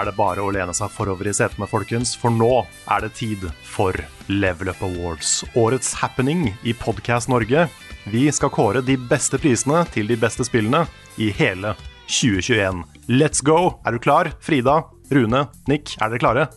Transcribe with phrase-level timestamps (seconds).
[0.00, 3.44] Er det bare å lene seg forover i setene, folkens, for nå er det tid
[3.66, 3.96] for
[4.32, 5.42] Level Up Awards.
[5.58, 7.66] Årets happening i Podcast Norge.
[8.08, 10.86] Vi skal kåre de beste prisene til de beste spillene
[11.20, 11.74] i hele
[12.08, 12.82] 2021.
[13.12, 13.76] Let's go!
[13.84, 14.32] Er du klar?
[14.40, 14.80] Frida,
[15.12, 16.48] Rune, Nick, er dere klare?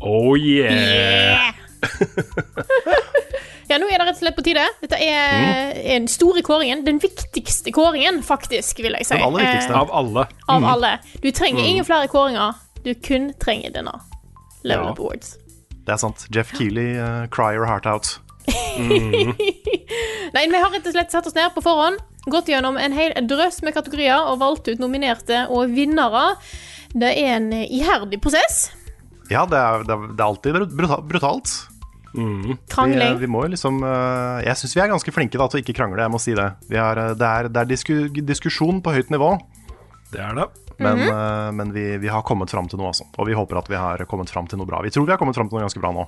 [0.00, 1.52] Oh yeah!
[3.72, 4.64] Ja, nå er det rett og slett på tide.
[4.82, 6.82] Dette er en store kåringen.
[6.84, 9.14] Den viktigste kåringen, faktisk, vil jeg si.
[9.16, 9.78] Den aller viktigste.
[9.78, 10.26] Av alle.
[10.44, 10.66] Av mm.
[10.74, 10.90] alle.
[11.22, 12.58] Du trenger ingen flere kåringer.
[12.84, 13.94] Du kun trenger denne.
[14.62, 14.92] Level Ja.
[14.92, 15.38] Up Awards.
[15.86, 16.26] Det er sant.
[16.34, 18.18] Jeff Keeley, uh, cry your heart out.
[20.36, 21.98] Nei, vi har rett og slett satt oss ned på forhånd,
[22.30, 26.34] gått gjennom en hel drøss med kategorier og valgt ut nominerte og vinnere.
[26.92, 28.66] Det er en iherdig prosess.
[29.32, 30.60] Ja, det er, det er alltid
[31.08, 31.71] brutalt.
[32.12, 33.18] Vi, Krangling.
[33.22, 35.74] vi må jo liksom eh, Jeg syns vi er ganske flinke da, til å ikke
[35.78, 36.48] krangle, jeg må si det.
[36.68, 39.30] Vi er, eh, det er, det er disku, diskusjon på høyt nivå,
[40.12, 40.46] Det er det.
[40.78, 41.08] men, Mhm.
[41.08, 43.06] eh, men vi, vi har kommet fram til noe, altså.
[43.18, 44.82] Og vi håper at vi har kommet fram til noe bra.
[44.82, 46.04] Vi tror vi har kommet fram til noe ganske bra nå.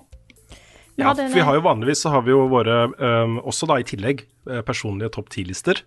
[0.96, 3.74] Vi Ja, for vi har jo vanligvis så har vi jo våre, um, også da
[3.80, 5.80] i tillegg, eh, personlige topp ti-lister.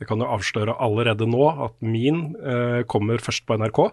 [0.00, 3.90] Jeg kan jo avsløre allerede nå at min uh, kommer først på NRK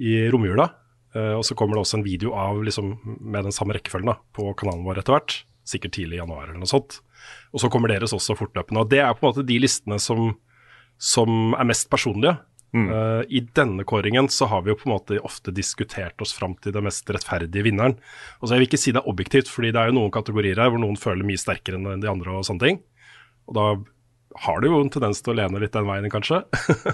[0.00, 0.70] i romjula.
[1.16, 4.18] Eh, og så kommer det også en video av liksom, med den samme rekkefølgen da,
[4.36, 5.42] på kanalen vår etter hvert.
[5.68, 7.00] Sikkert tidlig i januar eller noe sånt.
[7.54, 8.82] Og så kommer deres også fortløpende.
[8.82, 10.32] Og det er på en måte de listene som,
[10.98, 12.38] som er mest personlige.
[12.72, 16.54] Eh, I denne kåringen så har vi jo på en måte ofte diskutert oss fram
[16.56, 17.98] til den mest rettferdige vinneren.
[18.40, 20.56] Og så Jeg vil ikke si det er objektivt, fordi det er jo noen kategorier
[20.56, 22.80] her hvor noen føler mye sterkere enn de andre og sånne ting.
[23.50, 23.66] Og da
[24.34, 26.42] har det jo en tendens til å lene litt den veien, kanskje.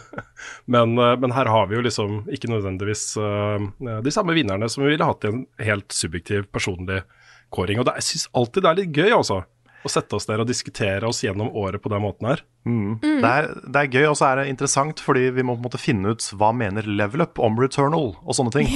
[0.75, 3.61] men, eh, men her har vi jo liksom ikke nødvendigvis uh,
[4.05, 7.03] de samme vinnerne som vi ville hatt i en helt subjektiv, personlig
[7.55, 7.81] kåring.
[7.81, 9.43] Og det, jeg syns alltid det er litt gøy, altså.
[9.87, 12.41] Å sette oss ned og diskutere oss gjennom året på den måten her.
[12.67, 15.69] Det, er, det er gøy, og så er det interessant, fordi vi må på en
[15.69, 18.73] måte finne ut hva mener Level Up om Returnal og sånne ting.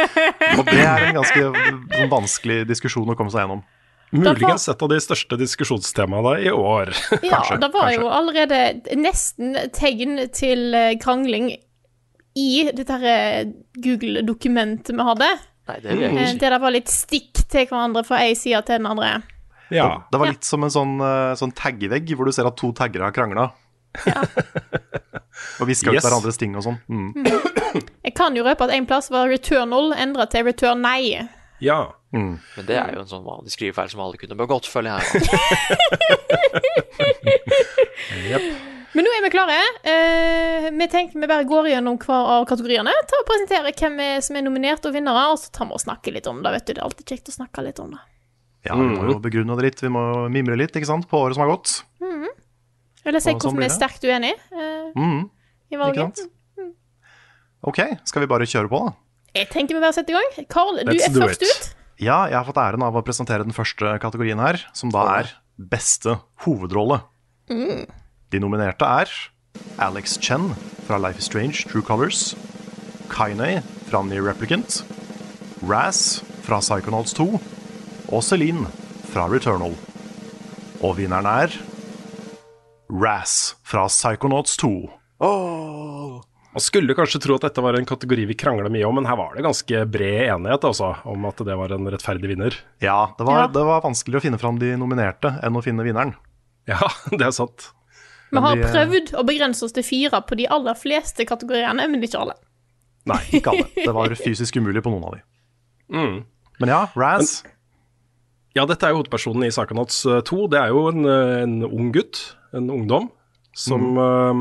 [0.58, 3.64] og det er en ganske sånn vanskelig diskusjon å komme seg gjennom.
[4.14, 6.92] Muligens et av de største diskusjonstemaene i år.
[7.24, 8.00] Ja, kanskje, det var kanskje.
[8.00, 8.60] jo allerede
[9.00, 11.50] nesten tegn til eh, krangling
[12.38, 13.52] i dette her eh,
[13.82, 15.28] Google-dokumentet vi hadde.
[15.68, 16.40] Nei, det vil jeg Eh, ikke.
[16.44, 19.12] Der det var litt stikk til hverandre fra ei side til den andre.
[19.72, 19.88] Ja.
[20.12, 20.98] Det var litt som en sånn,
[21.40, 23.48] sånn taggevegg, hvor du ser at to taggere har krangla.
[25.60, 26.04] og hviska ut Yes.
[26.04, 26.78] hverandres ting og sånn.
[26.90, 27.12] Mm.
[28.04, 31.24] Jeg kan jo røpe at en plass var returnal endra til return nei.
[31.62, 31.78] Ja.
[32.14, 35.04] Men det er jo en sånn vanlig skrivefeil som alle kunne begått, føler jeg.
[38.28, 38.42] yep.
[38.94, 39.56] Men nå er vi klare.
[39.90, 42.92] Eh, vi tenker vi bare går gjennom hver av kategoriene.
[43.10, 45.82] Ta og Presentere hvem er, som er nominert og vinnere, og så tar vi og
[45.82, 46.52] snakker litt om det.
[46.54, 46.72] vet du.
[46.76, 48.02] Det er alltid kjekt å snakke litt om det.
[48.64, 49.82] Ja, vi må jo begrunne det litt.
[49.82, 51.80] Vi må mimre litt ikke sant, på året som har gått.
[53.04, 55.26] Eller si Og sånn hvorfor vi er sterkt uenige eh, Mm,
[55.68, 56.22] i ikke valget.
[56.56, 56.70] Mm.
[57.68, 58.94] Ok, skal vi bare kjøre på, da?
[59.34, 60.46] Jeg tenker vi bare setter i gang.
[60.52, 61.50] Carl, du Let's er først it.
[61.50, 61.70] ut.
[62.02, 65.32] Ja, jeg har fått æren av å presentere den første kategorien her, som da er
[65.58, 67.00] beste hovedrolle.
[67.50, 69.10] De nominerte er
[69.82, 70.52] Alex Chen
[70.86, 72.34] fra Life is Strange True Colors,
[73.10, 74.82] Kainei fra Near Replicant,
[75.66, 78.66] Raz fra Psychonauts 2 og Celine
[79.10, 79.74] fra Returnal.
[80.82, 81.58] Og vinneren er
[82.90, 84.74] Raz fra Psychonauts 2.
[86.54, 89.16] Man skulle kanskje tro at dette var en kategori vi krangla mye om, men her
[89.18, 92.54] var det ganske bred enighet altså, om at det var en rettferdig vinner.
[92.84, 93.46] Ja, det var, Ja.
[93.50, 96.14] det var vanskeligere å finne fram de nominerte enn å finne vinneren.
[96.70, 96.78] Ja,
[97.10, 97.72] det er sant.
[98.30, 102.06] Vi har eh, prøvd å begrense oss til fire på de aller fleste kategoriene, men
[102.06, 102.38] ikke alle.
[103.10, 103.66] Nei, ikke alle.
[103.74, 105.24] Det var fysisk umulig på noen av de.
[105.94, 106.22] Mm.
[106.62, 107.42] Men ja, Raz.
[108.56, 109.98] Ja, dette er jo hovedpersonen i Psychonauts
[110.30, 110.38] 2.
[110.54, 112.22] Det er jo en, eh, en ung gutt,
[112.56, 113.10] en ungdom,
[113.52, 114.40] som eh,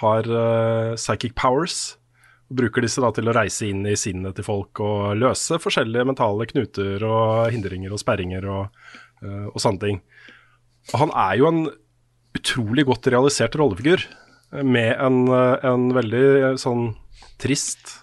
[0.00, 1.96] har uh, psychic powers.
[2.50, 6.06] Og bruker disse da til å reise inn i sinnet til folk og løse forskjellige
[6.08, 8.80] mentale knuter og hindringer og sperringer og,
[9.22, 10.00] uh, og sånne ting.
[10.90, 11.60] Og han er jo en
[12.34, 14.02] utrolig godt realisert rollefigur.
[14.52, 16.94] eh, Med en, en veldig sånn
[17.38, 18.00] trist,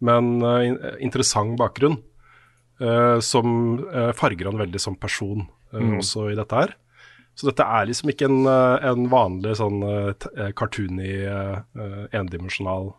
[0.00, 1.98] men uh, in- interessant bakgrunn.
[3.26, 3.48] som
[4.14, 5.98] farger han veldig som person Mm.
[5.98, 6.70] også i dette her.
[7.38, 11.12] Så dette er liksom ikke en, eh, en vanlig sånn eh, eh, cartoony,
[12.10, 12.90] endimensjonal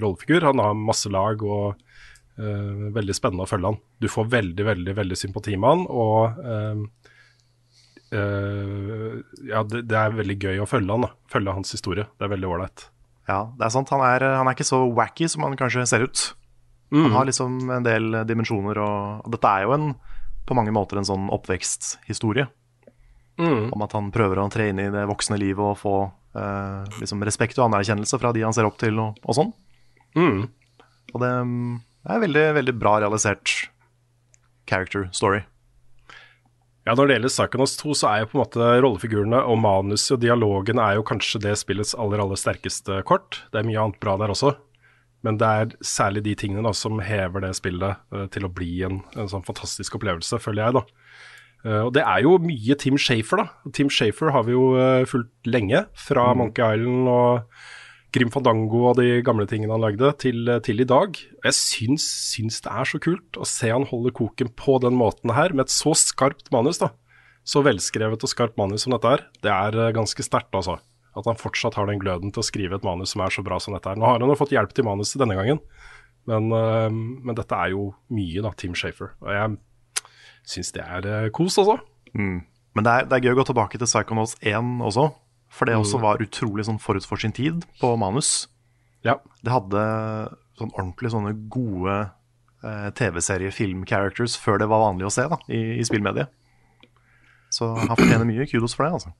[0.00, 0.46] rollefigur.
[0.48, 1.76] Han har masse lag og
[2.36, 3.78] uh, veldig spennende å følge han.
[4.02, 6.82] Du får veldig, veldig veldig sympati med han, og uh,
[8.12, 9.14] uh,
[9.48, 11.12] ja, det, det er veldig gøy å følge han da.
[11.32, 12.04] Følge hans historie.
[12.16, 12.88] Det er veldig ålreit.
[13.30, 13.94] Ja, det er sant.
[13.94, 16.28] Han er, han er ikke så wacky som han kanskje ser ut.
[16.94, 19.88] Han har liksom en del dimensjoner, og, og dette er jo en,
[20.46, 22.46] på mange måter en sånn oppveksthistorie.
[23.36, 23.72] Mm.
[23.74, 25.96] Om at han prøver å tre inn i det voksne livet og få
[26.36, 29.52] eh, liksom respekt og anerkjennelse fra de han ser opp til, og, og sånn.
[30.16, 30.46] Mm.
[31.12, 31.74] Og det mm,
[32.12, 33.52] er veldig, veldig bra realisert
[34.66, 35.44] character story.
[36.86, 40.12] Ja, Når det gjelder Psychonauts 2, så er jo på en måte rollefigurene og manuset
[40.14, 43.40] og dialogen er jo kanskje det spillets aller aller sterkeste kort.
[43.50, 44.52] Det er mye annet bra der også,
[45.26, 48.70] men det er særlig de tingene da som hever det spillet eh, til å bli
[48.86, 51.05] en, en sånn fantastisk opplevelse, føler jeg, da.
[51.64, 53.72] Eh, og det er jo mye Tim Shafer, da.
[53.76, 57.46] Tim Shafer har vi jo eh, fulgt lenge, fra Monkey Island og
[58.16, 61.18] Grim Fandango og de gamle tingene han lagde, til, til i dag.
[61.44, 65.34] Jeg syns, syns det er så kult å se han holde koken på den måten
[65.36, 66.80] her, med et så skarpt manus.
[66.82, 66.92] da.
[67.46, 69.26] Så velskrevet og skarpt manus som dette er.
[69.44, 70.78] Det er eh, ganske sterkt, altså.
[71.16, 73.60] At han fortsatt har den gløden til å skrive et manus som er så bra
[73.62, 73.98] som dette er.
[74.00, 75.60] Nå har han jo fått hjelp til manuset denne gangen,
[76.28, 79.14] men, eh, men dette er jo mye, da, Tim Shafer.
[79.22, 79.58] Og jeg
[80.46, 81.80] syns det er eh, kos, altså.
[82.16, 82.40] Mm.
[82.76, 85.08] Men det er, det er gøy å gå tilbake til Psychonauts 1 også,
[85.52, 88.48] for det også var utrolig sånn forut for sin tid på manus.
[89.06, 89.18] Ja.
[89.44, 89.82] Det hadde
[90.58, 91.94] sånn ordentlig sånne gode
[92.64, 96.32] eh, TV-serie-film-characters før det var vanlig å se da, i, i spillmediet.
[97.54, 99.14] Så han fortjener mye kudos for det, altså.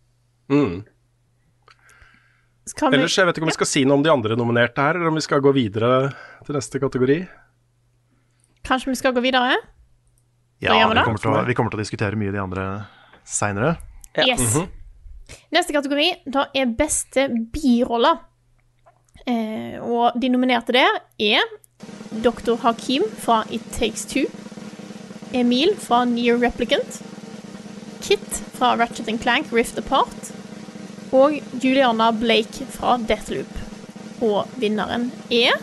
[0.52, 0.84] Mm.
[2.66, 4.98] Vi Ellers, jeg vet ikke om vi skal si noe om de andre nominerte her,
[4.98, 6.10] eller om vi skal gå videre
[6.44, 7.20] til neste kategori.
[8.66, 9.54] Kanskje vi skal gå videre?
[10.58, 12.64] Ja, vi vi kommer, til å, vi kommer til å diskutere mye de andre
[13.26, 13.76] seinere.
[14.16, 14.24] Ja.
[14.32, 14.56] Yes.
[15.52, 18.14] Neste kategori da er beste birolle.
[19.26, 21.42] Eh, og de nominerte der er
[22.22, 22.54] Dr.
[22.62, 24.26] Hakim fra It Takes Two.
[25.34, 27.02] Emil fra Near Replicant.
[28.00, 30.32] Kit fra Ratchet Clank Rift Apart.
[31.12, 33.50] Og Juliana Blake fra Deathloop.
[34.24, 35.58] Og vinneren er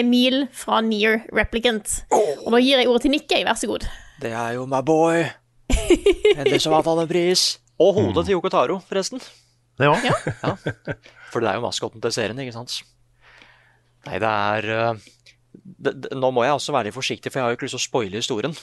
[0.00, 2.02] Emil fra Near Replicant.
[2.12, 3.86] Og nå gir jeg ordet til Nikkei, vær så god.
[4.22, 5.26] Det er jo my boy.
[6.36, 7.46] Endelig så vant han en pris.
[7.82, 9.20] Og hodet til Yoko Taro, forresten.
[9.76, 10.06] Det òg.
[11.32, 12.78] For det er jo maskoten til serien, ikke sant?
[14.06, 15.04] Nei, det er eh,
[15.52, 17.76] det, det, Nå må jeg også være litt forsiktig, for jeg har jo ikke lyst
[17.76, 18.54] til å spoile historien.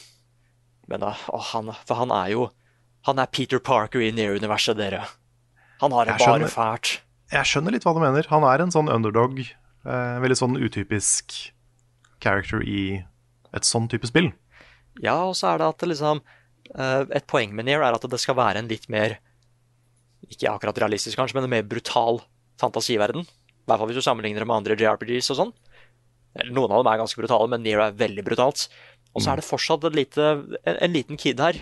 [0.89, 2.47] Men da, å, han, For han er jo
[3.07, 5.03] Han er Peter Parker i Near-universet, dere.
[5.83, 6.47] Han har det Jeg skjønner.
[6.47, 6.91] bare fælt.
[7.33, 8.27] Jeg skjønner litt hva du mener.
[8.31, 9.44] Han er en sånn underdog.
[9.83, 11.33] Eh, veldig sånn utypisk
[12.24, 13.03] character i
[13.53, 14.31] et sånn type spill.
[15.03, 18.03] Ja, og så er det at det liksom eh, Et poeng med Near er at
[18.06, 19.15] det skal være en litt mer
[20.30, 22.21] Ikke akkurat realistisk, kanskje, men en mer brutal
[22.62, 23.25] fantasiverden.
[23.25, 25.53] I hvert fall hvis du sammenligner det med andre JRPGs og sånn.
[26.53, 28.68] Noen av dem er ganske brutale, men Near er veldig brutalt.
[29.13, 30.30] Og så er det fortsatt lite,
[30.63, 31.59] en, en liten kid her.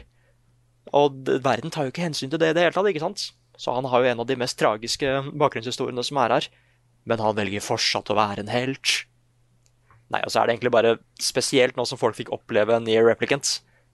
[0.96, 3.26] Og verden tar jo ikke hensyn til det i det hele tatt, ikke sant?
[3.60, 5.10] Så han har jo en av de mest tragiske
[5.42, 6.48] bakgrunnshistoriene som er her.
[7.10, 9.06] Men han velger fortsatt å være en helt.
[10.12, 13.48] Nei, og så er det egentlig bare spesielt nå som folk fikk oppleve Near Replicant,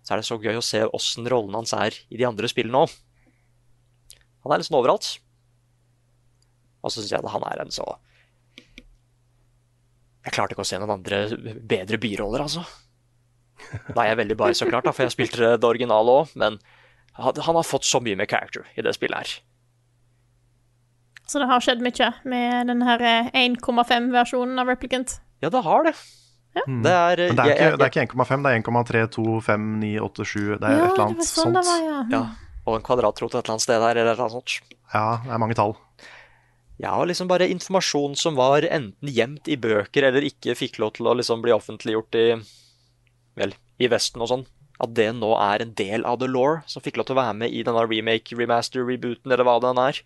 [0.04, 2.86] så er det så gøy å se åssen rollen hans er i de andre spillene
[2.86, 2.94] òg.
[4.46, 5.18] Han er liksom overalt.
[6.82, 7.86] Og så syns jeg at han er en så
[10.24, 11.22] Jeg klarte ikke å se noen andre
[11.64, 12.64] bedre biroller, altså.
[13.96, 16.60] Er jeg veldig bare så klart, da, for jeg spilte det originale òg, men
[17.18, 19.32] han har fått så mye med character i det spillet her.
[21.28, 25.18] Så det har skjedd mye med den her eh, 1,5-versjonen av Replicant.
[25.44, 25.94] Ja, det har det.
[26.58, 30.60] Det er, Men det er jeg- ikke, jeg- det er ikke 1,5, det er 1,32597.
[30.60, 31.66] Det er et eller annet sånn sånt.
[31.68, 32.00] var, ja.
[32.10, 32.22] ja,
[32.66, 34.56] og en kvadratrot et eller annet sted der, eller et eller annet sånt.
[34.94, 35.76] Ja, det er mange tall.
[36.80, 40.94] Ja, og liksom bare informasjon som var enten gjemt i bøker eller ikke fikk lov
[40.98, 42.28] til å liksom bli offentliggjort i
[43.38, 44.46] Vel, i Vesten og sånn.
[44.82, 47.36] At det nå er en del av the law som fikk lov til å være
[47.36, 50.00] med i denne remake, remaster, rebooten, eller hva den er.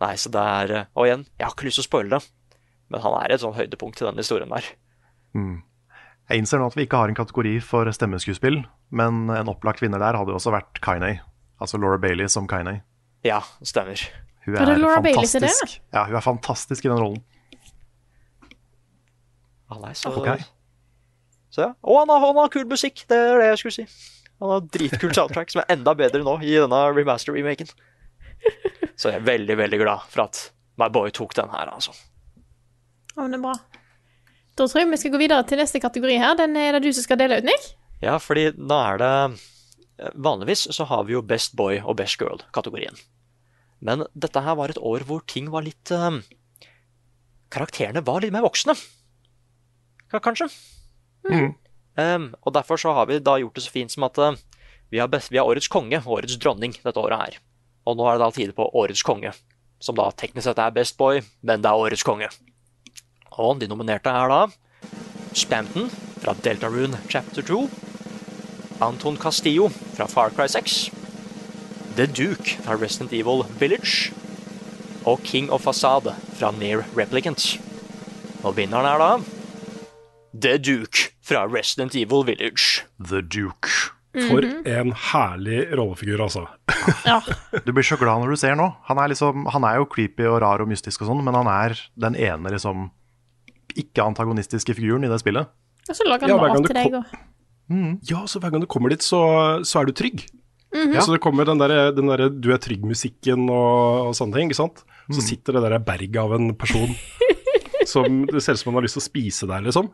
[0.00, 2.56] Nei, så det er eh, Og igjen, jeg har ikke lyst til å spoile det,
[2.92, 4.70] men han er et sånn høydepunkt i den historien der.
[5.36, 5.60] Mm.
[6.30, 8.62] Jeg innser nå at vi ikke har en kategori for stemmeskuespill,
[8.94, 11.16] men en opplagt vinner der hadde jo også vært Kainei.
[11.62, 12.80] Altså Laura Bailey som Kainei.
[13.26, 14.00] Ja, stemmer.
[14.46, 15.30] Hun er, er Laura Bailey det?
[15.38, 15.78] fantastisk.
[15.94, 17.22] Ja, hun er fantastisk i den rollen.
[19.72, 20.42] Han er så Ok.
[21.52, 21.70] Så ja.
[21.84, 23.86] Og han har, han har kul musikk, det er det jeg skulle si.
[24.40, 27.68] Han har dritkul soundtrack som er enda bedre nå i denne remaster-remaken.
[28.96, 30.40] Så jeg er veldig, veldig glad for at
[30.80, 31.92] my boy tok den her, altså.
[33.16, 33.54] Ja, men det er bra.
[34.56, 36.34] Da tror jeg vi skal gå videre til neste kategori her.
[36.38, 37.70] Den er det du som skal dele ut, Nick.
[38.04, 39.12] Ja, fordi da er det
[40.18, 42.96] Vanligvis så har vi jo Best Boy og Best Girl-kategorien.
[43.84, 46.16] Men dette her var et år hvor ting var litt uh,
[47.52, 48.74] Karakterene var litt mer voksne.
[50.10, 50.48] Ka- Kanskje.
[51.28, 54.32] Um, og derfor så har vi da gjort det så fint som at uh,
[54.90, 57.38] vi, har best, vi har årets konge og årets dronning dette året her.
[57.86, 59.32] Og nå er det da tide på årets konge,
[59.82, 62.28] som da teknisk sett er Best Boy, men det er årets konge.
[63.32, 64.42] Og de nominerte er da
[65.34, 65.88] Spamton
[66.22, 67.62] fra Deltarune Chapter 2.
[68.82, 70.90] Anton Castillo fra Far Cry 6.
[71.96, 74.12] The Duke fra Resident Evil Village.
[75.04, 77.60] Og King of Fasade fra Near Replicant.
[78.44, 79.10] Og vinneren er da
[80.34, 82.84] The Duke fra Resident Evil Village.
[83.08, 83.68] The Duke.
[84.12, 86.46] For en herlig rollefigur, altså.
[87.08, 87.20] Ja.
[87.64, 88.66] Du blir så glad når du ser nå.
[88.88, 91.48] Han er, liksom, han er jo creepy og rar og mystisk og sånn, men han
[91.48, 92.90] er den ene liksom
[93.78, 95.48] ikke-antagonistiske figuren i det spillet.
[95.88, 97.28] Og så lager han ja, mat til deg kom-
[97.72, 97.92] Mm.
[98.04, 99.18] Ja, så hver gang du kommer dit, så,
[99.64, 100.26] så er du trygg.
[100.74, 100.98] Mhm.
[101.00, 104.82] Så det kommer den derre der, du er trygg-musikken og, og sånne ting, ikke sant.
[105.08, 106.92] Så sitter det der berget av en person
[107.88, 109.88] som det ser ut som han har lyst til å spise deg, liksom.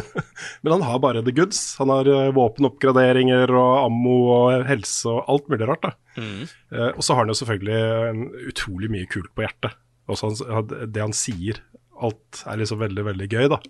[0.62, 1.60] Men han har bare the goods.
[1.80, 5.86] Han har eh, våpenoppgraderinger og ammo og helse og alt mulig rart.
[5.88, 5.94] da.
[6.18, 9.76] Eh, og så har han jo selvfølgelig en utrolig mye kult på hjertet.
[10.10, 11.62] Også han, det han sier,
[12.04, 13.60] alt er liksom veldig, veldig gøy, da.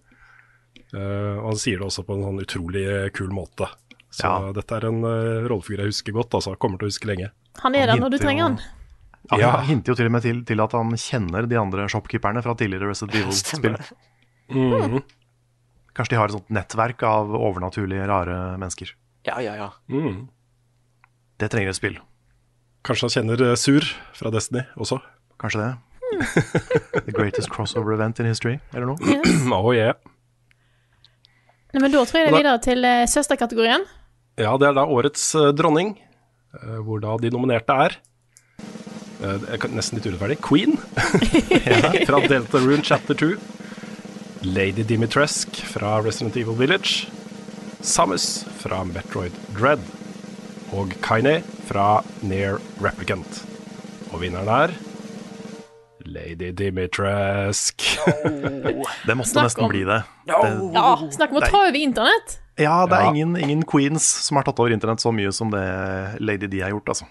[0.94, 3.68] Eh, og han sier det også på en sånn utrolig kul måte.
[4.14, 4.52] Så Ja.
[4.54, 6.52] dette er en uh, rollefigur jeg husker godt, altså.
[6.62, 7.32] Kommer til å huske lenge.
[7.64, 8.83] Han er der når du trenger jo-
[9.30, 9.40] han.
[9.40, 9.52] Ja.
[9.64, 12.90] Hinter jo til og med til, til at han kjenner de andre shopkeeperne fra tidligere
[12.92, 13.78] Resident Evil-spill.
[14.52, 15.02] Mhm.
[15.94, 18.90] Kanskje de har et sånt nettverk av overnaturlige, rare mennesker.
[19.28, 19.68] Ja, ja, ja.
[19.88, 20.26] Mm.
[21.38, 22.00] Det trenger et spill.
[22.84, 24.98] Kanskje han kjenner eh, Sur fra Destiny også.
[25.40, 25.70] Kanskje det.
[27.06, 28.98] The greatest crossover event in history, eller noe.
[29.56, 29.94] oh yeah.
[31.74, 33.86] Nei, men da tror jeg det er videre til eh, søsterkategorien.
[34.38, 35.94] Ja, det er da årets eh, dronning,
[36.58, 37.96] eh, hvor da de nominerte er
[39.24, 40.38] eh, kan nesten litt urettferdig.
[40.44, 40.76] Queen
[41.66, 43.34] ja, fra Delta Rune Chapter 2.
[44.44, 47.06] Lady Dimitrescu fra Resident Evil Village.
[47.84, 49.80] Samus fra Metroid Dread.
[50.74, 51.38] Og Kaine
[51.68, 53.42] fra Near Replicant.
[54.12, 54.74] Og vinneren er
[56.04, 57.84] Lady Dimitrescu.
[59.06, 60.00] Det måtte Snakk nesten om- bli det.
[60.28, 60.34] det
[60.74, 62.40] Ja, snakk om å ta over internett!
[62.60, 63.10] ja, det er Ja.
[63.10, 65.64] ingen, ingen queens som har tatt over internett så mye som det
[66.20, 67.06] Lady D har gjort, altså.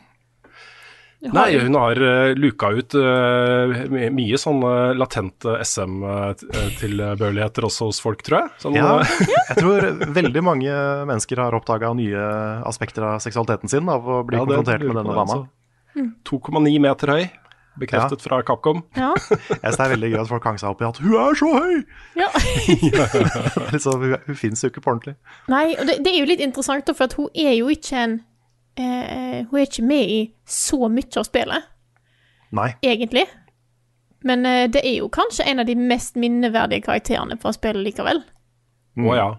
[1.24, 8.00] Har Nei, hun har uh, luka ut eh, my- mye sånne latente SM-tilbørligheter også hos
[8.04, 8.50] folk, tror jeg.
[8.64, 9.06] Sånn, Ja, eh,
[9.50, 9.80] jeg tror
[10.18, 10.72] veldig mange
[11.08, 12.20] mennesker har oppdaga nye
[12.68, 15.22] aspekter av seksualiteten sin av å bli ja, konfrontert med denne dama.
[15.22, 15.48] altså.
[16.28, 17.24] 2,9 meter høy,
[17.80, 18.84] bekreftet fra Capcom.
[18.98, 19.14] Ja.
[19.32, 21.34] Jeg synes det er veldig gøy at folk hang seg opp i at 'hun er
[21.40, 21.82] så høy'!
[22.20, 22.30] ja.
[23.74, 25.16] liksom, hun hun fins jo ikke på ordentlig.
[25.48, 28.20] Nei, og det, det er jo litt interessant, for at hun er jo ikke en
[28.80, 31.70] eh, Hun er ikke med i så mye av spillet,
[32.56, 32.70] Nei.
[32.82, 33.26] egentlig.
[34.24, 38.24] Men eh, det er jo kanskje en av de mest minneverdige karakterene fra spillet likevel.
[39.04, 39.30] Å ja.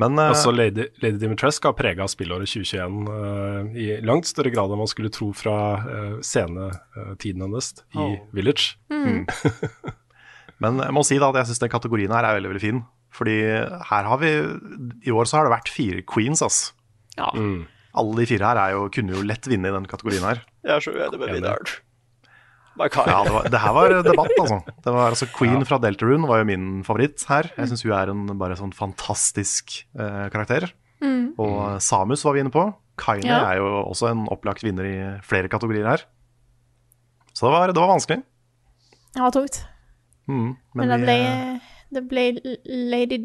[0.00, 4.72] Men eh, Også Lady, Lady Dimitrescu har prega spillåret 2021 eh, i langt større grad
[4.72, 8.74] enn man skulle tro fra uh, scenetiden hennes i Village.
[10.62, 12.82] Men jeg må si da at jeg syns den kategorien her er veldig veldig fin.
[13.14, 13.36] Fordi
[13.90, 14.30] her har vi
[15.06, 16.72] I år så har det vært fire queens, ass.
[17.14, 17.28] Ja.
[17.94, 20.40] Alle de fire her er jo, kunne jo lett vinne i den kategorien her.
[20.66, 21.74] Jeg er så uenig med vinneren.
[22.74, 22.88] Ja,
[23.22, 24.56] det, var, det her var debatt, altså.
[24.82, 27.46] Det var altså Queen fra Deltarune var jo min favoritt her.
[27.54, 30.72] Jeg syns hun er en bare sånn fantastisk eh, karakter.
[31.38, 32.64] Og Samus var vi inne på.
[32.98, 33.38] Kaine Ja.
[33.52, 34.96] er jo også en opplagt vinner i
[35.26, 36.02] flere kategorier her.
[37.34, 38.20] Så det var, det var vanskelig.
[39.14, 39.60] Det var tungt.
[40.30, 41.16] Mm, Men, det ble,
[41.94, 42.22] det ble
[42.90, 43.18] Lady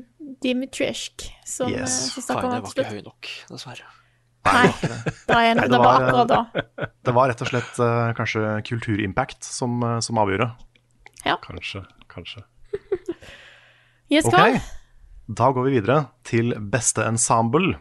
[0.44, 1.96] Dimitrescu som, Yes.
[2.14, 3.86] som stakk Kaine av var ikke høy nok, dessverre.
[4.48, 6.88] Nei, er det, det det var var, akkurat da.
[7.06, 10.48] det var rett og slett eh, kanskje kulturimpact som, eh, som avgjorde.
[11.44, 12.46] Kanskje, kanskje.
[14.10, 14.56] Yes, Ok, Karl?
[15.38, 17.76] da går vi videre til beste ensemble.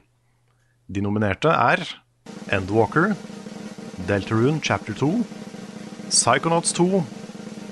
[0.92, 1.80] De nominerte er
[2.52, 3.14] Endwalker,
[4.10, 5.08] Deltarune Chapter 2,
[6.10, 7.00] Psychonauts 2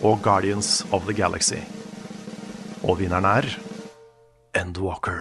[0.08, 1.60] og Guardians of the Galaxy.
[2.80, 3.50] Og vinneren er
[4.56, 5.20] Endwalker.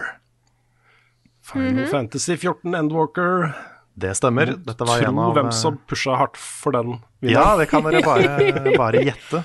[1.46, 3.52] Final Fantasy 14 Endwalker.
[3.96, 4.50] Det stemmer.
[4.66, 6.98] Dette var en Tro av hvem som pusha hardt for den.
[7.24, 9.44] Ja, det kan dere bare, bare gjette.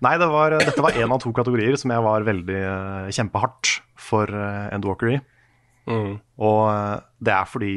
[0.00, 3.74] Nei, det var, dette var en av to kategorier som jeg var veldig uh, kjempehardt
[4.00, 5.18] for uh, Endwalker i.
[5.90, 6.14] Mm.
[6.40, 7.74] Og uh, det er fordi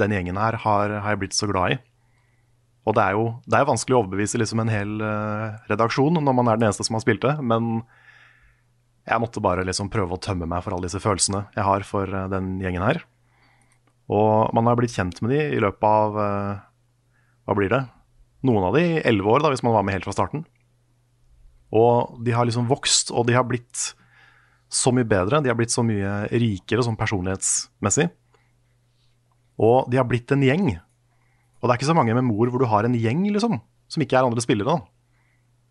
[0.00, 1.78] den gjengen her har, har jeg blitt så glad i.
[2.88, 4.92] Og det er jo det er vanskelig å overbevise liksom en hel
[5.68, 7.82] redaksjon når man er den eneste som har spilt det, men
[9.04, 12.10] jeg måtte bare liksom prøve å tømme meg for alle disse følelsene jeg har for
[12.32, 13.02] den gjengen her.
[14.10, 16.62] Og man har blitt kjent med de i løpet av eh,
[17.46, 17.84] Hva blir det?
[18.46, 20.46] Noen av de i elleve år, da, hvis man var med helt fra starten.
[21.76, 23.92] Og de har liksom vokst, og de har blitt
[24.70, 25.42] så mye bedre.
[25.44, 28.08] De har blitt så mye rikere sånn personlighetsmessig.
[29.60, 30.70] Og de har blitt en gjeng.
[31.60, 33.58] Og det er ikke så mange med mor hvor du har en gjeng, liksom,
[33.90, 34.78] som ikke er andre spillere.
[34.78, 34.80] da.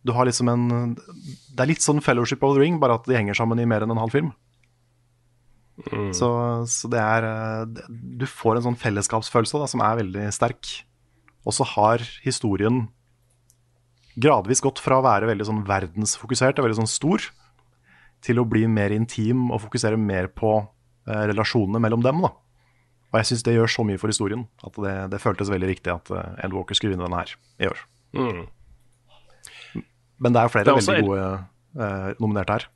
[0.06, 3.18] Du har liksom en Det er litt sånn Fellowship of the Ring, bare at de
[3.18, 4.32] henger sammen i mer enn en halv film.
[6.16, 6.30] Så,
[6.68, 10.72] så det er eh, Du får en sånn fellesskapsfølelse da, som er veldig sterk.
[11.48, 12.88] Og så har historien
[14.20, 17.30] gradvis gått fra å være veldig sånn verdensfokusert og veldig sånn stor,
[18.26, 22.24] til å bli mer intim og fokusere mer på eh, relasjonene mellom dem.
[22.28, 22.34] da.
[23.10, 25.90] Og jeg syns det gjør så mye for historien at det, det føltes veldig riktig
[25.94, 27.80] at uh, Ed Walker skulle vinne denne her i år.
[28.14, 28.44] Mm.
[30.22, 31.30] Men det er flere Det er veldig gode
[31.80, 32.68] uh, nominerte her.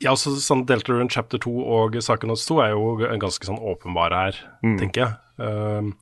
[0.00, 4.38] Ja, så sånn Deltarune chapter 2 og Psychonauts 2 er jo ganske sånn åpenbare her,
[4.80, 5.16] tenker jeg.
[5.40, 5.92] Uh,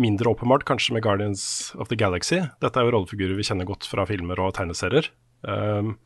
[0.00, 1.44] mindre åpenbart kanskje med Guardians
[1.76, 2.40] of the Galaxy.
[2.64, 5.10] Dette er jo rollefigurer vi kjenner godt fra filmer og tegneserier.
[5.44, 5.98] Um,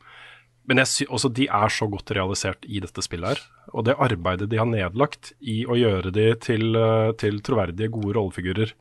[0.69, 3.41] men jeg sy også de er så godt realisert i dette spillet her.
[3.71, 8.19] Og det arbeidet de har nedlagt i å gjøre de til, uh, til troverdige, gode
[8.19, 8.75] rollefigurer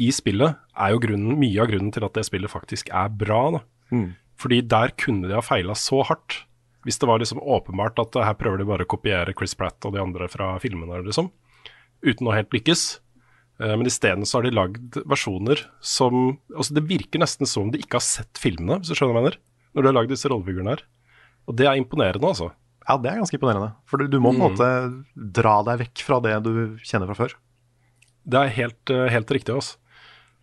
[0.00, 3.42] i spillet, er jo grunnen, mye av grunnen til at det spillet faktisk er bra.
[3.56, 3.66] da.
[4.40, 6.42] Fordi der kunne de ha feila så hardt.
[6.82, 9.94] Hvis det var liksom åpenbart at her prøver de bare å kopiere Chris Pratt og
[9.94, 11.30] de andre fra filmene, liksom,
[12.02, 12.82] uten å helt lykkes.
[13.62, 17.70] Eh, Men isteden så har de lagd versjoner som altså Det virker nesten som om
[17.70, 19.38] de ikke har sett filmene, hvis du skjønner hva jeg mener,
[19.72, 20.82] når de har lagd disse rollefigurene her.
[21.46, 22.50] Og det er imponerende, altså.
[22.82, 23.72] Ja, det er ganske imponerende.
[23.86, 24.68] For du, må på en måte
[25.14, 27.36] dra deg vekk fra det du kjenner fra før.
[28.26, 29.78] Det er helt, eh, helt riktig, altså.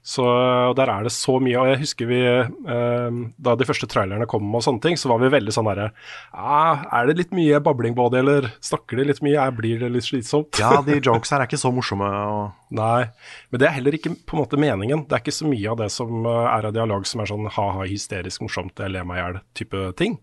[0.10, 1.58] Så og der er det så mye.
[1.62, 5.22] Og jeg husker vi eh, Da de første trailerne kom og sånne ting, så var
[5.22, 5.90] vi veldig sånn derre
[6.34, 9.38] ah, Er det litt mye babling på det, eller snakker de litt mye?
[9.38, 10.62] Er, blir det litt slitsomt?
[10.62, 12.10] Ja, de jokes her er ikke så morsomme.
[12.10, 12.46] Og,
[12.80, 13.10] Nei,
[13.50, 15.06] men det er heller ikke på en måte meningen.
[15.10, 17.52] Det er ikke så mye av det som eh, er av dialog som er sånn
[17.58, 20.18] ha-ha, hysterisk morsomt, jeg ler meg i hjel type ting.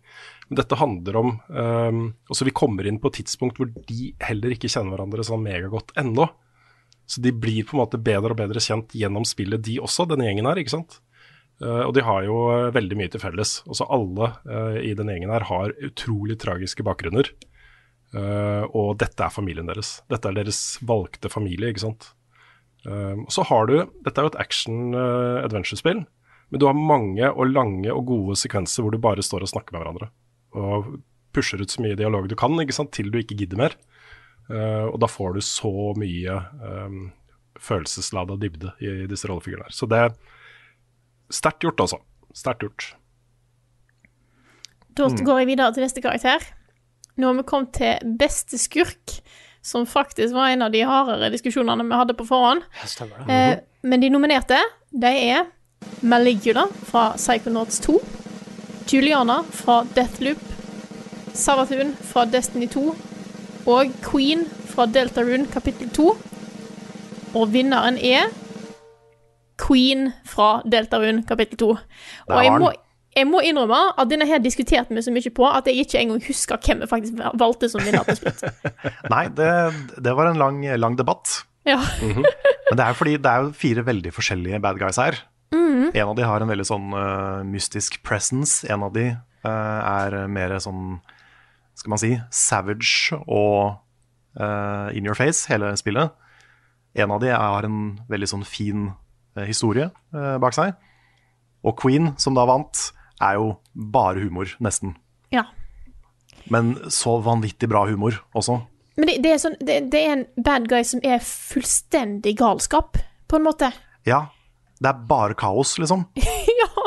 [0.47, 4.55] Men dette handler om um, Altså, vi kommer inn på et tidspunkt hvor de heller
[4.55, 6.29] ikke kjenner hverandre sånn megagodt ennå.
[7.07, 10.27] Så de blir på en måte bedre og bedre kjent gjennom spillet, de også, denne
[10.27, 10.99] gjengen her, ikke sant.
[11.63, 13.61] Uh, og de har jo eh, veldig mye til felles.
[13.65, 17.31] Også alle uh, i denne gjengen her har utrolig tragiske bakgrunner.
[18.13, 20.01] Uh, og dette er familien deres.
[20.13, 22.13] Dette er deres valgte familie, ikke sant.
[22.87, 23.73] Og så har du
[24.05, 28.95] Dette er jo et action-adventure-spill, men du har mange og lange og gode sekvenser hvor
[28.95, 30.07] du bare står og snakker med hverandre.
[30.55, 30.93] Og
[31.35, 33.75] pusher ut så mye dialog du kan, ikke sant, til du ikke gidder mer.
[34.51, 37.09] Eh, og da får du så mye um,
[37.59, 39.73] følelseslada dybde i disse rollefigurene.
[39.75, 40.15] Så det er
[41.35, 41.99] sterkt gjort, altså.
[42.37, 42.93] Sterkt gjort.
[44.97, 46.45] Da går jeg videre til neste karakter.
[47.17, 49.19] Nå har vi kommet til beste skurk,
[49.65, 52.63] som faktisk var en av de hardere diskusjonene vi hadde på forhånd.
[53.27, 54.61] Eh, men de nominerte,
[54.93, 55.49] de er
[56.07, 57.99] Maligula fra Psychonauts 2,
[58.93, 60.43] Juliana fra Deathloop,
[61.37, 62.95] Savatun fra Destiny 2
[63.67, 66.09] og Queen fra Deltarune kapittel 2.
[67.37, 68.31] Og vinneren er
[69.61, 71.71] Queen fra Deltarune kapittel 2.
[72.31, 72.71] Og jeg må,
[73.17, 76.25] jeg må innrømme at denne her diskuterte vi så mye på at jeg ikke engang
[76.27, 78.45] husker hvem vi faktisk valgte som vinner til slutt.
[79.15, 79.53] nei, det,
[80.05, 81.43] det var en lang, lang debatt.
[81.67, 81.81] Ja.
[82.03, 85.19] Men det er fordi det er fire veldig forskjellige bad guys her.
[85.97, 88.67] En av de har en veldig sånn uh, mystisk presence.
[88.71, 90.99] En av de uh, er mer sånn,
[91.77, 93.77] skal man si, savage og
[94.41, 96.15] uh, in your face, hele spillet.
[96.97, 98.89] En av de har en veldig sånn fin
[99.37, 100.73] eh, historie uh, bak seg.
[101.67, 102.87] Og Queen, som da vant,
[103.21, 104.97] er jo bare humor, nesten.
[105.35, 105.45] ja.
[106.47, 108.61] Men så vanvittig bra humor også.
[108.97, 113.01] Men det, det, er sånn, det, det er en bad guy som er fullstendig galskap,
[113.27, 113.73] på en måte.
[114.07, 114.29] Ja,
[114.79, 116.07] det er bare kaos, liksom.
[116.63, 116.87] ja.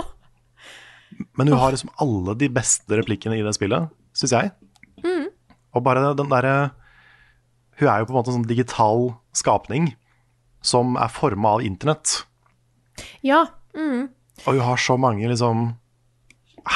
[1.35, 4.53] Men hun har liksom alle de beste replikkene i det spillet, syns jeg.
[5.75, 6.71] Og bare den derre
[7.79, 9.93] Hun er jo på en måte en sånn digital skapning
[10.65, 12.25] som er forma av internett.
[13.23, 13.45] Ja.
[14.43, 15.69] Og hun har så mange liksom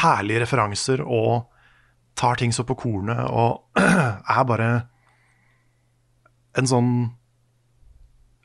[0.04, 1.50] herlige referanser og
[2.16, 3.66] tar ting så på kornet og
[4.38, 4.70] er bare
[6.58, 6.94] en sånn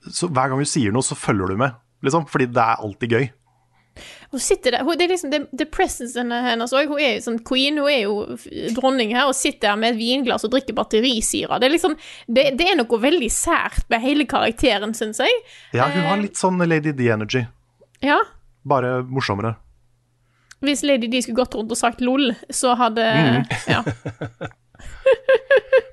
[0.09, 1.75] så Hver gang hun sier noe, så følger du med,
[2.07, 2.23] liksom.
[2.31, 3.25] Fordi det er alltid gøy.
[4.33, 6.91] Hun sitter der, hun, det er liksom det, det presencen hennes òg.
[6.93, 8.39] Hun er jo sånn queen, hun er jo
[8.77, 11.61] dronning her og sitter her med et vinglass og drikker batterisyre.
[11.61, 15.41] Det er liksom det, det er noe veldig sært med hele karakteren, syns jeg.
[15.77, 17.47] Ja, hun har litt sånn Lady D-energy.
[18.05, 18.21] Ja.
[18.69, 19.57] bare morsommere.
[20.63, 23.45] Hvis Lady D skulle gått rundt og sagt LOL, så hadde Mm.
[23.71, 23.83] Ja.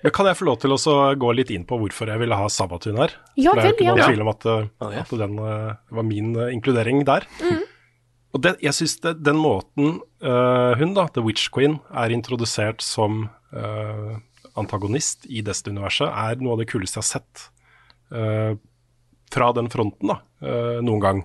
[0.03, 0.77] Men kan jeg få lov til å
[1.17, 3.15] gå litt inn på hvorfor jeg ville ha Sabatun her?
[3.33, 4.89] Ja, For det er jo ikke noen tvil om at, ja.
[5.01, 7.25] at den uh, var min inkludering der.
[7.41, 7.63] Mm.
[8.35, 13.29] Og det, jeg syns den måten uh, hun, da, The Witch Queen, er introdusert som
[13.55, 14.17] uh,
[14.59, 17.45] antagonist i Destiny-universet, er noe av det kuleste jeg har sett
[18.11, 18.59] uh,
[19.31, 20.19] fra den fronten da,
[20.85, 21.21] noen gang.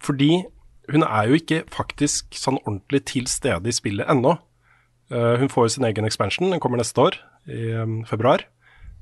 [0.00, 0.44] Fordi
[0.92, 4.36] hun er jo ikke faktisk sånn ordentlig til stede i spillet ennå.
[5.10, 7.18] Hun får jo sin egen expansion, den kommer neste år,
[7.50, 8.46] i um, februar.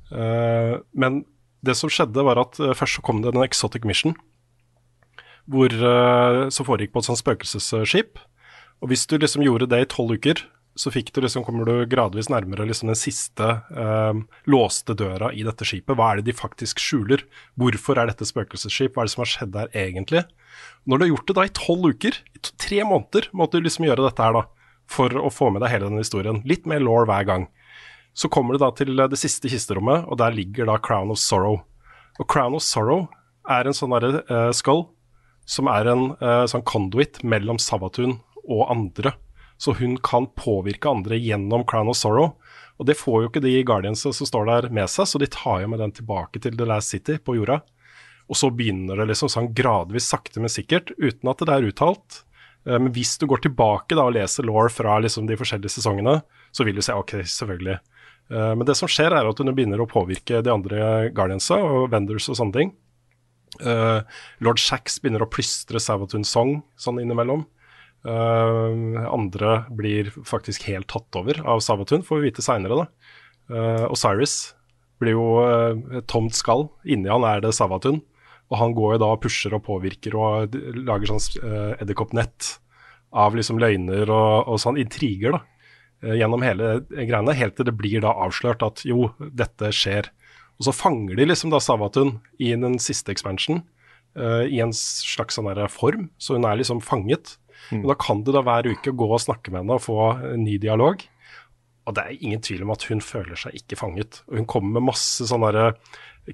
[0.09, 1.21] Men
[1.63, 4.17] det som skjedde, var at først så kom det en exotic mission,
[5.49, 8.21] hvor, uh, som foregikk på et sånt spøkelsesskip.
[8.79, 10.45] Og hvis du liksom gjorde det i tolv uker,
[10.79, 14.15] så fikk du liksom, kommer du gradvis nærmere liksom den siste uh,
[14.47, 15.97] låste døra i dette skipet.
[15.97, 17.25] Hva er det de faktisk skjuler?
[17.59, 18.93] Hvorfor er dette spøkelsesskip?
[18.95, 20.23] Hva er det som har skjedd der egentlig?
[20.85, 23.89] Når du har gjort det da i tolv uker, i tre måneder, måtte du liksom
[23.89, 24.45] gjøre dette her da,
[24.89, 26.39] for å få med deg hele denne historien.
[26.47, 27.49] Litt mer law hver gang.
[28.17, 31.19] Så kommer du da til eh, det siste kisterommet, og der ligger da Crown of
[31.21, 31.59] Sorrow.
[32.19, 33.07] Og Crown of Sorrow
[33.49, 34.87] er en sånn derre uh, skull
[35.49, 39.15] som er en uh, sånn conduit mellom Savatun og andre.
[39.59, 42.35] Så hun kan påvirke andre gjennom Crown of Sorrow.
[42.79, 45.65] Og det får jo ikke de Guardians som står der med seg, så de tar
[45.65, 47.59] jo med den tilbake til The Last City på jorda.
[48.29, 52.21] Og så begynner det liksom sånn gradvis, sakte, men sikkert, uten at det er uttalt.
[52.65, 56.19] Eh, Men hvis du går tilbake da og leser law fra liksom de forskjellige sesongene,
[56.53, 57.79] så vil du se ok, selvfølgelig.
[58.31, 61.89] Eh, Men det som skjer, er at hun begynner å påvirke de andre Guardiansa og
[61.91, 62.71] Vendors og sånne ting.
[63.59, 67.45] Eh, Lord Shax begynner å plystre Savathun Song sånn innimellom.
[67.99, 72.85] Uh, andre blir faktisk helt tatt over av Savatun, får vi vite seinere.
[73.51, 74.53] Uh, Osiris
[75.03, 76.69] blir jo uh, et tomt skall.
[76.87, 77.99] Inni han er det Savatun.
[78.49, 82.53] Og han går jo da og pusher og påvirker og lager sånn uh, edderkoppnett
[83.11, 85.41] av liksom løgner og, og sånn intriger, da.
[86.03, 90.11] eh, gjennom hele greiene, helt til det blir da avslørt at jo, dette skjer.
[90.59, 93.61] Og så fanger de liksom da Savatun i den siste expansion
[94.19, 97.37] uh, i en slags sånn form, så hun er liksom fanget.
[97.75, 99.97] Og da kan du da hver uke gå og snakke med henne og få
[100.33, 101.03] en ny dialog.
[101.87, 104.21] Og det er ingen tvil om at hun føler seg ikke fanget.
[104.29, 105.71] Og hun kommer med masse sånne der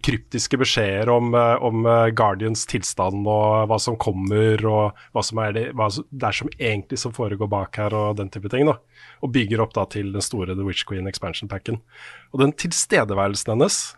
[0.03, 5.39] kryptiske beskjeder om, eh, om eh, Guardians tilstand og hva som kommer, og hva, som
[5.39, 8.67] er det, hva det er som egentlig som foregår bak her, og den type ting.
[8.67, 8.75] da.
[9.23, 11.79] Og bygger opp da til den store The Witch Queen expansion packen.
[12.33, 13.95] Og den tilstedeværelsen hennes,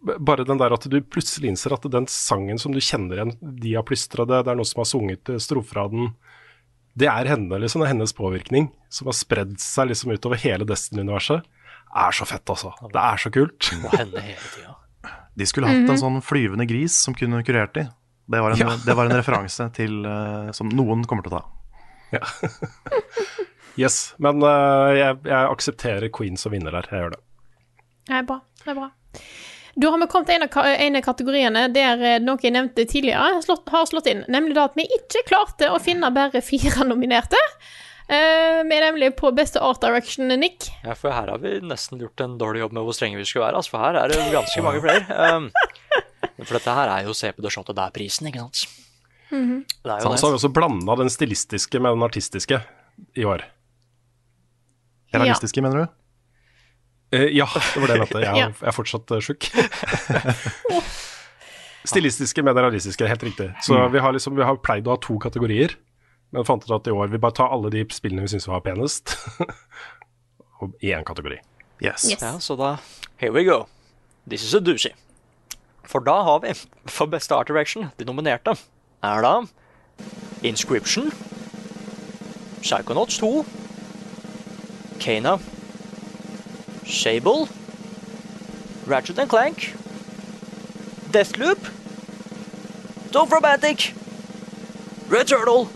[0.00, 3.74] bare den der at du plutselig innser at den sangen som du kjenner igjen, de
[3.76, 6.12] har plystra det, det er noen som har sunget eh, strofer av den,
[7.00, 7.82] det er henne, liksom.
[7.82, 11.46] Det er hennes påvirkning som har spredd seg liksom utover hele Destiny-universet.
[12.00, 12.72] Er så fett, altså.
[12.90, 13.70] Det er så kult.
[13.82, 14.74] Må hende hele tida.
[15.38, 17.86] De skulle hatt en sånn flyvende gris som kunne kurert de.
[18.30, 18.74] Det var en, Ja.
[18.84, 21.46] det var en referanse til uh, som noen kommer til å ta.
[23.78, 24.14] Yes.
[24.18, 26.88] Men uh, jeg, jeg aksepterer Queen som vinner der.
[26.90, 27.20] Jeg gjør det.
[28.10, 28.40] Det er bra.
[28.64, 28.88] Det er bra.
[29.74, 30.56] Da har vi kommet til en av,
[30.86, 34.24] en av kategoriene der noen noe jeg nevnte tidligere, har slått, har slått inn.
[34.28, 37.38] Nemlig da at vi ikke klarte å finne bare fire nominerte.
[38.10, 40.66] Eh, vi er nemlig på beste art direction, Nick.
[40.82, 43.46] Ja, for her har vi nesten gjort en dårlig jobb med hvor strenge vi skulle
[43.46, 43.60] være.
[43.60, 45.36] Altså, for her er det ganske mange flere.
[45.36, 45.46] Um,
[46.40, 48.64] for dette her er jo se på det shottet der prisen, ikke sant?
[49.30, 49.60] Mm -hmm.
[49.82, 52.60] Så, han har vi også blanda den stilistiske med den artistiske
[53.14, 53.44] i år.
[55.14, 55.86] Realistiske, mener du?
[57.12, 58.20] Eh, ja, det var det jeg mente.
[58.22, 58.46] Jeg, Ja.
[58.46, 59.48] er- jeg er fortsatt uh, sjuk.
[61.90, 63.48] Stilistiske med det realistiske, helt riktig.
[63.64, 63.92] Så Mm.
[63.92, 65.74] vi har liksom, vi har pleid å ha to kategorier,
[66.32, 68.60] men fant ut at i år vi bare tar alle de spillene vi syns var
[68.60, 69.16] penest,
[70.60, 71.38] og i én kategori.
[71.82, 72.04] Yes.
[72.10, 72.20] Yes.
[72.20, 72.76] Ja, så da
[73.16, 73.66] Here we go.
[74.28, 74.92] This is a doozy.
[75.84, 76.52] For da har vi
[76.86, 78.54] for beste art direction de nominerte
[79.02, 79.42] er da
[80.42, 81.10] Inscription,
[82.62, 83.44] Psychonauts 2,
[85.00, 85.38] Kana,
[86.90, 87.48] Sable,
[88.86, 89.74] Ratchet and Clank,
[91.10, 91.70] Deathloop,
[93.12, 93.92] Dovromantic,
[95.10, 95.68] Red Turtle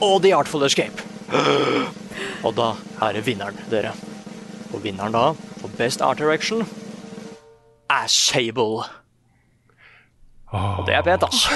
[0.00, 1.02] og The Artful Escape.
[2.44, 3.94] Og da er det vinneren, dere.
[4.74, 6.66] Og vinneren da, for Best Art Direction,
[7.90, 8.84] er Sable.
[10.54, 11.50] Og det er pent, altså.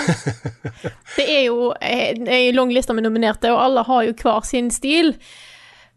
[1.19, 5.17] Det er jo ei lang liste med nominerte, og alle har jo hver sin stil.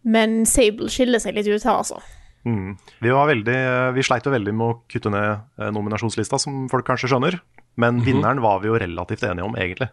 [0.03, 2.01] Men Sable skiller seg litt ut her, altså.
[2.47, 2.77] Mm.
[2.99, 3.57] Vi, var veldig,
[3.95, 7.39] vi sleit jo veldig med å kutte ned eh, nominasjonslista, som folk kanskje skjønner.
[7.79, 9.91] Men vinneren var vi jo relativt enige om, egentlig.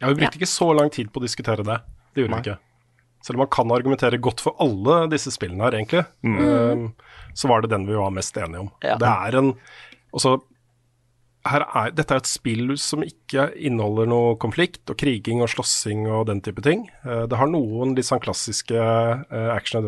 [0.00, 1.78] Ja, Vi brukte ikke så lang tid på å diskutere det.
[2.12, 2.58] Det gjorde vi ikke.
[3.26, 7.64] Selv om man kan argumentere godt for alle disse spillene her, egentlig, eh, så var
[7.64, 8.74] det den vi var mest enige om.
[8.84, 8.98] Ja.
[9.00, 9.56] Det er en
[10.16, 10.44] Og
[11.46, 16.06] her er, dette er et spill som ikke inneholder noe konflikt og kriging og slåssing
[16.08, 16.86] og den type ting.
[17.04, 19.82] Eh, det har noen litt sånn klassiske eh, action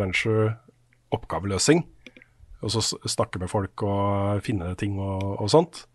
[1.09, 1.85] adventure-oppgaveløsing.
[2.59, 5.87] Og så snakke med folk og finne ting og, og sånt.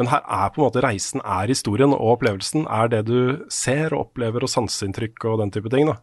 [0.00, 3.92] Men her er på en måte reisen er historien, og opplevelsen er det du ser
[3.92, 5.90] og opplever, og sanseinntrykk og den type ting.
[5.90, 5.98] da.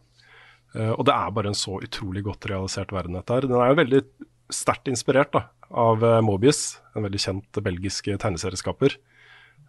[0.76, 3.48] Eh, og det er bare en så utrolig godt realisert verden, dette her.
[3.50, 4.02] Den er jo veldig
[4.54, 8.94] sterkt inspirert da, av eh, Mobius, en veldig kjent belgisk tegneserieskaper.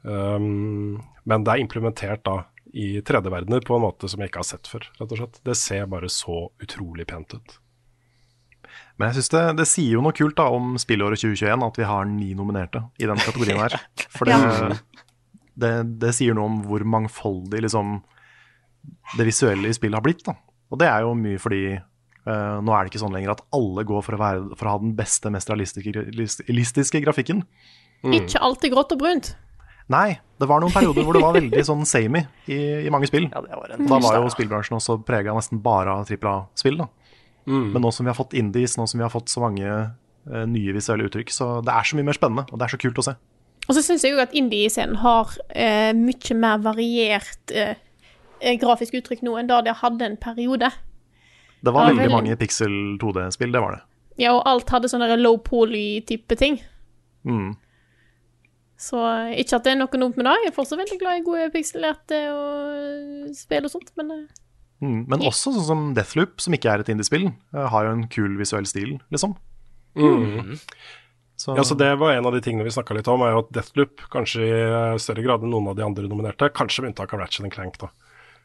[0.02, 0.98] Um,
[1.30, 2.40] men det er implementert da
[2.74, 5.42] i 3D-verdener på en måte som jeg ikke har sett før, rett og slett.
[5.46, 7.58] Det ser bare så utrolig pent ut.
[9.02, 11.88] Men jeg synes det, det sier jo noe kult da om spillåret 2021 at vi
[11.90, 13.74] har ni nominerte i den kategorien her.
[14.14, 14.78] For det,
[15.58, 15.72] det,
[16.04, 17.98] det sier noe om hvor mangfoldig liksom,
[19.18, 20.22] det visuelle i spillet har blitt.
[20.28, 20.38] da.
[20.70, 23.88] Og det er jo mye fordi uh, nå er det ikke sånn lenger at alle
[23.90, 27.42] går for å, være, for å ha den beste, mest realistiske, realistiske grafikken.
[28.06, 29.34] Ikke alltid grått og brunt.
[29.92, 33.26] Nei, det var noen perioder hvor det var veldig sånn samey i, i mange spill.
[33.34, 36.78] Ja, det var en Da var jo spillbransjen også prega nesten bare av trippel A-spill.
[36.80, 36.88] da.
[37.50, 40.44] Men nå som vi har fått indies, nå som vi har fått så mange uh,
[40.48, 43.02] nye visuelle uttrykk, så det er så mye mer spennende, og det er så kult
[43.02, 43.16] å se.
[43.68, 47.78] Og så syns jeg jo at indie-scenen har uh, mye mer variert eh,
[48.62, 50.72] grafisk uttrykk nå enn da det hadde en periode.
[51.62, 52.14] Det var veldig veldig.
[52.16, 53.82] mange pixel 2D-spill, det var det.
[54.22, 56.60] Ja, og alt hadde sånne low poly-type ting.
[57.24, 57.54] Mm.
[58.82, 58.98] Så
[59.38, 60.38] ikke at det er noe dumt med det.
[60.42, 64.26] Jeg er fortsatt veldig glad i gode pikselerte og spill og sånt, men
[64.82, 65.06] Mm.
[65.12, 68.34] Men også sånn som Deathloop, som ikke er et indiespill, eh, har jo en kul
[68.40, 69.38] visuell stil, liksom.
[71.42, 73.42] Så, Ja, så Det var en av de tingene vi snakka litt om, er jo
[73.42, 76.94] at Deathloop kanskje i eh, større grad enn noen av de andre nominerte, kanskje med
[76.94, 77.90] unntak av Ratchet Clank, da.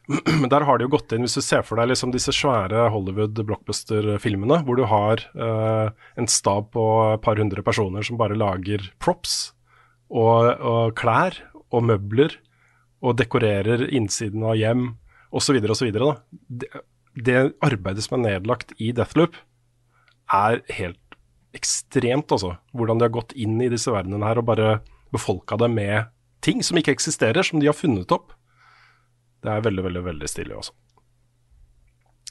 [0.41, 2.87] Men der har de jo gått inn, hvis du ser for deg liksom disse svære
[2.93, 8.37] Hollywood blockbuster-filmene, hvor du har eh, en stab på et par hundre personer som bare
[8.37, 9.51] lager props
[10.07, 12.37] og, og klær og møbler
[13.03, 14.87] og dekorerer innsiden av hjem
[15.31, 15.57] osv.
[15.71, 15.91] osv.
[16.47, 16.69] Det,
[17.15, 19.37] det arbeidet som er nedlagt i Deathloop,
[20.33, 21.17] er helt
[21.55, 22.57] ekstremt, altså.
[22.75, 24.79] Hvordan de har gått inn i disse verdenene her og bare
[25.13, 26.11] befolka det med
[26.43, 28.33] ting som ikke eksisterer, som de har funnet opp.
[29.43, 30.75] Det er veldig, veldig veldig stilig, altså.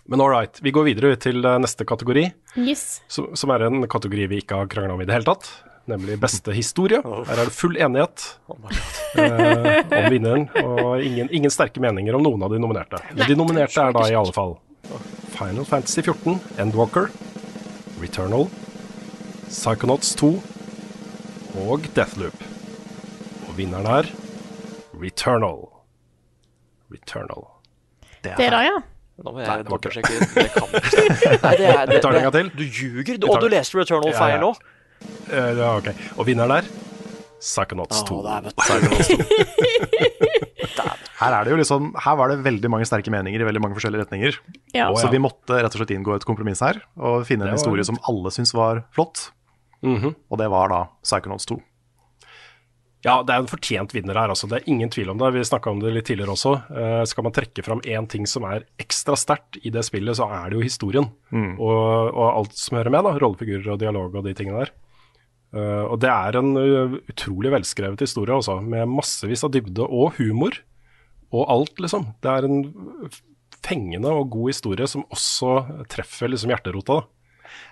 [0.06, 2.28] Men all right, vi går videre til eh, neste kategori,
[2.62, 3.00] yes.
[3.10, 5.48] som, som er en kategori vi ikke har krangla om i det hele tatt.
[5.86, 6.98] Nemlig beste historie.
[6.98, 12.42] Her er det full enighet eh, om vinneren, og ingen, ingen sterke meninger om noen
[12.42, 12.98] av de nominerte.
[13.14, 14.56] Men de nominerte er da i alle fall
[15.36, 17.06] Final Fantasy 14, Endwalker,
[18.02, 18.48] Returnal,
[19.46, 20.32] Psychonauts 2
[21.68, 22.42] og Deathloop.
[23.46, 24.10] Og vinneren er
[24.98, 25.68] Returnal.
[26.90, 27.46] Returnal.
[28.26, 28.78] Det er det, ja.
[29.16, 30.16] Nå må Nei, jeg det dobbeltsjekke.
[30.34, 31.36] Det kan ikke stemme.
[31.46, 32.42] Nei, det er, det, det.
[32.58, 33.20] Du ljuger.
[33.30, 34.40] Og du leste Returnal Ja, feil ja.
[34.42, 34.50] nå.
[35.30, 35.88] Eh, ja, ok.
[36.18, 36.68] Og vinneren er
[37.40, 38.16] Psychonauts 2.
[38.16, 39.96] Å, det er vet du.
[41.20, 43.76] her, er det jo liksom, her var det veldig mange sterke meninger i veldig mange
[43.78, 44.38] forskjellige retninger.
[44.76, 44.88] ja.
[44.98, 47.84] Så vi måtte rett og slett inngå et kompromiss her, og finne en var- historie
[47.86, 49.30] som alle syntes var flott.
[49.84, 50.14] Mhm.
[50.32, 51.60] Og det var da Psychonauts 2.
[53.04, 54.48] Ja, det er en fortjent vinner her, altså.
[54.50, 55.28] Det er ingen tvil om det.
[55.36, 56.56] Vi snakka om det litt tidligere også.
[56.74, 60.26] Eh, skal man trekke fram én ting som er ekstra sterkt i det spillet, så
[60.26, 61.06] er det jo historien.
[61.30, 63.12] Og, og alt som hører med, da.
[63.22, 64.72] Rollefigurer og dialog og de tingene der.
[65.56, 68.58] Eh, og det er en uh, utrolig velskrevet historie, altså.
[68.60, 70.60] Med massevis av dybde og humor.
[71.34, 72.10] Og alt, liksom.
[72.22, 72.60] Det er en
[73.66, 77.10] fengende og god historie som også treffer liksom hjerterota, da.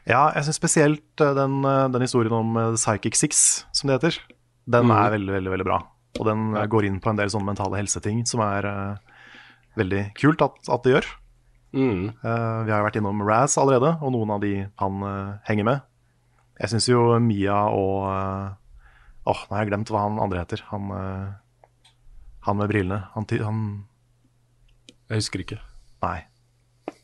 [0.09, 3.43] Ja, jeg syns spesielt eh, den, eh, den historien om eh, Psychic Six,
[3.75, 4.21] som det heter,
[4.71, 5.81] den er veldig, veldig veldig bra.
[6.21, 6.65] Og den ja.
[6.71, 9.17] går inn på en del sånne mentale helseting som er uh,
[9.77, 11.09] veldig kult at, at det gjør.
[11.75, 12.05] Mm.
[12.23, 15.67] Uh, vi har jo vært innom Raz allerede, og noen av de han uh, henger
[15.67, 15.83] med.
[16.61, 18.05] Jeg syns jo Mia og
[19.25, 20.61] Åh, oh, nå har jeg glemt hva han andre heter.
[20.69, 21.89] Han, eh,
[22.45, 23.07] han med brillene.
[23.15, 23.61] Han, han
[25.09, 25.61] Jeg husker ikke.
[26.05, 26.19] Nei.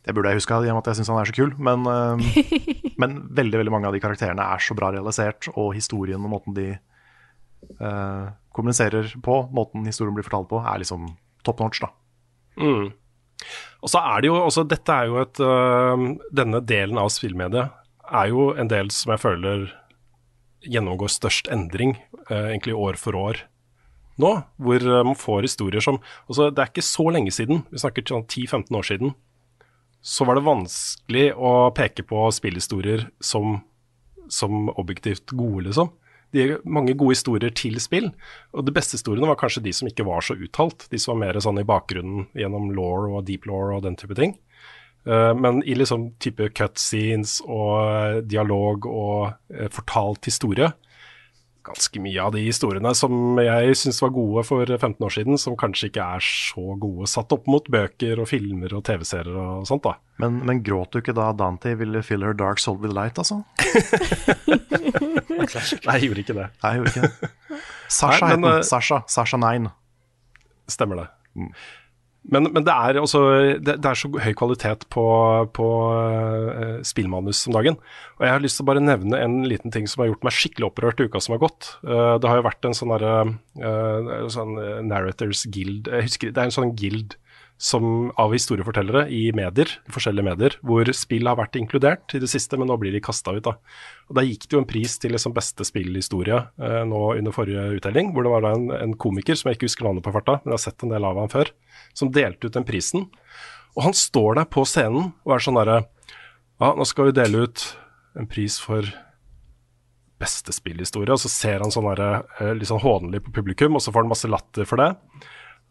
[0.05, 1.55] Det burde jeg huska, i og med at jeg syns han er så kul.
[1.57, 6.21] Men, eh, men veldig veldig mange av de karakterene er så bra realisert, og historien
[6.21, 6.69] og måten de
[7.81, 11.09] uh, kommuniserer på, måten historien blir fortalt på, er liksom
[11.47, 11.89] top notch, da.
[12.61, 12.91] Mm.
[13.81, 17.81] Og så er det jo også, dette er jo et uh, Denne delen av spillmediet
[18.11, 19.71] er jo en del som jeg føler
[20.67, 21.97] gjennomgår størst endring,
[22.29, 23.45] eh, egentlig år for år
[24.21, 24.33] nå.
[24.61, 28.05] Hvor øh, man får historier som altså Det er ikke så lenge siden, vi snakker
[28.07, 29.15] sånn 10-15 år siden,
[30.01, 33.61] så var det vanskelig å peke på spillhistorier som,
[34.29, 35.91] som objektivt gode, liksom.
[36.33, 38.13] De er mange gode historier til spill,
[38.55, 40.87] og de beste historiene var kanskje de som ikke var så uttalt.
[40.93, 44.15] De som var mer sånn i bakgrunnen gjennom law og deep law og den type
[44.15, 44.37] ting.
[45.07, 50.69] Eh, men i liksom type cutscenes og eh, dialog og eh, fortalt historie,
[51.65, 55.57] ganske mye av de historiene som jeg syns var gode for 15 år siden, som
[55.61, 59.85] kanskje ikke er så gode satt opp mot bøker og filmer og TV-serier og sånt,
[59.85, 59.97] da.
[60.21, 63.43] Men, men gråt du ikke da Dante ville fill her dark soul with light, altså?
[65.41, 66.49] Nei, jeg gjorde ikke det.
[66.61, 67.35] Nei, jeg gjorde ikke det.
[68.01, 68.65] Sasha Nei, het den.
[68.69, 69.03] Sasha.
[69.09, 69.73] Sasha Nine.
[70.71, 71.09] Stemmer det.
[72.29, 73.21] Men, men det, er også,
[73.65, 75.05] det, det er så høy kvalitet på,
[75.57, 77.79] på uh, spillmanus om dagen.
[78.19, 80.37] Og jeg har lyst til å bare nevne en liten ting som har gjort meg
[80.37, 81.73] skikkelig opprørt i uka som har gått.
[81.81, 83.15] Uh, det har jo vært en sånn derre
[83.65, 87.17] uh, Narrators Guild husker, Det er en sånn guild
[87.61, 87.85] som,
[88.17, 92.71] av historiefortellere i medier, forskjellige medier, hvor spill har vært inkludert i det siste, men
[92.71, 93.45] nå blir de kasta ut.
[93.45, 93.53] da.
[94.09, 97.67] Og Da gikk det jo en pris til liksom beste spillhistorie eh, nå under forrige
[97.77, 100.55] uttelling, hvor det var en, en komiker som jeg ikke husker navnet på farta, men
[100.55, 101.53] jeg har sett en del av han før,
[101.97, 103.09] som delte ut den prisen.
[103.77, 105.79] Og han står der på scenen og er sånn derre
[106.61, 107.63] Ja, nå skal vi dele ut
[108.19, 108.85] en pris for
[110.21, 113.81] beste spillhistorie, og så ser han sånn derre eh, litt sånn hånlig på publikum, og
[113.81, 114.91] så får han masse latter for det.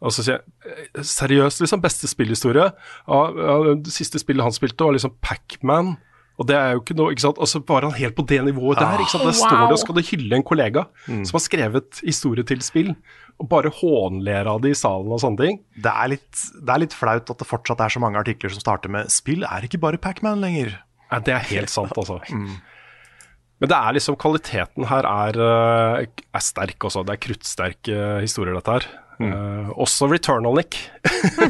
[0.00, 2.66] Og så sier jeg eh, seriøst, liksom, beste spillhistorie.
[3.06, 5.94] Ja, ja, det siste spillet han spilte, var liksom Pac-Man.
[6.40, 7.40] Og det er jo ikke noe, ikke sant.
[7.42, 9.02] Og så var han helt på det nivået der.
[9.02, 9.26] ikke sant?
[9.28, 12.94] Der står det og skal du hylle en kollega som har skrevet historie til spill,
[13.40, 15.60] og bare hånler av det i salen og sånne ting.
[15.76, 18.64] Det er, litt, det er litt flaut at det fortsatt er så mange artikler som
[18.64, 20.80] starter med 'Spill er ikke bare Pac-Man lenger'.
[21.10, 22.20] Ja, det er helt sant, altså.
[23.60, 27.04] Men det er liksom kvaliteten her er, eh, er sterk også.
[27.04, 28.86] Det er kruttsterke historier, dette her.
[29.20, 30.78] Eh, også Returnal, Nick.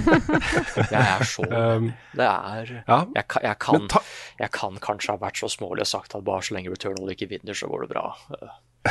[0.90, 2.98] Jeg er så Um, Det er ja.
[3.14, 4.02] jeg, kan- jeg, kan, ta-
[4.40, 7.28] jeg kan kanskje ha vært så smålig og sagt at bare så lenge Returnal ikke
[7.30, 8.10] vinner, så går det bra.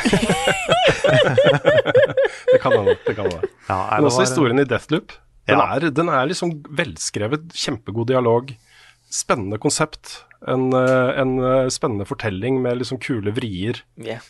[2.50, 2.96] Det kan hende.
[3.06, 3.48] det kan hende.
[3.68, 5.12] Ja, Men også var- historien i Deathloop.
[5.48, 5.74] Den, Ja.
[5.76, 8.52] er, den er liksom velskrevet, kjempegod dialog,
[9.10, 10.24] spennende konsept.
[10.46, 14.20] En, eh, en eh, spennende fortelling med liksom kule vrier Yeah.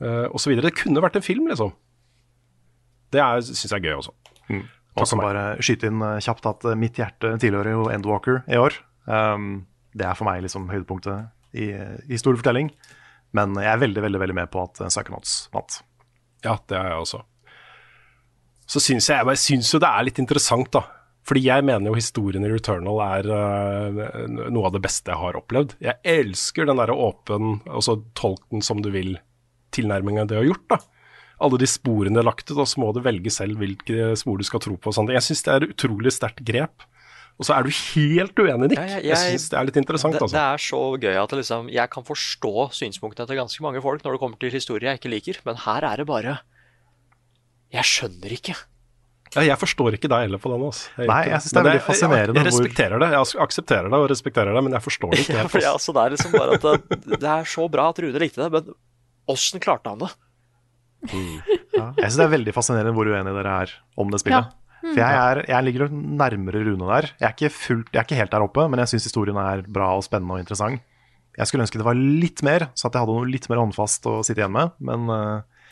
[0.00, 0.54] uh, osv.
[0.62, 1.72] Det kunne vært en film, liksom.
[3.14, 4.14] Det syns jeg er gøy også.
[4.98, 8.58] Og så bare skyte inn eh, kjapt at eh, mitt hjerte tilhører jo Endwalker i
[8.60, 8.76] år.
[9.06, 9.66] Um,
[9.96, 12.72] det er for meg liksom høydepunktet i, i historiefortelling.
[13.36, 15.80] Men jeg er veldig veldig, veldig med på at uh, Psychonauts vant.
[16.44, 17.22] Ja, det er jeg også.
[18.68, 20.84] Så syns jeg, jeg synes jo det er litt interessant, da.
[21.28, 25.38] Fordi jeg mener jo historien i Returnal er uh, noe av det beste jeg har
[25.40, 25.76] opplevd.
[25.84, 30.82] Jeg elsker den derre åpen, altså tolk den som du vil-tilnærminga det har gjort, da.
[31.40, 34.44] Alle de sporene det lagt ut, og så må du velge selv hvilke spor du
[34.46, 34.90] skal tro på.
[35.12, 36.82] Jeg syns det er et utrolig sterkt grep.
[37.38, 38.80] Og så er du helt uenig, Nick.
[38.82, 40.42] Jeg- jeg jeg- syns det er litt interessant, Det, det altså.
[40.42, 44.20] er så gøy at liksom, jeg kan forstå synspunktene til ganske mange folk når det
[44.20, 46.38] kommer til historier jeg ikke liker, men her er det bare
[47.70, 48.56] Jeg skjønner ikke.
[49.36, 50.62] Ja, jeg forstår ikke deg heller på den.
[50.64, 50.88] Altså.
[50.96, 53.08] Jeg, Nei, jeg synes det er veldig fascinerende Jeg, respekterer det.
[53.12, 55.32] Jeg aksepterer det og respekterer det, men jeg forstår det ikke.
[55.36, 55.74] Ja, helt, fordi, altså.
[55.76, 58.50] altså, det er liksom bare at det, det er så bra at Rune likte det,
[58.56, 58.74] men
[59.28, 60.10] åssen klarte han det?
[61.78, 61.92] Ja.
[61.94, 64.54] Jeg syns det er veldig fascinerende hvor uenige dere er om det spillet.
[64.78, 67.10] For jeg, er, jeg ligger nærmere Rune der.
[67.18, 69.62] Jeg er ikke, fullt, jeg er ikke helt der oppe, men jeg syns historien er
[69.66, 70.82] bra og spennende og interessant.
[71.38, 74.06] Jeg skulle ønske det var litt mer, så at jeg hadde noe litt mer håndfast
[74.10, 75.66] å sitte igjen med, men, eh,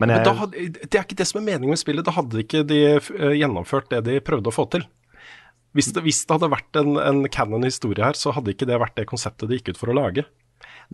[0.00, 2.06] men jeg Men da hadde, det er ikke det som er meningen med spillet.
[2.06, 4.86] Da hadde ikke de eh, gjennomført det de prøvde å få til.
[5.74, 8.80] Hvis det, hvis det hadde vært en, en canon historie her, så hadde ikke det
[8.80, 10.24] vært det konseptet de gikk ut for å lage.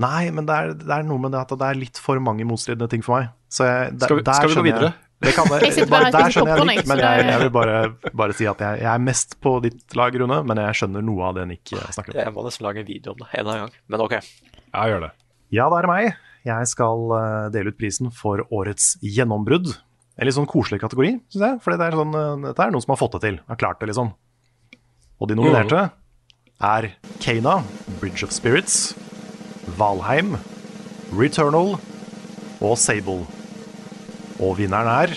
[0.00, 2.46] Nei, men det er, det er noe med det at det er litt for mange
[2.48, 3.30] motstridende ting for meg.
[3.52, 4.92] Så jeg, der, Skal vi- der skal vi gå jeg- videre?
[5.20, 7.74] Det kan, Jeg sitter bare der skjønner jeg litt, men jeg, jeg vil bare,
[8.16, 11.26] bare si at jeg, jeg er mest på ditt lag, Rune, men jeg skjønner noe
[11.28, 12.20] av det Nick eh, snakker om.
[12.22, 14.14] Jeg må nesten lage en video om det en eller annen gang, men ok.
[14.72, 15.11] Ja, gjør det.
[15.52, 16.16] Ja, det er meg.
[16.48, 19.68] Jeg skal eh, dele ut prisen for årets gjennombrudd.
[20.16, 21.61] En litt sånn koselig kategori, syns jeg.
[21.61, 23.38] For det er sånn, eh, dette er noen som har fått det til.
[23.52, 24.14] Har klart det, liksom.
[25.20, 25.90] Og de nominerte
[26.64, 26.88] er
[27.20, 27.59] Kana,
[28.00, 28.94] Bridge of Spirits,
[29.79, 30.37] Valheim,
[31.16, 31.77] Returnal
[32.61, 33.25] og Sable.
[34.40, 35.16] Og vinneren er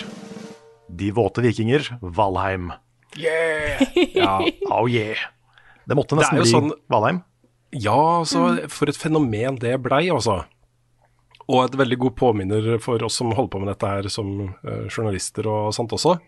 [0.94, 2.72] De våte vikinger, Valheim.
[3.16, 5.16] Ja, Oh yeah!
[5.86, 7.22] Det måtte nesten det bli sånn- Valheim.
[7.72, 10.44] ja altså, for et fenomen det blei, altså.
[11.48, 14.86] Og et veldig god påminner for oss som holder på med dette her som eh,
[14.88, 16.18] journalister og sånt også.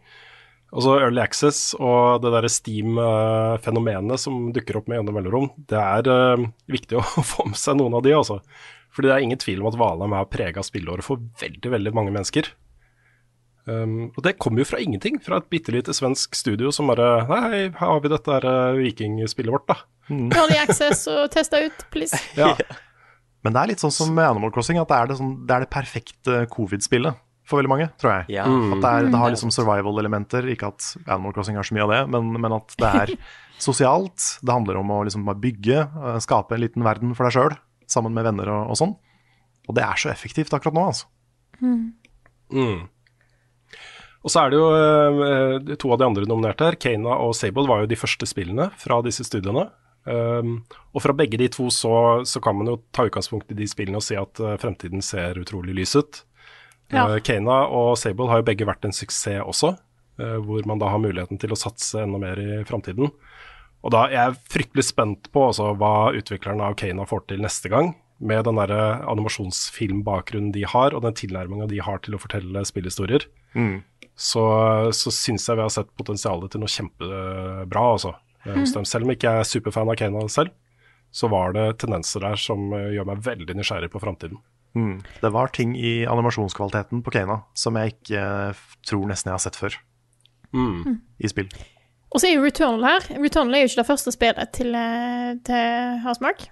[0.75, 6.11] Altså Early Access og det derre Steam-fenomenet som dukker opp med gjennom mellomrom, det er
[6.11, 8.41] uh, viktig å få med seg noen av de, altså.
[8.97, 12.15] Fordi det er ingen tvil om at Valheim har prega spillåret for veldig, veldig mange
[12.15, 12.49] mennesker.
[13.67, 17.07] Um, og det kommer jo fra ingenting, fra et bitte lite svensk studio som bare
[17.27, 19.81] Hei, her har vi dette her, eh, vikingspillet vårt, da.
[20.07, 22.19] Early access og testa ut, please.
[22.39, 22.55] Ja.
[23.43, 25.67] Men det er litt sånn som Animal Crossing, at det er det, sånn, det, er
[25.67, 28.37] det perfekte covid-spillet for veldig mange, tror jeg.
[28.39, 28.47] Ja.
[28.47, 31.93] At det, er, det har liksom survival-elementer, ikke at Animal Crossing har så mye av
[31.95, 33.15] det, men, men at det er
[33.69, 34.25] sosialt.
[34.43, 37.57] Det handler om å liksom bare bygge, eh, skape en liten verden for deg sjøl,
[37.91, 38.97] sammen med venner og, og sånn.
[39.67, 41.09] Og det er så effektivt akkurat nå, altså.
[42.53, 42.85] Mm.
[44.27, 46.79] Og så er det jo eh, to av de andre nominerte her.
[46.83, 49.69] Kana og Sable var jo de første spillene fra disse studiene.
[50.07, 50.61] Um,
[50.95, 53.99] og fra begge de to så, så, kan man jo ta utgangspunkt i de spillene
[53.99, 56.21] og si at uh, fremtiden ser utrolig lys ut.
[56.93, 57.07] Ja.
[57.11, 59.75] Uh, Kana og Sable har jo begge vært en suksess også,
[60.23, 63.13] uh, hvor man da har muligheten til å satse enda mer i framtiden.
[63.87, 67.71] Og da er jeg fryktelig spent på også, hva utviklerne av Kana får til neste
[67.73, 68.73] gang, med den der
[69.05, 73.27] animasjonsfilmbakgrunnen de har, og den tilnærminga de har til å fortelle spillhistorier.
[73.53, 73.83] Mm.
[74.17, 74.43] Så,
[74.97, 78.15] så syns jeg vi har sett potensialet til noe kjempebra, altså.
[78.47, 78.63] Mm.
[78.63, 78.87] Hos dem.
[78.89, 80.55] Selv om jeg ikke er superfan av Kana selv,
[81.17, 84.41] så var det tendenser der som eh, gjør meg veldig nysgjerrig på framtiden.
[84.77, 84.99] Mm.
[85.23, 88.21] Det var ting i animasjonskvaliteten på Kena som jeg ikke
[88.51, 89.79] eh, tror nesten jeg har sett før
[90.57, 91.01] Mm.
[91.21, 91.49] i spill.
[92.15, 93.07] Og så er jo Returnal her.
[93.21, 96.47] Returnal er jo ikke det første spillet til, eh, til Housemark.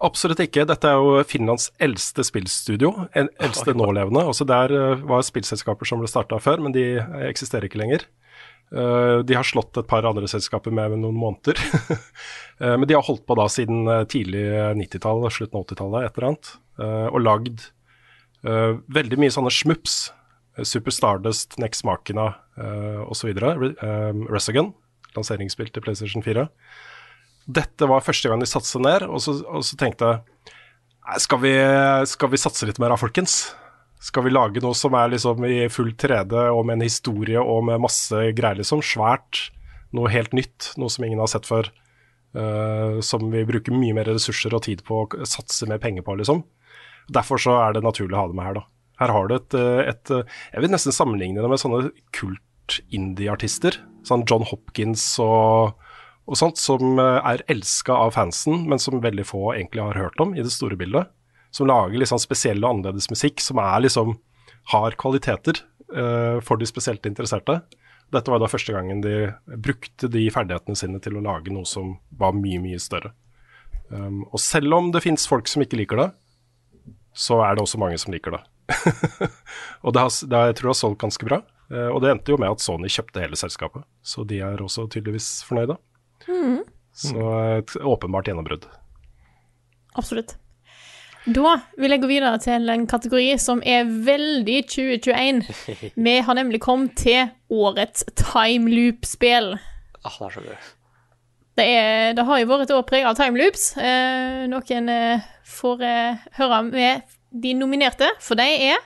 [0.00, 0.66] Absolutt ikke.
[0.68, 2.92] Dette er jo Finlands eldste spillstudio.
[3.16, 4.22] En eldste nålevende.
[4.24, 6.84] Også der eh, var spillselskaper som ble starta før, men de
[7.28, 8.06] eksisterer ikke lenger.
[8.70, 11.60] Eh, de har slått et par andre selskaper med noen måneder.
[12.60, 14.42] Eh, men de har holdt på da siden eh, tidlig
[14.76, 16.50] 90-tall, slutten av 80-tallet, et eller annet.
[17.08, 17.62] og lagd
[18.44, 19.94] veldig mye sånne smups.
[20.68, 22.26] Super Stardust, Next Machina
[22.60, 23.32] uh, osv.
[24.28, 24.74] Resogun,
[25.16, 26.44] lanseringsspill til PlayStation 4
[27.48, 31.48] dette var første gang de satte seg ned, og så, og så tenkte jeg skal
[32.12, 33.40] skal vi satse litt mer da, folkens?
[34.00, 37.66] Skal vi lage noe som er liksom i full 3D og med en historie og
[37.68, 38.80] med masse greier, liksom?
[38.80, 39.50] Svært.
[39.96, 41.68] Noe helt nytt, noe som ingen har sett før.
[42.30, 46.14] Uh, som vi bruker mye mer ressurser og tid på å satse mer penger på,
[46.16, 46.44] liksom.
[47.12, 48.64] Derfor så er det naturlig å ha det med her, da.
[49.00, 53.78] Her har du et, eh, et eh, Jeg vil nesten sammenligne det med sånne kult-indie-artister.
[54.04, 55.72] Sånn John Hopkins og,
[56.28, 60.36] og sånt, som er elska av fansen, men som veldig få egentlig har hørt om
[60.36, 61.08] i det store bildet.
[61.50, 64.14] Som lager sånn spesiell og annerledes musikk, som er liksom
[64.70, 65.62] har kvaliteter
[65.96, 67.60] uh, for de spesielt interesserte.
[68.10, 69.30] Dette var da første gangen de
[69.62, 73.12] brukte de ferdighetene sine til å lage noe som var mye, mye større.
[73.90, 76.08] Um, og selv om det fins folk som ikke liker det,
[77.14, 78.42] så er det også mange som liker det.
[79.84, 81.40] og det har, det har, jeg tror det har solgt ganske bra.
[81.70, 84.86] Uh, og det endte jo med at Sony kjøpte hele selskapet, så de er også
[84.90, 85.78] tydeligvis fornøyde.
[87.00, 87.16] Så
[87.60, 88.66] et åpenbart gjennombrudd.
[89.98, 90.36] Absolutt.
[91.28, 95.42] Da vil jeg gå videre til en kategori som er veldig 2021.
[96.06, 99.52] Vi har nemlig kommet til årets timeloop-spill.
[100.00, 100.60] Ah, det er så gøy.
[101.60, 103.66] Det, er, det har jo vært et år preget av timeloops.
[103.76, 108.80] Eh, noen eh, får eh, høre med de nominerte, for de er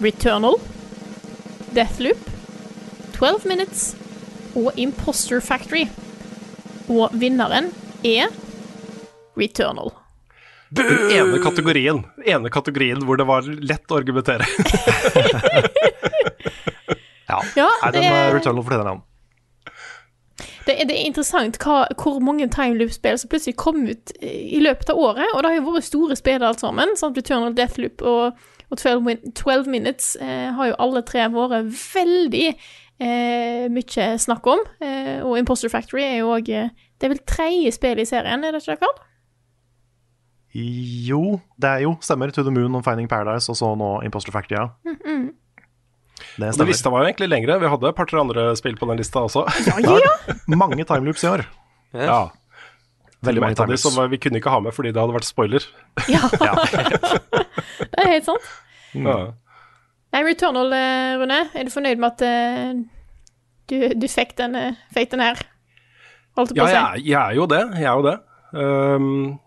[0.00, 0.54] Returnal,
[1.74, 2.30] Deathloop,
[3.18, 3.82] 12 Minutes
[4.54, 5.88] og Imposter Factory.
[6.90, 7.72] Og vinneren
[8.06, 8.30] er
[9.38, 9.90] Returnal.
[10.70, 14.46] Den ene kategorien, ene kategorien hvor det var lett å argumentere.
[17.30, 17.38] Ja.
[17.54, 19.02] Ja, Nei, det den er- uh, Returnal fortjener navn.
[20.66, 24.90] Det er, det er interessant hva, hvor mange timeloop-spill som plutselig kom ut i løpet
[24.90, 25.28] av året.
[25.34, 26.96] Og det har jo vært store spill alt sammen.
[26.98, 27.18] Sant?
[27.18, 28.40] Returnal Deathloop og,
[28.70, 34.50] og 12, min 12 Minutes eh, har jo alle tre vært veldig eh, mye snakk
[34.50, 34.64] om.
[34.82, 38.52] Eh, og Imposter Factory er jo òg Det er vel tredje spill i serien, er
[38.58, 38.98] det ikke det, Karl?
[40.54, 41.94] Jo, det er jo.
[42.02, 42.32] Stemmer.
[42.34, 44.66] To the Moon og Finding Paradise, og så nå Imposter Factory, ja.
[46.20, 46.58] Det stemmer.
[46.58, 47.58] Den lista var jo egentlig lengre.
[47.62, 49.46] Vi hadde et par-tre andre spill på den lista også.
[49.66, 51.44] Ja, ja Mange timeloops i år.
[51.94, 52.22] Ja.
[53.22, 53.82] Veldig mange timeloops.
[53.82, 55.66] som vi kunne ikke ha med fordi det hadde vært spoiler.
[56.08, 56.22] Ja,
[57.92, 58.50] det er helt sant.
[58.96, 59.18] Ja.
[60.10, 62.80] Nei, Returnal, eh, Rune, er du fornøyd med at uh,
[63.70, 65.38] du, du fikk, den, uh, fikk den her?
[66.38, 66.74] Holdt på Ja, å si.
[66.74, 67.60] jeg, jeg er jo det.
[67.78, 68.16] Jeg er jo det.
[68.50, 69.38] Um,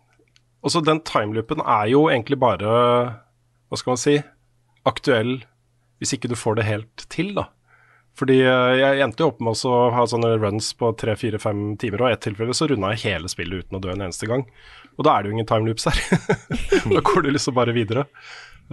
[0.63, 2.77] også den timeloopen er jo egentlig bare,
[3.67, 4.15] hva skal man si,
[4.87, 5.41] aktuell
[6.01, 7.47] hvis ikke du får det helt til, da.
[8.19, 11.73] Fordi eh, jeg endte jo opp med å ha sånne runs på tre, fire, fem
[11.81, 14.29] timer, og i ett tilfelle så runda jeg hele spillet uten å dø en eneste
[14.29, 14.45] gang.
[14.97, 16.01] Og da er det jo ingen timeloops her.
[16.93, 18.05] da går du liksom bare videre.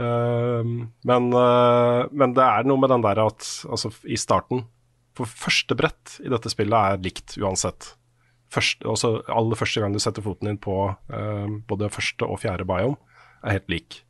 [0.00, 0.62] Uh,
[1.08, 4.62] men, uh, men det er noe med den der at altså, i starten
[5.18, 7.88] For første brett i dette spillet er likt uansett
[8.50, 12.66] første, også aller første gang du setter foten din på uh, både første og fjerde
[12.68, 12.98] biome,
[13.44, 14.00] er helt lik.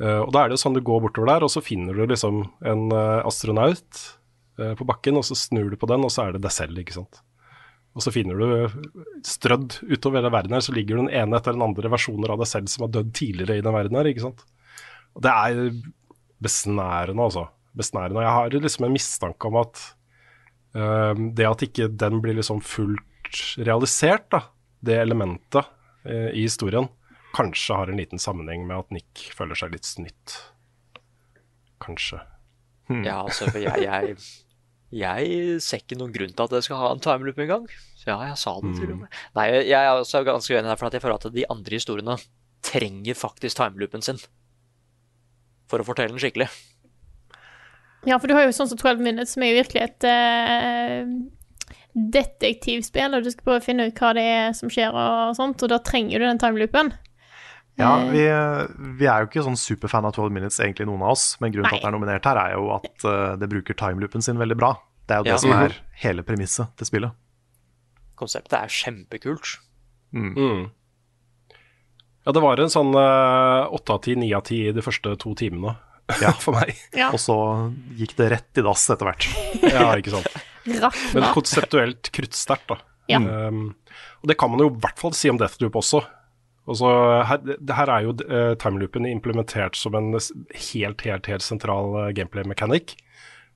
[0.00, 2.42] Uh, og da er det sånn du går bortover der, og så finner du liksom
[2.66, 4.06] en uh, astronaut
[4.60, 6.92] på bakken, og så snur du på den, og så er det deg selv, ikke
[6.92, 7.22] sant.
[7.96, 8.74] Og så finner du
[9.24, 12.50] strødd utover hele verden her, så ligger den ene etter den andre versjoner av deg
[12.50, 14.44] selv som har dødd tidligere i den verden her, ikke sant.
[15.16, 15.62] Og det er
[16.44, 17.46] besnærende, altså.
[17.80, 18.20] Besnærende.
[18.26, 19.80] Jeg har liksom en mistanke om at
[21.40, 23.09] det at ikke den blir liksom fullt
[23.60, 24.44] realisert, da,
[24.84, 25.66] det elementet
[26.04, 26.88] eh, i historien,
[27.36, 30.36] kanskje har en liten sammenheng med at Nick føler seg litt snytt.
[31.80, 32.20] kanskje.
[32.90, 34.16] Ja, altså, for jeg, jeg,
[34.90, 37.68] jeg ser ikke noen grunn til at jeg skal ha en timeloop engang.
[37.94, 39.20] Så ja, jeg sa det til og med.
[39.38, 42.18] Nei, jeg er også ganske uenig der, for at jeg føler at de andre historiene
[42.66, 44.18] trenger faktisk timeloopen sin
[45.70, 46.48] for å fortelle den skikkelig.
[48.08, 51.12] Ja, for du har jo sånn som 12 Minutes, som er jo virkelig et eh,
[51.94, 55.62] detektivspill, og du skal prøve å finne ut hva det er som skjer og sånt,
[55.66, 56.92] og da trenger du den timeloopen.
[57.80, 58.22] Ja, Eh, vi,
[59.00, 61.36] vi er jo ikke sånn superfan av 12 Minutes, egentlig noen av oss.
[61.40, 64.20] Men grunnen til at det er nominert her, er jo at eh, det bruker timeloopen
[64.26, 64.74] sin veldig bra.
[65.08, 65.38] Det er jo det Ja.
[65.40, 67.16] som er hele premisset til spillet.
[68.20, 69.54] Konseptet er kjempekult.
[70.12, 70.68] Mm.
[72.26, 75.72] Ja, det var en sånn åtte av ti, ni av ti de første to timene
[76.20, 76.32] Ja.
[76.44, 76.74] for meg.
[76.92, 77.08] Ja.
[77.14, 77.36] Og så
[77.96, 79.28] gikk det rett i dass etter hvert.
[79.64, 80.28] Ja, ikke sant.
[81.16, 82.80] Men konseptuelt kruttsterkt, da.
[83.10, 83.18] Ja.
[83.18, 83.74] Um,
[84.22, 86.04] og det kan man jo i hvert fall si om Deathloop også.
[86.70, 86.90] Altså,
[87.26, 92.10] her, det her er jo uh, timeloopen implementert som en helt, helt, helt sentral uh,
[92.14, 92.94] gameplay-mekanikk.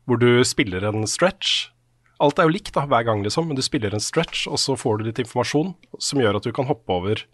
[0.09, 1.71] hvor du spiller en stretch.
[2.23, 4.77] Alt er jo likt da, hver gang, liksom, men du spiller en stretch, og så
[4.79, 7.25] får du litt informasjon som gjør at du kan hoppe over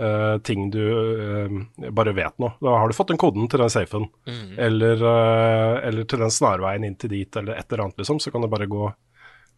[0.00, 2.52] uh, ting du uh, bare vet nå.
[2.64, 4.08] Da har du fått den koden til den safen,
[4.56, 8.22] eller, uh, eller til den snarveien inn til dit, eller et eller annet, liksom.
[8.22, 8.88] Så kan du bare gå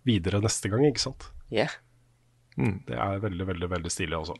[0.06, 1.30] videre neste gang, ikke sant.
[1.52, 1.72] Yeah.
[2.58, 4.34] Det er veldig, veldig, veldig stilig, altså.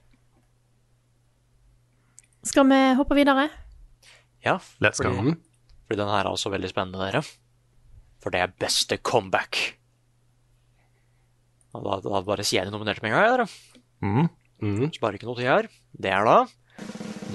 [2.46, 3.48] Skal vi hoppe videre?
[4.44, 5.10] Ja, Let's go.
[5.12, 5.34] fordi,
[5.86, 7.22] fordi den her er også veldig spennende, dere.
[8.22, 9.58] For det er beste comeback.
[11.76, 13.48] Og da, da bare sier jeg de nominerte med en gang, dere.
[14.02, 14.28] Mm.
[14.58, 14.90] Mhm.
[14.96, 15.68] Sparer ikke noe tid her.
[15.94, 16.38] Det er da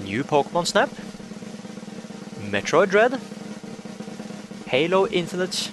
[0.04, 0.92] New Pokémon Snap,
[2.52, 3.16] Metroid Dread,
[4.68, 5.70] Halo Infinite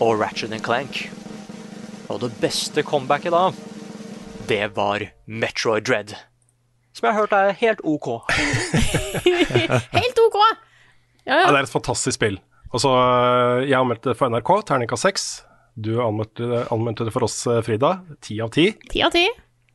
[0.00, 1.06] og Ratchet Clank.
[2.10, 3.44] Og det beste comebacket da,
[4.46, 6.12] det var Metroid Dread.
[6.96, 8.06] Som jeg har hørt er helt OK.
[9.92, 10.36] Helt OK!
[10.36, 10.52] Ja,
[11.26, 11.46] Ja, ja.
[11.50, 12.36] det er et fantastisk spill.
[12.72, 12.90] Altså,
[13.66, 15.24] jeg anmeldte det for NRK, terninga seks.
[15.76, 17.90] Du anmeldte, anmeldte det for oss, eh, Frida.
[18.22, 18.68] Ti av ti.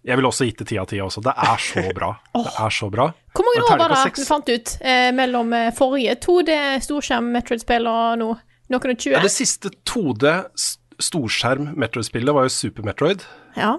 [0.02, 1.22] Jeg ville også gitt det ti av ti også.
[1.28, 2.14] Det er så bra.
[2.34, 3.10] Det er så bra.
[3.36, 6.56] Hvor mange år var det du fant ut eh, mellom eh, forrige 2D
[6.88, 8.32] storskjerm Metroid-spill og nå?
[8.72, 9.12] Noen og 20?
[9.18, 13.26] Ja, det siste 2D s- storskjerm Metroid-spillet var jo Super Metroid.
[13.58, 13.76] Ja.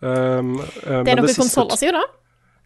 [0.00, 2.04] Um, um, Det er noen konsoller, du da?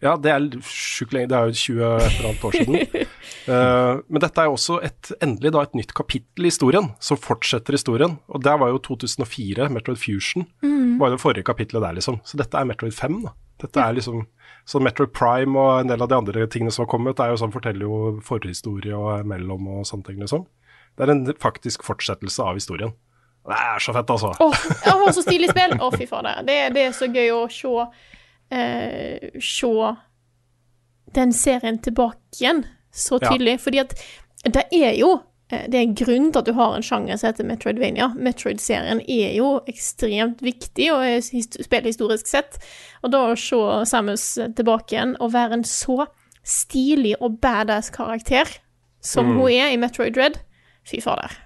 [0.03, 1.29] Ja, det er sjukt lenge.
[1.31, 3.05] Det er jo 20 et eller annet år siden.
[3.47, 7.19] uh, men dette er jo også et, endelig da et nytt kapittel i historien, som
[7.19, 8.17] fortsetter historien.
[8.27, 10.47] Og der var jo 2004, Metroid Fusion,
[10.99, 12.19] var jo det forrige kapittelet der, liksom.
[12.27, 13.33] Så dette er Metroid 5, da.
[13.63, 14.25] Dette er liksom
[14.67, 17.39] Så Metroid Prime og en del av de andre tingene som har kommet, er jo
[17.39, 20.45] sånn, forteller jo forhistorie og mellom og sånne ting, liksom.
[20.95, 22.93] Det er en faktisk fortsettelse av historien.
[23.43, 24.29] Det er så fett, altså.
[24.85, 25.73] Jeg så stilig spill!
[25.83, 26.39] Å, fy fader.
[26.47, 27.73] Det, det er så gøy å se
[28.55, 29.73] eh, Se
[31.13, 32.63] den serien tilbake igjen
[32.93, 33.33] så Ja.
[33.33, 33.59] tydelig.
[33.61, 33.93] Fordi at
[34.47, 35.11] det er jo
[35.51, 38.13] eh, Det er en grunn til at du har en sjanger som heter Metroidvania.
[38.15, 42.57] Metroid-serien er jo ekstremt viktig og spiller historisk sett.
[43.03, 43.59] Og da å se
[43.91, 44.25] Samus
[44.55, 46.05] tilbake igjen og være en så
[46.43, 48.47] stilig og badass karakter
[49.03, 50.39] som hun er i Metroid Dread,
[50.87, 51.42] fy fader.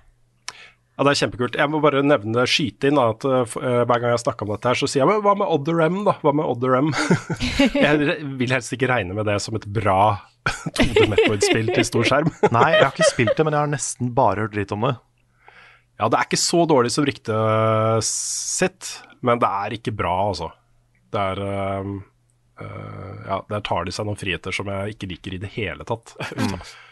[0.98, 1.56] Ja, det er kjempekult.
[1.62, 4.72] Jeg må bare nevne, skyte inn da, at uh, hver gang jeg snakker om dette
[4.72, 6.16] her, så sier jeg men hva med Odder M, da?
[6.26, 6.90] Hva med Odder M?
[7.86, 10.00] jeg vil helst ikke regne med det som et bra
[10.80, 12.32] 2D Metroid-spill til stor skjerm.
[12.56, 14.96] Nei, jeg har ikke spilt det, men jeg har nesten bare hørt dritt om det.
[16.02, 18.90] ja, det er ikke så dårlig som ryktet sitt,
[19.22, 20.50] men det er ikke bra, altså.
[21.14, 21.94] Det er uh,
[22.58, 25.86] uh, Ja, der tar de seg noen friheter som jeg ikke liker i det hele
[25.86, 26.18] tatt.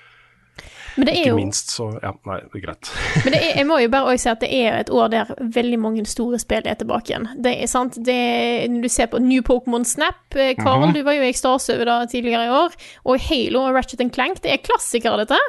[0.96, 2.91] Men det er Ikke jo minst så Ja, nei, det er greit.
[3.26, 5.34] Men det er, jeg må jo bare også si at det er et år der
[5.58, 7.28] veldig mange store spill er tilbake igjen.
[7.43, 10.93] Det er sant, det er, Når du ser på New Pokémon Snap, Karl, mm -hmm.
[10.93, 12.72] du var jo i ekstase over det tidligere i år,
[13.06, 15.39] og Halo og Ratchet Clank, det er klassikere, dette.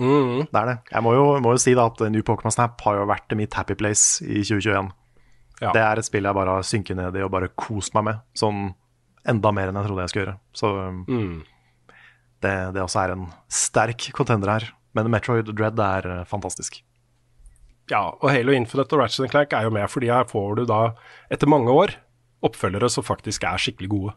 [0.00, 0.46] Mm.
[0.50, 0.78] Det er det.
[0.92, 3.54] Jeg må jo, må jo si da at New Pokémon Snap har jo vært mitt
[3.54, 4.90] happy place i 2021.
[5.62, 5.70] Ja.
[5.72, 8.22] Det er et spill jeg bare har synket ned i og bare kost meg med.
[8.36, 8.74] Sånn
[9.28, 10.38] enda mer enn jeg trodde jeg skulle gjøre.
[10.52, 10.72] Så
[11.08, 11.42] Mm.
[12.44, 14.68] Det, det også er en sterk contender her.
[14.94, 16.78] Men Metroid Dread er eh, fantastisk.
[17.90, 20.80] Ja, og Halo Infinite og Ratchet Clank er jo med, fordi her får du da,
[21.32, 21.98] etter mange år,
[22.44, 24.14] oppfølgere som faktisk er skikkelig gode.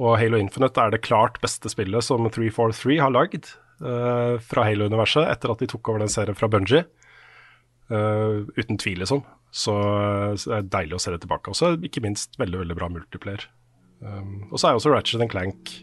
[0.00, 3.50] Og Halo Infinite er det klart beste spillet som 343 har lagd
[3.84, 6.84] uh, fra Halo-universet, etter at de tok over den serien fra Bungie.
[7.90, 9.24] Uh, uten tvil, liksom.
[9.50, 9.74] Så,
[10.38, 11.52] så det er deilig å se det tilbake.
[11.52, 13.48] Også ikke minst veldig, veldig bra multiplayer.
[14.00, 15.74] Um, og så er også Ratchet Clank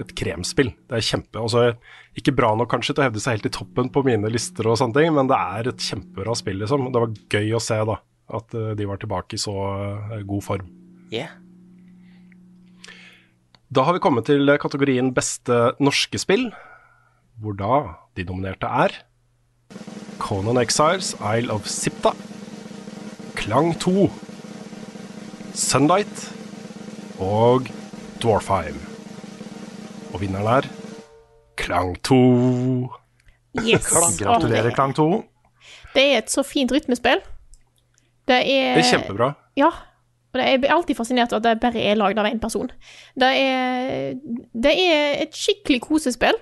[0.00, 0.72] et kremspill.
[0.88, 1.74] Det er kjempe, altså
[2.18, 4.78] Ikke bra nok kanskje til å hevde seg helt i toppen på mine lister, og
[4.80, 6.58] sånne ting, men det er et kjempebra spill.
[6.62, 6.88] liksom.
[6.90, 8.00] Det var gøy å se da,
[8.40, 10.72] at eh, de var tilbake i så eh, god form.
[11.14, 11.36] Yeah.
[13.70, 16.50] Da har vi kommet til kategorien beste norske spill.
[17.40, 17.76] hvor da
[18.16, 18.92] de nominerte er
[20.18, 22.12] Conan Exiles, Isle of Sipta,
[23.38, 24.10] Klang 2,
[25.54, 26.26] Sunlight
[27.18, 27.70] og
[28.20, 28.89] Dwarfheim.
[30.10, 30.68] Og vinneren er
[31.60, 32.16] Klang 2.
[33.60, 33.86] Yes.
[34.18, 35.06] Gratulerer, Klang 2.
[35.94, 37.22] Det er et så fint rytmespill.
[38.28, 39.32] Det er Det er kjempebra.
[39.58, 39.70] Ja.
[40.30, 42.38] Og det er, jeg blir alltid fascinert av at det bare er lagd av én
[42.42, 42.70] person.
[43.18, 44.14] Det er,
[44.54, 46.38] det er et skikkelig kosespill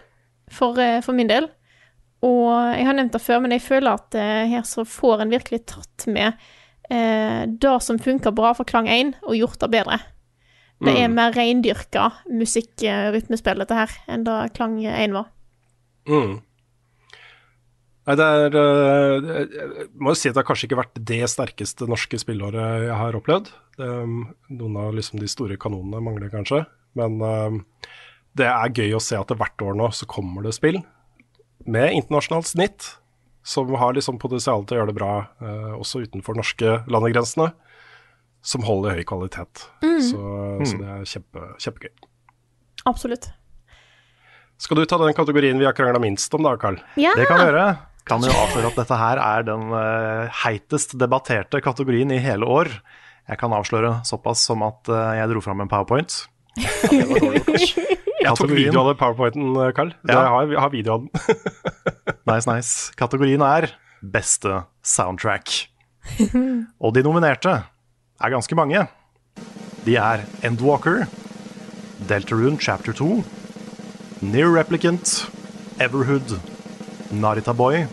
[0.52, 1.48] for, eh, for min del.
[2.26, 5.32] Og jeg har nevnt det før, men jeg føler at eh, her så får en
[5.32, 6.32] virkelig tatt med
[6.90, 10.00] eh, det som funker bra for Klang 1, og gjort det bedre.
[10.84, 15.32] Det er mer reindyrka musikk-rytmespill, dette her, enn det Klang 1 var.
[16.08, 16.36] Mm.
[18.08, 21.20] Nei, det er øh, Jeg må jo si at det har kanskje ikke vært det
[21.28, 23.50] sterkeste norske spillåret jeg har opplevd.
[23.76, 26.62] Um, noen av liksom de store kanonene mangler kanskje.
[26.96, 27.58] Men øh,
[28.38, 30.80] det er gøy å se at det hvert år nå så kommer det spill
[31.68, 32.86] med internasjonalt snitt
[33.48, 37.50] som har liksom potensial til å gjøre det bra øh, også utenfor norske landegrensene.
[38.44, 39.66] Som holder høy kvalitet.
[39.82, 40.20] Så,
[40.62, 41.92] så det er kjempe, kjempegøy.
[42.88, 43.30] Absolutt.
[44.58, 46.78] Skal du ta den kategorien vi har krangla minst om da, Carl?
[46.98, 47.12] Ja!
[47.18, 47.66] Det kan vi gjøre.
[48.08, 52.70] Kan jo avsløre at dette her er den eh, heitest debatterte kategorien i hele år.
[53.28, 56.22] Jeg kan avsløre såpass som at eh, jeg dro fram en powerpoint.
[58.18, 59.92] Jeg tok video av den powerpointen, Carl.
[60.02, 60.10] Ja.
[60.10, 61.10] Jeg har, jeg har video av den.
[62.28, 62.72] Nice, nice.
[62.98, 63.68] Kategorien er
[64.02, 65.52] beste soundtrack.
[66.82, 67.54] Og de nominerte
[68.20, 68.86] er ganske mange.
[69.86, 71.06] De er Endwalker,
[72.08, 73.22] Deltarune Chapter 2,
[74.20, 75.30] Near Replicant,
[75.80, 76.38] Everhood,
[77.10, 77.86] Narita Boy,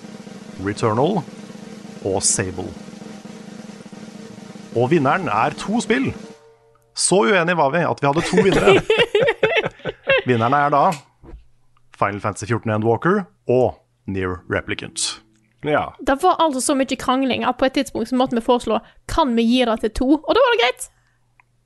[0.66, 1.22] Returnal
[2.06, 2.70] og Sable.
[4.76, 6.12] Og vinneren er to spill.
[6.96, 8.82] Så uenige var vi at vi hadde to vinnere.
[10.28, 10.84] Vinnerne er da
[11.96, 15.25] Final Fantasy 14 Endwalker og Near Replicant.
[15.70, 15.86] Ja.
[16.00, 19.34] Det var altså så mye krangling at på et tidspunkt så måtte vi foreslå kan
[19.38, 20.92] vi gi det til to, og da var det greit.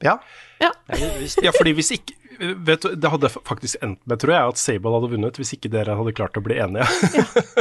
[0.06, 0.20] Ja,
[0.60, 0.72] Ja.
[1.46, 4.94] ja, fordi hvis ikke vet du, Det hadde faktisk endt med, tror jeg, at Sable
[4.96, 6.88] hadde vunnet hvis ikke dere hadde klart å bli enige.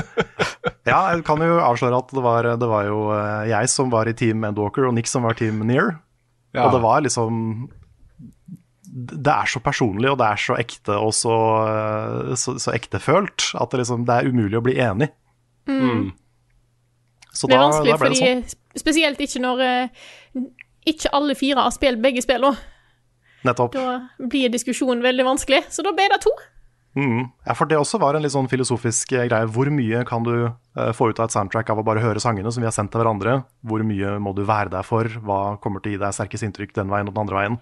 [0.90, 4.10] ja jeg kan jo avsløre at det var, det var jo eh, jeg som var
[4.10, 5.96] i Team Endwalker, og Nick som var Team Near.
[6.54, 6.66] Ja.
[6.66, 7.68] Og det var liksom
[8.88, 11.34] Det er så personlig, og det er så ekte og så,
[11.68, 15.10] eh, så, så ektefølt at det, liksom, det er umulig å bli enig.
[15.68, 16.12] Mm.
[17.38, 18.60] Så Det er vanskelig, da ble det sånn.
[18.82, 20.04] spesielt ikke når eh,
[20.90, 22.58] ikke alle fire har spilt begge spillene.
[23.46, 23.76] Nettopp.
[23.76, 26.32] Da blir diskusjonen veldig vanskelig, så da ble det to.
[26.98, 27.28] Mm.
[27.46, 29.46] Ja, for det også var en litt sånn filosofisk eh, greie.
[29.54, 32.50] Hvor mye kan du uh, få ut av et soundtrack av å bare høre sangene
[32.50, 33.42] som vi har sendt til hverandre?
[33.62, 35.06] Hvor mye må du være der for?
[35.22, 37.60] Hva kommer til å gi deg sterkest inntrykk den veien og den andre veien?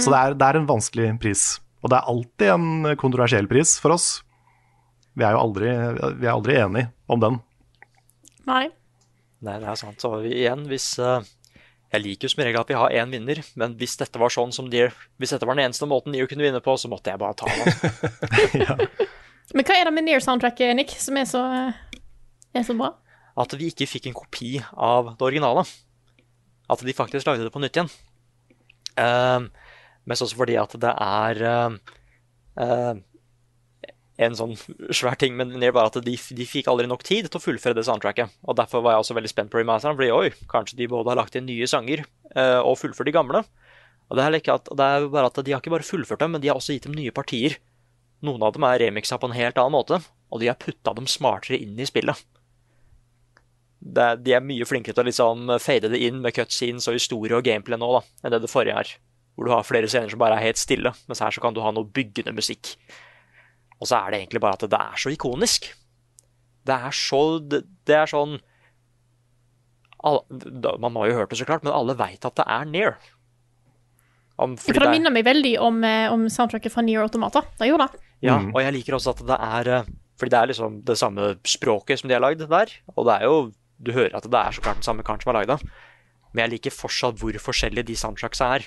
[0.00, 1.44] Så det er, det er en vanskelig pris.
[1.84, 4.08] Og det er alltid en kontroversiell pris for oss.
[5.16, 5.68] Vi er jo aldri,
[6.18, 7.38] vi er aldri enige om den.
[8.48, 8.64] Nei.
[9.46, 10.02] Nei, det er sant.
[10.02, 11.26] Så igjen, hvis eh,
[11.94, 14.54] Jeg liker jo som regel at vi har én vinner, men hvis dette var sånn
[14.54, 17.22] som Deer Hvis dette var den eneste måten Deer kunne vinne på, så måtte jeg
[17.22, 18.64] bare ta den.
[18.66, 18.78] ja.
[19.54, 22.00] Men hva er det med Near-soundtracket, Nick, som er så, eh,
[22.58, 22.90] er så bra?
[23.38, 25.62] At vi ikke fikk en kopi av det originale.
[26.72, 27.90] At de faktisk lagde det på nytt igjen.
[28.96, 29.46] Uh,
[30.08, 31.76] mest også fordi at det er uh,
[32.56, 33.02] um,
[34.16, 34.54] en sånn
[34.96, 37.42] svær ting men det er var at de, de fikk aldri nok tid til å
[37.42, 38.32] fullføre det soundtracket.
[38.48, 41.20] Og Derfor var jeg også veldig spent på remasteren, fordi oi, kanskje de både har
[41.20, 43.42] lagt inn nye sanger uh, og fullført de gamle.
[44.06, 46.36] Og det er, like at, det er bare at De har ikke bare fullført dem,
[46.36, 47.58] men de har også gitt dem nye partier.
[48.24, 50.00] Noen av dem er remixa på en helt annen måte,
[50.32, 52.22] og de har putta dem smartere inn i spillet.
[53.86, 57.36] Det, de er mye flinkere til å liksom fade det inn med cutscenes og historie
[57.36, 58.94] og gameplay nå da, enn det det forrige er.
[59.36, 61.60] Hvor du har flere scener som bare er helt stille, mens her så kan du
[61.62, 62.72] ha noe byggende musikk.
[63.80, 65.66] Og så er det egentlig bare at det er så ikonisk.
[66.66, 68.38] Det er så Det, det er sånn
[70.04, 72.96] alle, Man har jo hørt det, så klart, men alle veit at det er Near.
[74.38, 77.40] Om, For det det er- minner meg veldig om, eh, om soundtracket fra Near Automata.
[77.58, 78.00] Det gjorde det.
[78.22, 78.54] Ja, Mm.
[78.54, 79.84] og jeg liker også at det er eh,
[80.18, 82.66] Fordi det er liksom det samme språket som de har lagd der.
[82.96, 83.52] Og det er jo
[83.82, 85.68] Du hører at det er så klart den samme karen som har lagd det.
[86.32, 88.64] Men jeg liker fortsatt hvor forskjellige de soundtracksa er.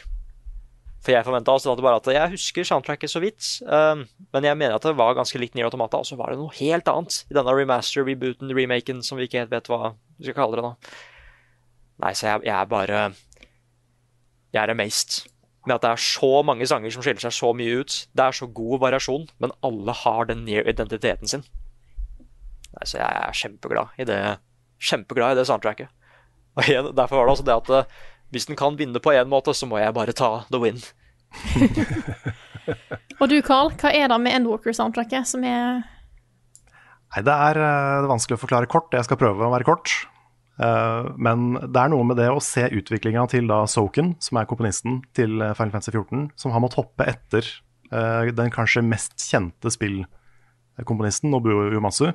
[0.99, 3.45] For jeg forventa det bare at jeg husker soundtracket så vidt.
[3.63, 4.03] um,
[4.35, 6.51] men jeg mener at det var ganske likt Nier Automata, og så var det noe
[6.59, 10.37] helt annet i denne remaster, rebooten, remaken, som vi ikke helt vet hva vi skal
[10.41, 10.73] kalle det nå.
[12.03, 12.99] Nei, så jeg, jeg er bare
[14.53, 15.25] Jeg er amazed
[15.67, 17.95] med at det er så mange sanger som skiller seg så mye ut.
[18.15, 21.43] Det er så god variasjon, men alle har den near-identiteten sin.
[22.73, 24.19] Nei, så jeg er kjempeglad i det
[24.79, 25.89] Kjempeglad i det soundtracket.
[26.55, 27.97] Og igjen, Derfor var det også det at eh,
[28.33, 30.81] hvis den kan vinne på én måte, så må jeg bare ta the win.
[33.19, 35.81] Og du, Carl, hva er det med Endwalker-soundtracket som er
[37.09, 38.93] Nei, det er, eh, det er vanskelig å forklare kort.
[38.93, 39.93] Jeg skal prøve å være kort.
[40.59, 44.47] Uh, men det er noe med det å se utviklinga til da Soken, som er
[44.49, 47.47] komponisten til eh, Final Fantasy 14, som har måttet hoppe etter
[47.93, 52.11] uh, den kanskje mest kjente spillkomponisten, Nobuo Yomasu.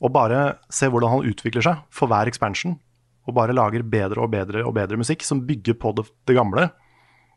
[0.00, 2.78] og bare se hvordan han utvikler seg for hver expansion.
[3.24, 6.68] Og bare lager bedre og bedre og bedre musikk som bygger på det, det gamle,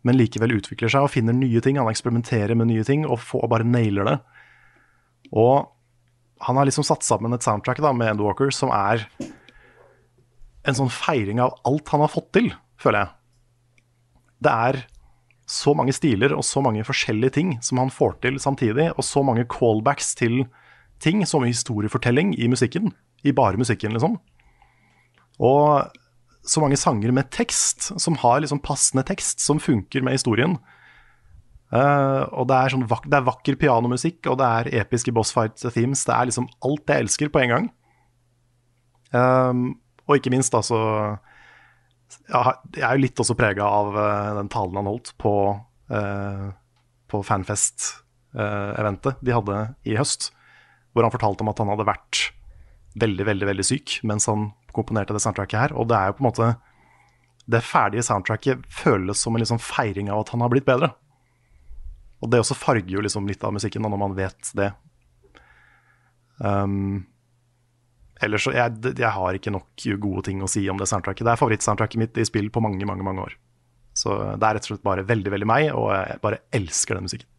[0.05, 1.79] men likevel utvikler seg og finner nye ting.
[1.79, 4.17] Han eksperimenterer med nye ting og, får, og bare nailer det.
[5.35, 5.67] Og
[6.45, 9.07] han har liksom satt sammen et soundtrack da, med Endwalker som er
[10.67, 13.13] en sånn feiring av alt han har fått til, føler jeg.
[14.43, 14.81] Det er
[15.47, 19.23] så mange stiler og så mange forskjellige ting som han får til samtidig, og så
[19.25, 20.43] mange callbacks til
[21.03, 22.91] ting, mye historiefortelling i musikken.
[23.23, 24.19] I bare musikken, liksom.
[25.43, 25.91] Og
[26.47, 30.57] så mange sanger med tekst, som har liksom passende tekst, som funker med historien.
[31.67, 36.05] Uh, og det er, sånn vak det er vakker pianomusikk, og det er episke bossfight-themes.
[36.07, 37.67] Det er liksom alt jeg elsker på en gang.
[39.11, 39.65] Um,
[40.07, 40.77] og ikke minst, altså
[42.27, 42.41] ja,
[42.75, 45.33] Jeg er jo litt også prega av uh, den talen han holdt på,
[45.91, 46.47] uh,
[47.11, 50.31] på Fanfest-eventet de hadde i høst.
[50.95, 52.15] Hvor han fortalte om at han hadde vært
[52.97, 55.75] veldig, veldig veldig syk mens han komponerte det soundtracket her.
[55.77, 56.53] Og det er jo på en måte
[57.47, 60.91] Det ferdige soundtracket føles som en liksom feiring av at han har blitt bedre.
[62.19, 64.71] Og det også farger jo liksom litt av musikken når man vet det.
[66.43, 67.05] Um,
[68.19, 71.23] ellers så jeg, jeg har ikke nok gode ting å si om det soundtracket.
[71.23, 73.37] Det er favorittsoundtracket mitt i spill på mange, mange, mange år.
[73.97, 77.07] Så det er rett og slett bare veldig, veldig meg, og jeg bare elsker den
[77.07, 77.29] musikken.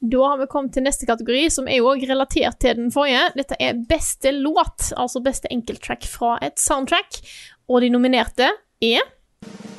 [0.00, 3.22] Da har vi kommet til neste kategori, som er jo også relatert til den forrige.
[3.36, 7.22] Dette er beste låt, altså beste enkelttrack fra et soundtrack.
[7.68, 8.50] Og de nominerte
[8.84, 9.06] er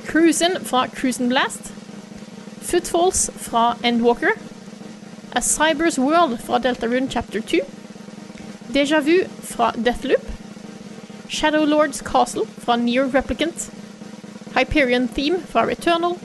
[0.07, 1.69] Cruisin' fra Cruisin' Blast,
[2.65, 4.33] Footfalls fra Endwalker,
[5.35, 7.59] A Cybers World fra Deltarune Chapter 2,
[8.73, 10.25] Déjà Vu fra Deathloop,
[11.29, 13.69] Shadow Lords Castle fra Near Replicant,
[14.57, 16.17] Hyperion Theme fra Returnal,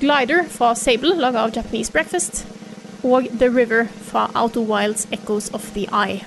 [0.00, 2.46] Glider fra Sable, laga av Japanese Breakfast,
[3.04, 6.20] og The River fra Outer Wilds Echoes of the Eye.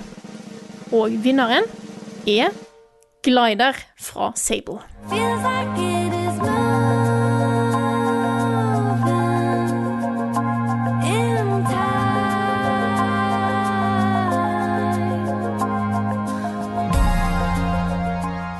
[0.92, 1.64] Og vinneren
[2.28, 2.48] er
[3.22, 4.78] Glider fra Sable.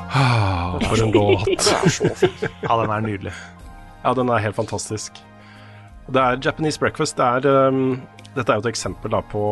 [0.09, 1.47] Ah, for en låt.
[2.61, 3.33] Ja, den er nydelig.
[4.03, 5.23] Ja, den er helt fantastisk.
[6.07, 7.17] Det er Japanese breakfast.
[7.19, 7.99] Det er, um,
[8.35, 9.43] dette er jo et eksempel da, på,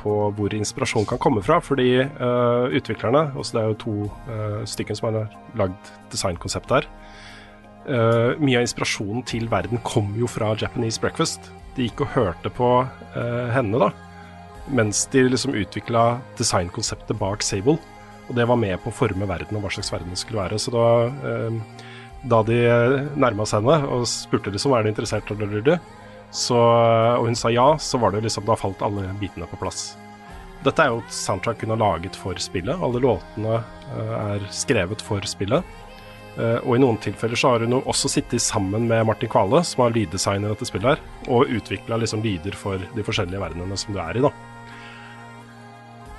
[0.00, 1.60] på, hvor inspirasjon kan komme fra.
[1.62, 3.94] Fordi uh, utviklerne, også det er jo to
[4.26, 6.88] uh, stykker som har lagd designkonseptet her,
[7.86, 11.52] uh, mye av inspirasjonen til verden kom jo fra Japanese breakfast.
[11.76, 12.66] De gikk og hørte på
[13.14, 13.86] henne da,
[14.76, 17.78] mens de liksom utvikla designkonseptet bak Sable.
[18.28, 20.58] Og det var med på å forme verden og hva slags verden det skulle være.
[20.60, 20.84] Så da
[22.28, 22.58] da de
[23.18, 25.28] nærma seg henne og spurte liksom er du interessert
[26.32, 29.98] så, og hun sa ja, så var det liksom, da falt alle bitene på plass.
[30.64, 32.72] Dette er jo et soundtrack hun har laget for spillet.
[32.72, 35.66] Alle låtene uh, er skrevet for spillet.
[36.64, 39.92] Og i noen tilfeller så har hun også sittet sammen med Martin Kvale, som har
[39.92, 44.16] lyddesigner dette spillet her, og utvikla liksom lyder for de forskjellige verdenene som du er
[44.16, 44.30] i, da.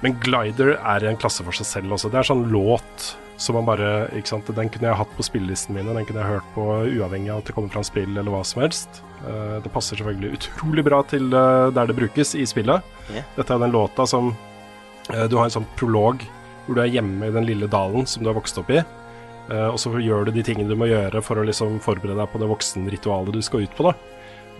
[0.03, 2.11] Men Glider er en klasse for seg selv også.
[2.13, 5.75] Det er sånn låt som man bare ikke sant, Den kunne jeg hatt på spillelisten
[5.75, 8.31] mine, den kunne jeg hørt på uavhengig av at det kommer fra en spill eller
[8.31, 9.01] hva som helst.
[9.23, 12.83] Uh, det passer selvfølgelig utrolig bra til uh, der det brukes i spillet.
[13.09, 13.25] Yeah.
[13.37, 16.25] Dette er den låta som uh, Du har en sånn prolog
[16.65, 18.79] hvor du er hjemme i den lille dalen som du har vokst opp i.
[19.51, 22.39] og så gjør du de tingene du må gjøre for å liksom forberede deg på
[22.39, 23.83] det voksenritualet du skal ut på.
[23.89, 23.91] da.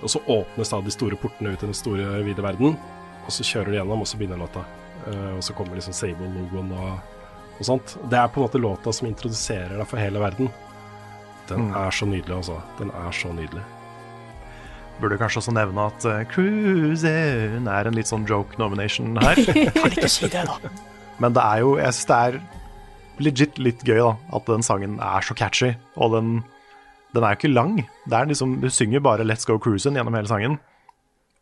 [0.03, 2.75] Og så åpnes da de store portene ut i den store, vide verden,
[3.23, 4.65] og så kjører du gjennom, og så begynner låta.
[5.37, 7.22] og så kommer liksom Sable-logoen og
[7.59, 7.95] og sånt.
[8.09, 10.49] Det er på en måte låta som introduserer deg for hele verden.
[11.49, 11.77] Den mm.
[11.83, 12.59] er så nydelig, altså.
[12.79, 13.63] Den er så nydelig.
[15.01, 19.39] Burde kanskje også nevne at uh, Cruisin' er en litt sånn joke nomination her.
[19.75, 20.73] kan ikke si det, da.
[21.21, 22.37] Men det er jo Jeg syns det er
[23.23, 25.73] legit litt gøy da at den sangen er så catchy.
[25.97, 26.35] Og den,
[27.13, 27.81] den er jo ikke lang.
[28.09, 30.59] Det er liksom, Du synger bare 'Let's Go Cruisin' gjennom hele sangen.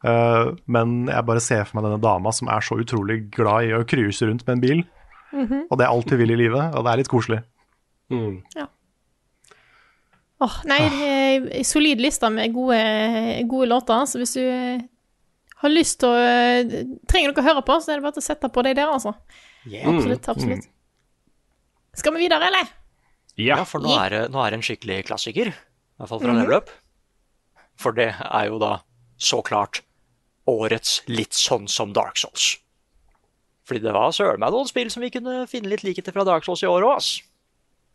[0.01, 3.75] Uh, men jeg bare ser for meg denne dama som er så utrolig glad i
[3.77, 4.83] å cruise rundt med en bil.
[5.31, 5.67] Mm -hmm.
[5.69, 7.41] Og det er alt du vil i livet, og det er litt koselig.
[8.09, 8.43] Mm.
[8.55, 8.67] Ja.
[10.41, 11.63] Åh, oh, nei, ah.
[11.63, 12.77] solid liste med gode,
[13.45, 14.05] gode, låter.
[14.05, 14.81] Så hvis du eh,
[15.61, 18.25] har lyst til å eh, Trenger noe å høre på, så er det bare å
[18.25, 19.13] sette på deg der, altså.
[19.69, 19.85] Yeah.
[19.93, 20.29] Absolutt.
[20.29, 20.65] absolutt.
[20.65, 21.93] Mm.
[21.93, 22.71] Skal vi videre, eller?
[23.35, 25.53] Ja, ja for nå er, det, nå er, det, en skikkelig klassiker.
[25.53, 26.41] I hvert fall fra -hmm.
[26.41, 26.69] Level Up.
[27.77, 28.79] For det er jo da
[29.17, 29.83] så klart
[30.49, 32.57] årets litt sånn som Dark Souls.
[33.67, 36.47] Fordi det var søren meg noen spill som vi kunne finne litt likheter fra Dark
[36.47, 37.21] Souls i år òg, ass.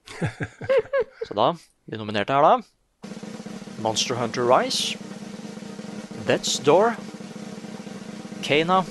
[1.26, 1.50] Så da,
[1.90, 2.54] de nominerte her da
[3.82, 4.96] Monster Hunter Rise,
[6.26, 6.94] Death's Door,
[8.46, 8.84] Kana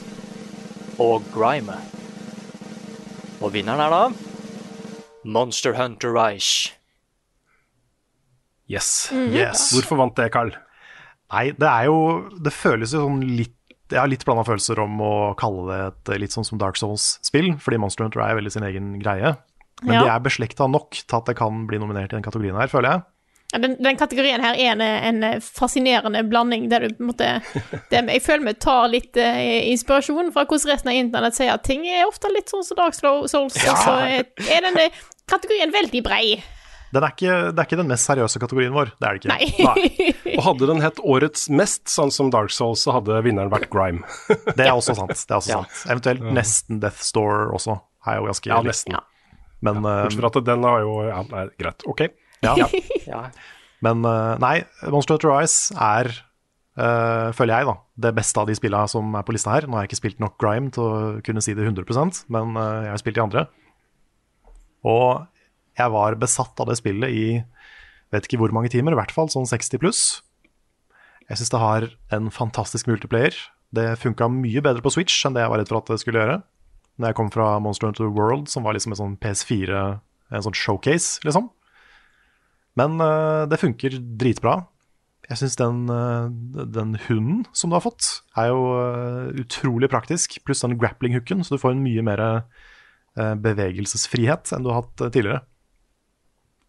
[1.01, 1.79] og Grime.
[3.41, 4.03] Og vinneren er da
[5.25, 6.75] Monster Hunter Rise.
[8.69, 9.09] Yes.
[9.11, 9.71] Yes.
[9.73, 10.53] Hvorfor vant det, Carl?
[11.33, 11.97] Nei, det er jo
[12.41, 15.79] Det føles jo sånn litt Jeg har litt blanda følelser om å kalle det
[16.15, 19.35] et litt sånn som Dark Souls-spill, fordi Monster Hunter er veldig sin egen greie.
[19.83, 20.03] Men Ja.
[20.03, 22.89] de er beslekta nok til at det kan bli nominert i den kategorien her, føler
[22.95, 23.03] jeg.
[23.53, 24.81] Ja, Den, den kategorien her er en,
[25.21, 27.27] en fascinerende blanding der du på en måte
[27.91, 31.63] det, Jeg føler vi tar litt uh, inspirasjon fra hvordan resten av internett sier at
[31.63, 34.89] ting er ofte litt sånn som Dark Souls, og så er, er denne
[35.29, 36.25] kategorien veldig brei.
[36.95, 39.65] Den er ikke, det er ikke den mest seriøse kategorien vår, det er det ikke.
[39.67, 40.11] Nei.
[40.37, 44.01] Og hadde den hett Årets mest, sånn som Dark Souls, så hadde vinneren vært Grime.
[44.57, 45.11] Det er også sant.
[45.15, 45.59] Det er også Ja.
[45.65, 45.83] sant.
[45.91, 47.77] Eventuelt nesten Death Store også,
[48.07, 48.95] er jo ganske Ja, nesten.
[48.95, 49.11] nesten.
[49.65, 51.85] Men, Bortsett fra at den har jo Ja, nei, greit.
[51.89, 52.05] Ok.
[52.45, 52.55] ja.
[53.09, 53.21] Ja,
[53.85, 54.55] Men eh, nei,
[54.89, 56.13] Monster Hunter Rise er,
[56.75, 57.73] Uh, føler jeg, da,
[58.03, 59.63] det beste av de spillene som er på lista her.
[59.63, 62.81] Nå har jeg ikke spilt nok Grime til å kunne si det 100% men uh,
[62.83, 63.43] jeg har spilt de andre.
[64.83, 65.23] Og
[65.75, 67.27] jeg var besatt av det spillet i
[68.13, 70.03] vet ikke hvor mange timer, i hvert fall sånn 60 pluss.
[71.29, 73.35] Jeg syns det har en fantastisk multiplayer.
[73.75, 76.21] Det funka mye bedre på Switch enn det jeg var redd for at det skulle
[76.21, 76.37] gjøre.
[77.01, 79.81] Når jeg kom fra Monster Hunter World, som var liksom en sånn PS4,
[80.31, 81.49] en sånn showcase, liksom.
[82.79, 84.61] Men uh, det funker dritbra.
[85.25, 86.29] Jeg syns den, uh,
[86.77, 90.37] den hunden som du har fått, er jo uh, utrolig praktisk.
[90.47, 92.23] Pluss den grappling-hooken, så du får en mye mer
[93.15, 95.39] bevegelsesfrihet enn du har hatt tidligere.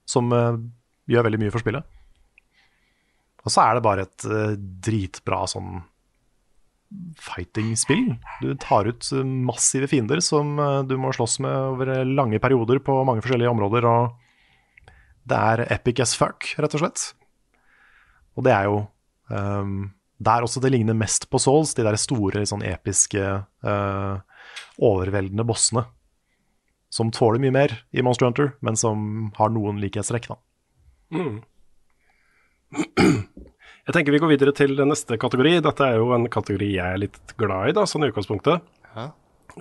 [0.06, 0.62] Som eh,
[1.10, 1.92] gjør veldig mye for spillet.
[3.46, 5.80] Og så er det bare et eh, dritbra sånn
[7.18, 8.12] fighting-spill.
[8.42, 10.54] Du tar ut eh, massive fiender som
[10.86, 13.90] du må slåss med over lange perioder på mange forskjellige områder.
[13.90, 14.22] og
[15.26, 17.08] det er epic as fuck, rett og slett.
[18.38, 18.84] Og det er jo
[19.32, 19.88] um,
[20.22, 23.24] der også det ligner mest på Souls, de der store, sånn episke,
[23.66, 24.46] uh,
[24.78, 25.86] overveldende bossene.
[26.92, 30.38] Som tåler mye mer i Monster Hunter, men som har noen likhetstrekk, da.
[33.86, 35.60] Jeg tenker vi går videre til neste kategori.
[35.62, 38.64] Dette er jo en kategori jeg er litt glad i, da, sånn i utgangspunktet.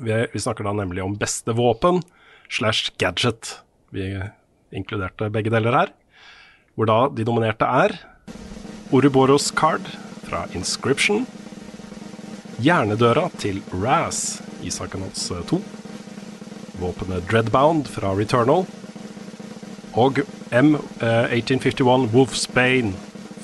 [0.02, 2.02] Vi, vi snakker da nemlig om beste våpen
[2.50, 3.60] slash gadget.
[3.94, 4.10] Vi
[4.76, 5.94] inkluderte begge deler her.
[6.76, 7.94] Hvor da de nominerte er
[8.92, 9.86] Oruboros Card
[10.26, 11.24] fra Inscription.
[12.66, 15.62] Hjernedøra til Raz i Psychonauts 2.
[16.80, 18.66] Våpenet Dreadbound fra Returnal.
[19.96, 20.20] Og
[20.52, 22.94] M1851 Wolfsbane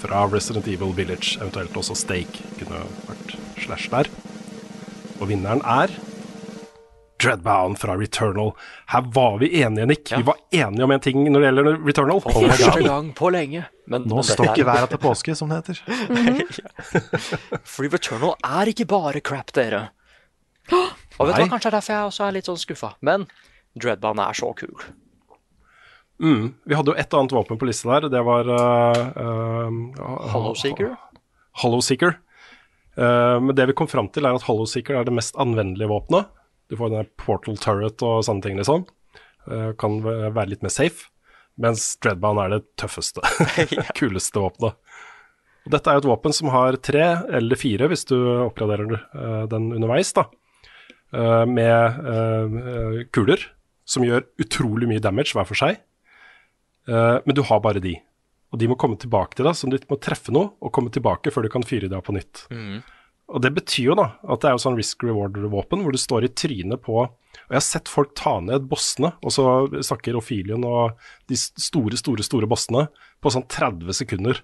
[0.01, 4.09] fra Resident Evil Village, eventuelt også Stake kunne vært slash der.
[5.21, 5.93] Og vinneren er
[7.21, 8.51] Dreadbound fra Returnal.
[8.89, 10.11] Her var vi enige, Nick.
[10.11, 10.17] Ja.
[10.17, 12.21] Vi var enige om en ting når det gjelder Returnal.
[12.25, 13.65] For første gang på lenge.
[13.87, 15.81] Men, Nå men står ikke været til påske, som det heter.
[17.75, 19.89] Free Returnal er ikke bare crap, dere.
[21.21, 22.91] Og vet du hva, kanskje det er derfor jeg også er litt sånn skuffa.
[23.05, 23.27] Men
[23.79, 24.75] Dreadbound er så kul.
[26.21, 26.51] Mm.
[26.69, 28.09] Vi hadde jo et annet våpen på lista der.
[28.13, 29.71] Det var uh,
[30.33, 30.93] Hollowseeker.
[31.63, 32.17] Hollowseeker.
[32.97, 36.29] Uh, men det vi kom fram til, er at Hollowseeker er det mest anvendelige våpenet.
[36.69, 38.85] Du får den der portal turret og sånne ting, liksom.
[39.49, 41.09] Uh, kan være litt mer safe.
[41.61, 43.23] Mens Dreadbound er det tøffeste,
[43.99, 44.77] kuleste våpenet.
[45.61, 47.03] Og Dette er jo et våpen som har tre
[47.37, 48.15] eller fire, hvis du
[48.47, 50.27] oppgraderer uh, den underveis, da.
[51.11, 53.41] Uh, med uh, uh, kuler
[53.83, 55.81] som gjør utrolig mye damage hver for seg.
[56.87, 57.91] Men du har bare de.
[58.51, 61.31] Og de må komme tilbake til deg, så du må treffe noe og komme tilbake
[61.31, 62.45] før du kan fyre i deg på nytt.
[63.31, 66.25] Og det betyr jo da at det er jo sånn risk reward-våpen hvor du står
[66.25, 69.45] i trynet på Og jeg har sett folk ta ned bossene, og så
[69.83, 70.97] snakker Ophelion og
[71.31, 72.87] de store, store, store bossene
[73.21, 74.41] på sånn 30 sekunder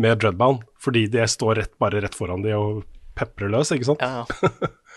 [0.00, 2.82] med dreadbound, fordi de står rett, bare rett foran de og
[3.18, 4.04] peprer løs, ikke sant?
[4.04, 4.72] Ja, ja.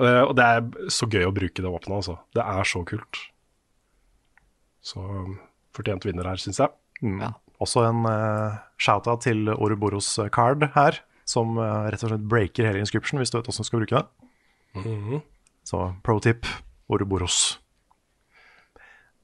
[0.00, 2.18] Og det- er så gøy å bruke det våpenet, altså.
[2.34, 3.20] Det er så kult.
[4.80, 5.38] Så um,
[5.76, 6.72] fortjent vinner her, syns jeg.
[7.04, 7.34] Mm.
[7.60, 12.80] Også en uh, shout-out til Ouroboros card her, som uh, rett og slett breaker hele
[12.80, 14.06] inscription, hvis du vet hvordan du skal bruke det.
[14.80, 15.20] Mhm.
[15.66, 16.46] Så pro tip
[16.88, 17.58] Ouroboros.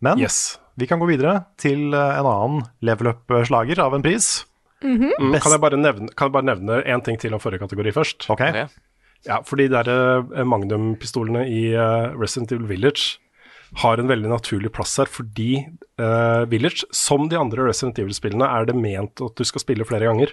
[0.04, 0.58] Men Yes.
[0.76, 4.44] vi kan gå videre til uh, en annen level up-slager av en pris.
[4.82, 5.40] Mm, -hmm.
[5.40, 8.30] kan, jeg nevne, kan jeg bare nevne én ting til om forrige kategori først?
[8.30, 8.70] Ok, Ok.
[9.26, 13.18] Ja, fordi de der eh, Magnum-pistolene i eh, Resident Evil Village
[13.82, 15.58] har en veldig naturlig plass her, fordi
[16.00, 20.06] uh, Village, som de andre Resident Evil-spillene, er det ment at du skal spille flere
[20.06, 20.30] ganger.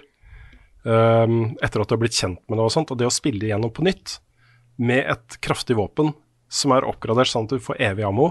[0.84, 2.92] Um, etter at du har blitt kjent med det og sånt.
[2.94, 4.18] Og det å spille igjennom på nytt
[4.78, 6.12] med et kraftig våpen
[6.52, 8.30] som er oppgradert sånn at du får evig ammo,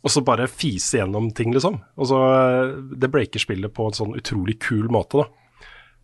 [0.00, 1.76] og så bare fise gjennom ting, liksom.
[2.00, 2.18] Og så,
[2.96, 5.39] det breaker spillet på en sånn utrolig kul måte, da.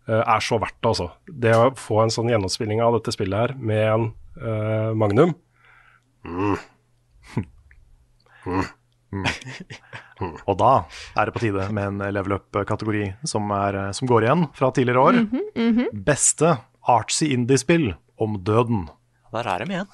[0.07, 1.09] Eh, er så verdt det, altså.
[1.27, 4.05] Det å få en sånn gjennomspilling av dette spillet her med en
[4.39, 5.33] uh, Magnum
[6.27, 6.55] mm.
[10.47, 10.71] Og da
[11.17, 15.03] er det på tide med en level up-kategori som, er- som går igjen fra tidligere
[15.03, 15.19] år.
[16.07, 16.55] Beste
[16.87, 18.87] artsy indie-spill om døden.
[19.35, 19.91] Der er de igjen.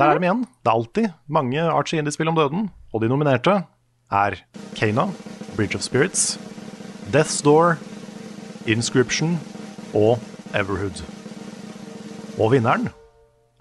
[0.00, 0.42] Der er de igjen.
[0.64, 2.68] Det er alltid mange artsy indie-spill om døden.
[2.92, 3.60] Og de nominerte
[4.12, 4.36] er
[4.76, 5.08] Kana,
[5.56, 6.34] Bridge of Spirits,
[7.14, 7.78] Death's Door,
[8.66, 9.36] Inscription
[9.94, 10.18] og
[10.56, 11.02] Everhood.
[12.40, 12.88] Og vinneren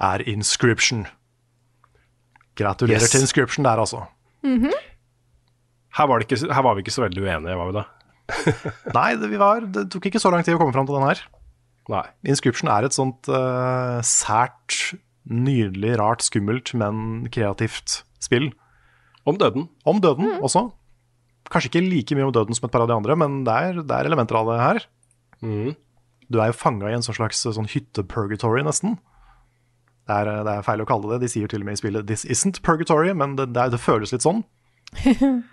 [0.01, 1.05] er Inscription.
[2.55, 3.11] Gratulerer Yes.
[3.11, 4.03] til Inscription der, altså.
[5.97, 7.85] her, var det ikke, her var vi ikke så veldig uenige, var vi det?
[8.97, 11.07] Nei, det, vi var, det tok ikke så lang tid å komme fram til den
[11.07, 11.23] her.
[11.91, 12.05] Nei.
[12.23, 14.93] Inscription er et sånt uh, sært,
[15.27, 18.51] nydelig, rart, skummelt, men kreativt spill.
[19.27, 19.67] Om døden.
[19.85, 20.69] Om døden også.
[21.53, 23.81] Kanskje ikke like mye om døden som et par av de andre, men det er,
[23.85, 24.85] det er elementer av det her.
[25.45, 25.73] Mm.
[26.33, 28.97] Du er jo fanga i en sånn slags sånn hytte-purgatory, nesten.
[30.09, 31.21] Det er, det er feil å kalle det.
[31.23, 34.15] De sier til og med i spillet 'this isn't purgatory', men det, det, det føles
[34.15, 34.43] litt sånn.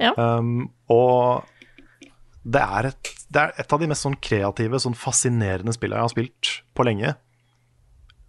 [0.00, 0.12] Ja.
[0.16, 1.46] um, og
[2.44, 6.08] det er, et, det er et av de mest sånn kreative, sånn fascinerende spillene jeg
[6.08, 7.14] har spilt på lenge.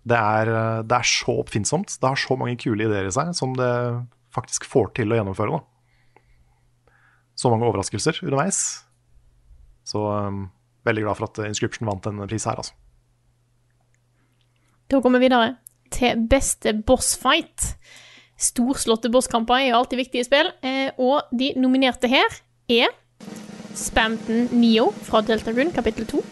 [0.04, 0.52] Det er,
[0.84, 1.96] det er så oppfinnsomt.
[2.02, 3.72] Det har så mange kule ideer i seg som det
[4.36, 5.60] faktisk får til å gjennomføre.
[5.60, 5.71] Da.
[7.42, 8.62] Så mange overraskelser underveis.
[9.88, 10.46] Så um,
[10.86, 12.76] veldig glad for at Inscription vant en pris her, altså.
[14.92, 15.56] Da går vi videre
[15.92, 17.74] til beste bossfight.
[18.42, 22.40] Storslåtte bosskamper er jo alltid viktige spill, eh, og de nominerte her
[22.70, 22.94] er
[23.78, 26.24] Spamton Neo fra Delta Rune kapittel 2,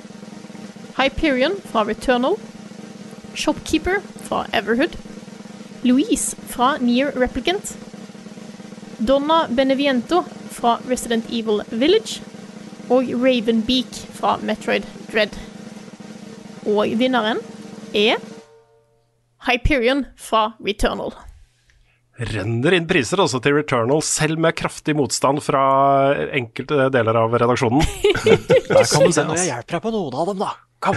[0.97, 2.35] Hyperion fra Returnal,
[3.37, 4.97] Shopkeeper fra Everhood,
[5.85, 7.77] Louise fra Near Replicant,
[8.99, 12.19] Donna Beneviento fra Resident Evil Village
[12.91, 15.35] og Raven Beak fra Metroid Dread.
[16.67, 17.39] Og vinneren
[17.95, 18.19] er
[19.47, 21.13] Hyperion fra Returnal.
[22.19, 25.61] renner inn priser også til Returnal, selv med kraftig motstand fra
[26.35, 27.79] enkelte deler av redaksjonen.
[28.25, 30.51] Der kan du se, Når jeg hjelper deg på noen av dem, da.
[30.79, 30.93] Da.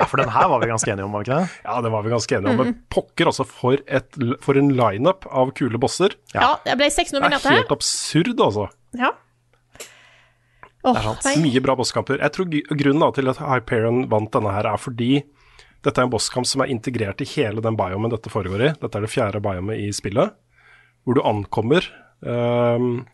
[0.00, 1.58] Ja, for den her var vi ganske enige om, var vi ikke det?
[1.68, 2.56] Ja, det var vi ganske enige om.
[2.64, 6.16] Men pokker også for, et, for en lineup av kule bosser.
[6.34, 7.60] Ja, det ble seks Det er nominerte her.
[7.62, 8.66] helt absurd, altså.
[8.98, 9.12] Ja.
[10.84, 11.24] Åh, sant.
[11.24, 11.36] nei.
[11.46, 12.18] Mye bra bosskamper.
[12.20, 15.12] Jeg tror grunnen da, til at Hyperion vant denne her, er fordi
[15.84, 18.72] dette er en bosskamp som er integrert i hele den biomen dette foregår i.
[18.82, 20.34] Dette er det fjerde biomet i spillet,
[21.04, 21.86] hvor du ankommer
[22.24, 23.04] ehm,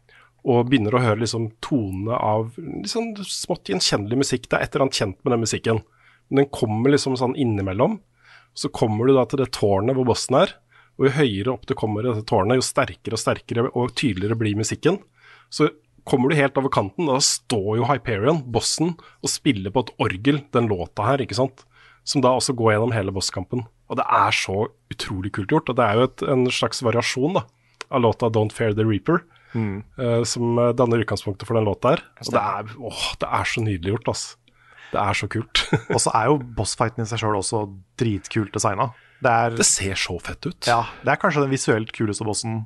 [0.44, 4.48] og begynner å høre liksom tonene av liksom smått gjenkjennelig musikk.
[4.48, 5.82] Det er et eller annet kjent med den musikken.
[6.30, 7.98] Men den kommer liksom sånn innimellom.
[8.56, 10.56] Så kommer du da til det tårnet hvor bossen er,
[10.98, 14.38] og jo høyere opp du kommer i dette tårnet, jo sterkere og sterkere og tydeligere
[14.38, 14.98] blir musikken.
[15.52, 15.70] Så
[16.08, 20.40] kommer du helt over kanten, da står jo Hyperion, bossen, og spiller på et orgel,
[20.54, 21.64] den låta her, ikke sant.
[22.04, 23.66] Som da også går gjennom hele bosskampen.
[23.90, 25.68] Og det er så utrolig kult gjort.
[25.70, 27.44] Og det er jo et, en slags variasjon da,
[27.90, 29.24] av låta 'Don't Fear the Reaper',
[29.56, 32.04] eh, som eh, danner utgangspunktet for den låta her.
[32.22, 34.36] Og det er, åh, det er så nydelig gjort, altså.
[34.90, 35.62] Det er så kult.
[35.94, 37.62] Og så er jo bossfighten i seg sjøl også
[38.00, 38.90] dritkult designa.
[39.20, 40.66] Det er, det ser så fett ut.
[40.66, 42.62] ja, det er kanskje den visuelt kuleste bossen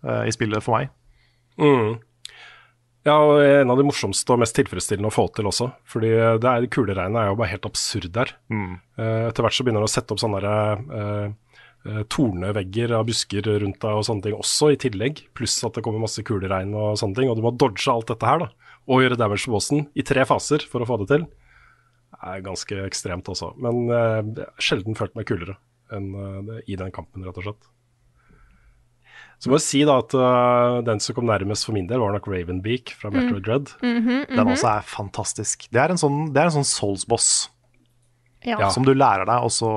[0.00, 0.88] uh, i spillet for meg.
[1.60, 1.98] Mm.
[3.08, 5.70] Ja, og en av de morsomste og mest tilfredsstillende å få til også.
[5.88, 6.10] Fordi
[6.42, 8.34] det er, kuleregnet er jo bare helt absurd der.
[8.50, 11.47] Eh, etter hvert så begynner det å sette opp sånne der, eh, eh,
[12.12, 15.24] tornevegger av busker rundt deg og sånne ting også, i tillegg.
[15.38, 17.30] Pluss at det kommer masse kuleregn og sånne ting.
[17.32, 18.74] Og du må dodge alt dette her, da.
[18.88, 21.26] Og gjøre damage på bossen i tre faser for å få det til.
[22.18, 23.52] Det er ganske ekstremt også.
[23.62, 25.58] Men eh, er sjelden følt meg kulere
[25.94, 27.68] enn eh, i den kampen, rett og slett.
[29.38, 32.10] Så må jeg si da at uh, den som kom nærmest for min del, var
[32.16, 33.70] nok Ravenbeak fra Metroid Dread.
[33.78, 35.68] Den også er fantastisk.
[35.70, 37.28] Det er en sånn, det er en sånn Souls-boss
[38.42, 38.56] Ja.
[38.56, 38.72] Ja.
[38.74, 39.70] som du lærer deg, og så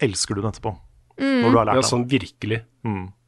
[0.00, 0.72] elsker du den etterpå.
[1.18, 1.82] Når du har Ja, det.
[1.82, 2.62] Ja, sånn virkelig.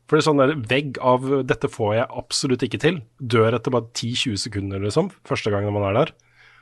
[0.08, 3.70] For det er sånn der vegg av 'dette får jeg absolutt ikke til', dør etter
[3.70, 6.12] bare 10-20 sekunder, liksom, første gangen man er der.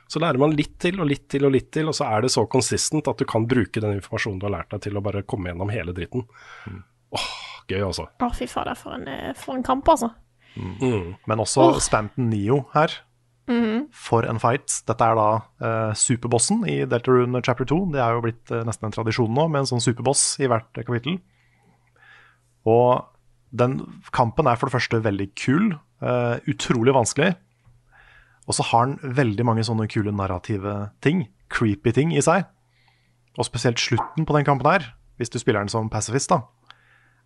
[0.07, 2.31] Så lærer man litt til og litt til og litt til, og så er det
[2.31, 5.23] så consistent at du kan bruke den informasjonen du har lært deg til å bare
[5.23, 6.23] komme gjennom hele dritten.
[7.11, 7.27] Åh,
[7.67, 8.07] gøy altså.
[8.19, 10.11] Å, fy fader, for en, eh, for en kamp, altså.
[11.27, 12.89] Men også Spamton Neo her.
[13.95, 14.81] For en fight.
[14.89, 15.27] Dette er da
[15.63, 17.77] eh, superbossen i Deltarune chapter 2.
[17.93, 20.67] Det er jo blitt eh, nesten en tradisjon nå, med en sånn superboss i hvert
[20.75, 21.19] eh, kapittel.
[22.67, 23.05] Og
[23.55, 23.79] den
[24.11, 25.77] kampen er for det første veldig kul.
[26.03, 27.35] eh, utrolig vanskelig.
[28.47, 31.25] Og så har den veldig mange sånne kule narrative ting.
[31.51, 32.45] Creepy ting i seg.
[33.37, 34.85] Og spesielt slutten på den kampen her,
[35.17, 36.41] hvis du spiller den som pacifist, da,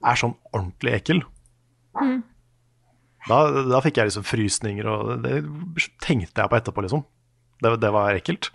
[0.05, 1.21] er sånn ordentlig ekkel.
[3.29, 3.37] Da,
[3.69, 5.43] da fikk jeg liksom frysninger, og det
[6.01, 7.03] tenkte jeg på etterpå, liksom.
[7.61, 8.49] Det, det var ekkelt.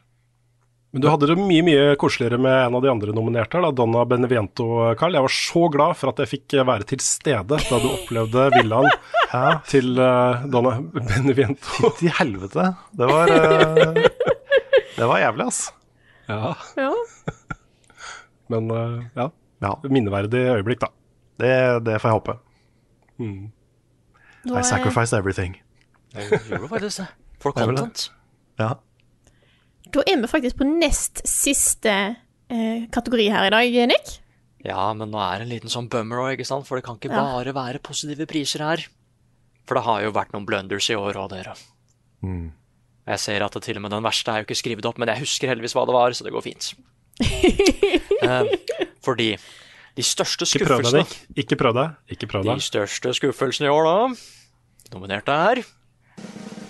[0.94, 3.70] Men du hadde det mye mye koseligere med en av de andre nominerte, her, da,
[3.76, 4.66] Donna Beneviento,
[4.98, 5.14] Carl.
[5.18, 8.88] Jeg var så glad for at jeg fikk være til stede da du opplevde villaen
[9.34, 9.42] Hæ?
[9.68, 11.90] til uh, Donna Beneviento.
[12.00, 12.68] til helvete.
[12.96, 14.00] Det var uh,
[14.96, 15.60] Det var jævlig, ass.
[16.30, 16.90] Ja, Ja.
[18.50, 19.28] men uh, ja.
[19.62, 20.90] Ja, Minneverdig øyeblikk, da.
[21.40, 21.52] det,
[21.86, 22.38] det får jeg håpe.
[23.20, 23.30] Da
[24.54, 25.56] I er- sacrificed everything.
[26.14, 27.08] Jeg gjorde faktisk det.
[27.42, 28.10] For content.
[28.58, 28.74] Ja.
[29.92, 31.92] Da er vi faktisk på nest siste
[32.50, 34.20] eh, kategori her i dag, Nick.
[34.64, 36.66] Ja, men nå er det en liten sånn bummer òg, ikke sant?
[36.66, 37.22] For det kan ikke Ja.
[37.22, 38.86] bare være positive priser her.
[39.66, 41.54] For det har jo vært noen blunders i år òg, dere.
[42.22, 42.52] Mm.
[43.06, 45.08] Jeg ser at det til og med den verste er jo ikke skrevet opp, men
[45.08, 46.74] jeg husker heldigvis hva det var, så det går fint.
[48.22, 48.44] eh,
[49.04, 49.36] fordi
[49.96, 51.44] de største Ikke prøv deg, skuffelsene Nick.
[51.44, 51.94] Ikke prøv deg.
[52.16, 53.96] Ikke prøv De største skuffelsene i år, da.
[54.92, 55.62] Nominerte er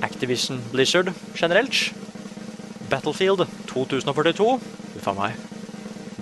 [0.07, 1.93] Activision Blizzard generelt.
[2.91, 4.61] Battlefield 2042.
[4.97, 5.33] Uff a meg.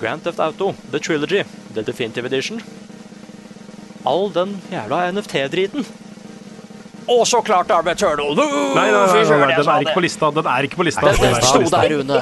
[0.01, 2.62] Grand Theft Auto, The Trilogy, The Definitive Edition.
[4.05, 5.86] All den jævla NFT-driten.
[7.09, 8.34] Og så klart Darby Eternal!
[8.36, 10.30] Nei, nei, nei, nei, nei, den er ikke på lista.
[10.32, 11.12] Den er ikke på lista.
[11.12, 12.20] Den, er sto der, Rune.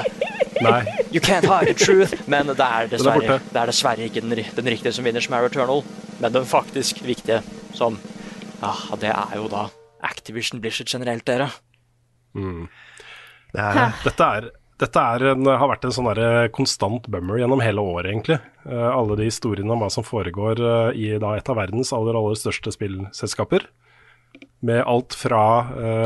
[0.63, 0.79] Nei.
[1.13, 2.13] You can't hide the truth.
[2.27, 5.47] Men det er dessverre, det er dessverre ikke den, den riktige som vinner, som er
[5.47, 5.83] Returnal.
[6.19, 7.41] Men den faktisk viktige,
[7.73, 7.97] som
[8.63, 9.67] ah, Det er jo da
[10.03, 11.51] Activision Blizzard generelt, dere.
[13.53, 14.49] Det er, Dette, er,
[14.81, 16.09] dette er en, har vært en sånn
[16.55, 18.39] konstant bummer gjennom hele året, egentlig.
[18.65, 22.17] Uh, alle de historiene om hva som foregår uh, i da, et av verdens aller,
[22.19, 23.69] aller største spillselskaper.
[24.63, 25.43] Med alt fra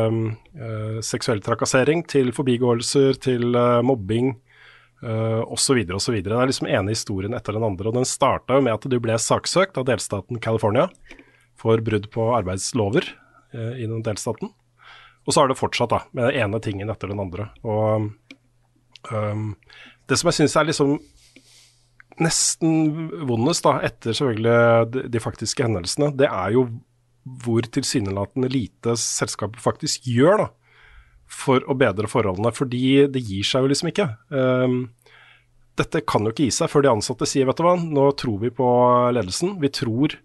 [0.10, 0.24] um,
[0.58, 4.32] uh, seksuell trakassering til forbigåelser til eh, mobbing
[5.06, 5.84] uh, osv.
[5.94, 6.18] osv.
[6.26, 7.92] Det er liksom ene historien etter den andre.
[7.92, 10.90] og Den starta med at du ble saksøkt av delstaten California
[11.58, 13.10] for brudd på arbeidslover
[13.54, 14.54] eh, i den delstaten.
[15.28, 17.50] Og så har det fortsatt da, med den ene tingen etter den andre.
[17.68, 18.08] Og
[19.12, 19.48] um,
[20.08, 20.96] det som jeg syns er liksom
[22.24, 26.70] nesten vondest, da, etter selvfølgelig de, de faktiske hendelsene, det er jo
[27.44, 30.48] hvor tilsynelatende lite selskapet faktisk gjør da,
[31.28, 32.54] for å bedre forholdene.
[32.56, 34.08] Fordi det gir seg jo liksom ikke.
[34.32, 34.80] Um,
[35.78, 38.40] dette kan jo ikke gi seg før de ansatte sier vet du hva, nå tror
[38.42, 38.70] vi på
[39.14, 39.58] ledelsen.
[39.62, 40.16] Vi tror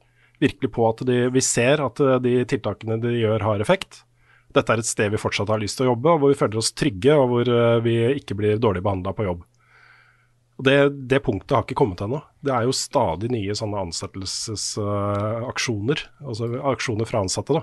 [0.42, 3.92] virkelig på at de, vi ser at eh, de tiltakene de gjør har effekt.
[4.52, 6.56] Dette er et sted vi fortsatt har lyst til å jobbe, og hvor vi føler
[6.60, 9.40] oss trygge, og hvor eh, vi ikke blir dårlig behandla på jobb.
[10.60, 10.78] Og det,
[11.08, 12.18] det punktet har ikke kommet ennå.
[12.44, 17.62] Det er jo stadig nye sånne ansettelsesaksjoner, altså aksjoner fra ansatte, da.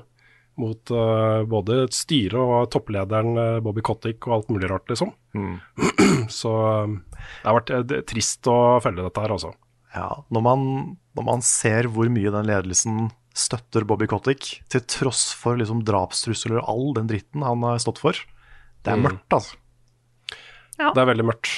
[0.59, 5.09] Mot uh, både styret styre og topplederen Bobby Cottick og alt mulig rart, liksom.
[6.39, 9.53] Så eh, det har vært det trist å følge dette her, altså.
[9.95, 10.65] ja, når, man,
[11.17, 13.07] når man ser hvor mye den ledelsen
[13.37, 18.01] støtter Bobby Cottick, til tross for liksom drapstrusler og all den dritten han har stått
[18.01, 18.17] for,
[18.83, 19.57] det er mørkt, altså.
[20.79, 20.93] Ja.
[20.95, 21.49] Det er veldig mørkt.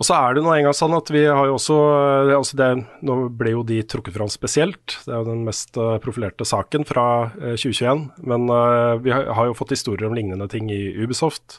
[0.00, 1.76] Og så er det nå engang sånn at vi har jo også,
[2.24, 2.68] det, er også det,
[3.04, 4.96] Nå ble jo de trukket fram spesielt.
[5.04, 7.04] Det er jo den mest eh, profilerte saken fra
[7.36, 8.06] eh, 2021.
[8.24, 11.58] Men eh, vi har, har jo fått historier om lignende ting i Ubisoft.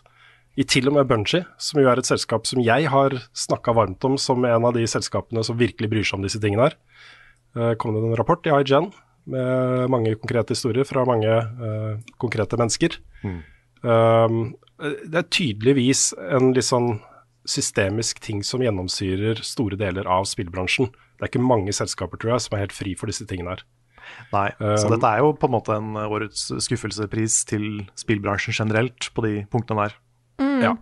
[0.60, 4.04] I til og med Bunji, som jo er et selskap som jeg har snakka varmt
[4.08, 6.76] om som en av de selskapene som virkelig bryr seg om disse tingene her.
[7.56, 8.90] Eh, kom det en rapport i IGN
[9.32, 12.98] med mange konkrete historier fra mange uh, konkrete mennesker.
[13.86, 16.96] Um, det er tydeligvis en litt sånn
[17.46, 20.90] systemisk ting som gjennomsyrer store deler av spillbransjen.
[20.90, 23.64] Det er ikke mange selskaper, tror jeg, som er helt fri for disse tingene her.
[24.34, 29.12] Nei, så Um, dette er jo på en måte en årets skuffelsepris til spillbransjen generelt
[29.14, 30.00] på de punktene der.
[30.64, 30.76] Ja.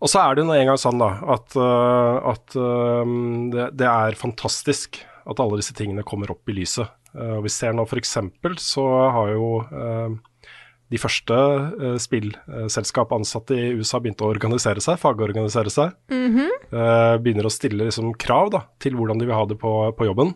[0.00, 4.16] Og så er det nå engang sånn da, at, øh, at øhm, det, det er
[4.16, 6.88] fantastisk at alle disse tingene kommer opp i lyset.
[7.14, 8.16] Uh, og vi ser nå f.eks.
[8.62, 8.84] så
[9.14, 9.48] har jo
[10.90, 15.96] de første uh, spillselskap ansatte i USA begynt å organisere seg, fagorganisere seg.
[16.10, 20.08] Uh, begynner å stille liksom, krav da, til hvordan de vil ha det på, på
[20.10, 20.34] jobben.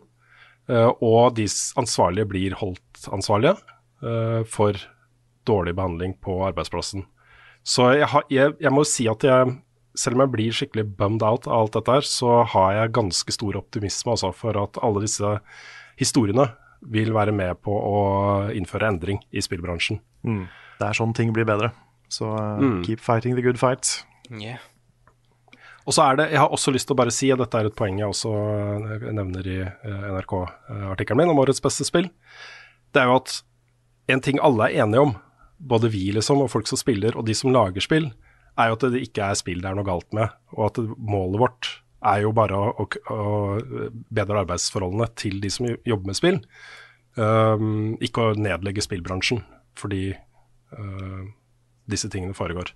[1.05, 1.45] Og de
[1.77, 3.59] ansvarlige blir holdt ansvarlige
[4.49, 4.79] for
[5.45, 7.05] dårlig behandling på arbeidsplassen.
[7.65, 9.55] Så jeg, har, jeg, jeg må si at jeg,
[9.97, 13.37] selv om jeg blir skikkelig bummed out av alt dette her, så har jeg ganske
[13.37, 15.31] stor optimisme altså, for at alle disse
[16.01, 16.51] historiene
[16.93, 17.97] vil være med på å
[18.53, 20.03] innføre endring i spillbransjen.
[20.77, 21.73] Det er sånn ting blir bedre.
[22.13, 24.05] Så uh, keep fighting the good fight.
[24.29, 24.61] Yeah.
[25.85, 27.69] Og så er det, Jeg har også lyst til å bare si, og dette er
[27.69, 32.09] et poeng jeg også eh, nevner i eh, NRK-artikkelen min om årets beste spill,
[32.95, 33.35] det er jo at
[34.15, 35.13] en ting alle er enige om,
[35.65, 38.11] både vi liksom, og folk som spiller, og de som lager spill,
[38.61, 41.41] er jo at det ikke er spill det er noe galt med, og at målet
[41.43, 41.71] vårt
[42.05, 46.41] er jo bare å, å, å bedre arbeidsforholdene til de som jobber med spill.
[47.15, 49.41] Um, ikke å nedlegge spillbransjen
[49.79, 51.23] fordi uh,
[51.91, 52.75] disse tingene foregår.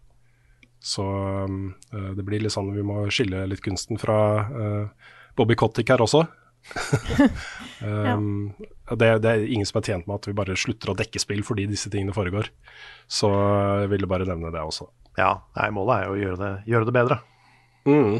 [0.79, 5.91] Så um, det blir litt sånn vi må skille litt kunsten fra uh, Bobby Cottick
[5.93, 6.25] her også.
[7.81, 8.53] um,
[8.93, 11.45] det, det, er ingen som er tjent med at vi bare slutter å dekke spill
[11.47, 12.51] fordi disse tingene foregår.
[13.09, 13.31] Så
[13.83, 14.89] jeg ville bare nevne det også.
[15.19, 17.23] Ja, nei, målet er jo å gjøre det, gjøre det bedre.
[17.89, 18.19] Mm.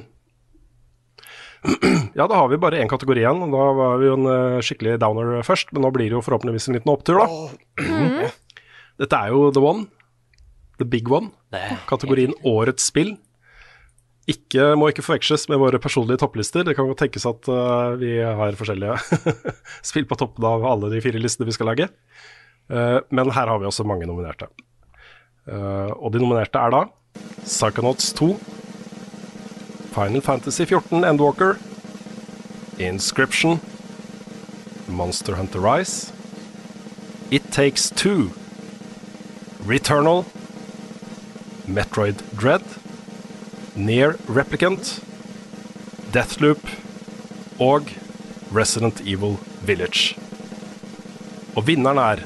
[2.19, 3.41] Ja, da har vi bare én kategori igjen.
[3.53, 6.69] Da var vi jo en uh, skikkelig downer først, men nå blir det jo forhåpentligvis
[6.71, 8.29] en liten opptur, da.
[9.03, 9.87] Dette er jo the one.
[10.79, 11.33] The big one.
[11.91, 13.17] Kategorien Årets spill.
[14.29, 16.67] Ikke, må ikke forveksles med våre personlige topplister.
[16.67, 18.99] Det kan jo tenkes at uh, vi har forskjellige
[19.89, 21.89] spill på toppen av alle de fire listene vi skal lage.
[22.69, 24.51] Uh, men her har vi også mange nominerte.
[25.49, 26.85] Uh, og de nominerte er da
[27.47, 28.35] Psychonauts 2,
[29.95, 31.57] Final Fantasy 14 Endwalker,
[32.79, 33.57] Inscription,
[34.89, 36.13] Monster Hunter Rise,
[37.31, 38.29] It Takes Two,
[39.65, 40.27] Returnal,
[41.67, 42.78] Metroid Dread,
[43.79, 44.89] Near Replicant,
[46.11, 46.65] Deathloop
[47.63, 47.93] og
[48.51, 49.37] Resident Evil
[49.69, 50.17] Village.
[51.55, 52.25] Og vinneren er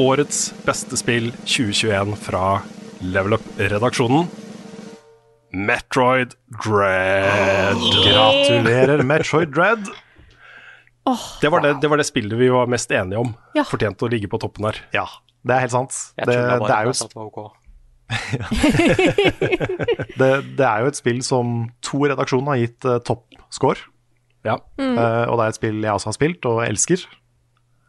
[0.00, 2.62] årets beste spill 2021 fra
[3.04, 4.24] Level Up-redaksjonen.
[5.52, 6.32] Metroid
[6.64, 7.84] Dread.
[8.06, 9.92] Gratulerer, Metroid Dread.
[11.42, 13.36] Det var det, det var det spillet vi var mest enige om.
[13.52, 13.68] Ja.
[13.68, 14.80] Fortjente å ligge på toppen her.
[14.96, 15.04] Ja,
[15.44, 16.02] det er helt sant.
[16.16, 16.96] Det, det, er jo,
[20.20, 23.80] det det, er jo et spill som to redaksjoner har gitt uh, toppscore.
[24.46, 24.60] Ja.
[24.78, 27.02] Eh, og det er et spill jeg også har spilt og elsker.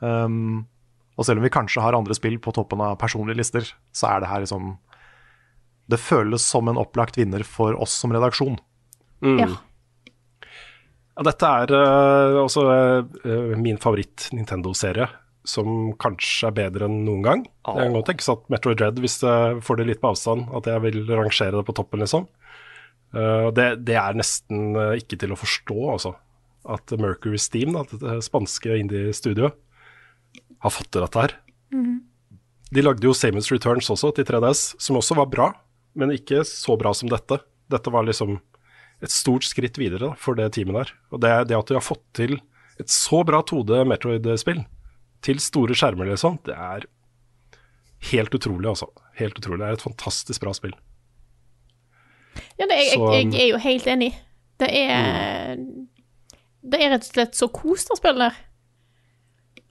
[0.02, 0.66] Um,
[1.18, 3.66] og selv om vi kanskje har andre spill på toppen av personlige lister,
[3.96, 4.64] så er det her liksom
[5.90, 8.58] Det føles som en opplagt vinner for oss som redaksjon.
[9.24, 9.40] Mm.
[9.40, 9.48] Ja.
[11.18, 15.08] Ja, dette er uh, også uh, min favoritt-Nintendo-serie,
[15.48, 17.44] som kanskje er bedre enn noen gang.
[17.68, 20.68] Jeg kan godt tenkes at Metroid Dread, hvis jeg får det litt på avstand, at
[20.70, 22.28] jeg vil rangere det på toppen, liksom.
[23.16, 26.12] Uh, det, det er nesten eh, ikke til å forstå, altså.
[26.68, 29.56] At Mercury Steam, da, det spanske indie-studioet,
[30.66, 31.38] har fått til dette her.
[32.76, 35.48] De lagde jo Samus Returns også, til 3DS, som også var bra,
[35.98, 37.40] men ikke så bra som dette.
[37.72, 38.36] Dette var liksom
[39.04, 40.94] et stort skritt videre da, for det teamet der.
[41.14, 42.36] Og det, det at de har fått til
[42.82, 44.66] et så bra 2D Metroid-spill,
[45.26, 46.86] til store skjermer liksom, det er
[48.12, 48.88] helt utrolig, altså.
[49.18, 49.60] Helt utrolig.
[49.64, 50.76] Det er et fantastisk bra spill.
[52.60, 54.12] Ja, det, jeg, Så- jeg, jeg er jo helt enig.
[54.60, 55.56] Det er
[56.68, 58.38] Det er rett og slett så kos å spille der.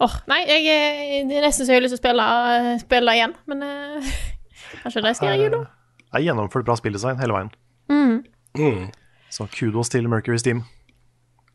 [0.00, 3.14] Åh, nei, jeg, eh, det er nesten så jeg har lyst til å spille, spille
[3.16, 4.10] igjen, men uh,
[4.82, 5.70] kanskje det skal jeg gjøre da.
[6.06, 7.50] Det er gjennomført bra spilldesign hele veien.
[7.92, 8.90] Mm.
[9.32, 10.62] Så kudos til Mercury Steam.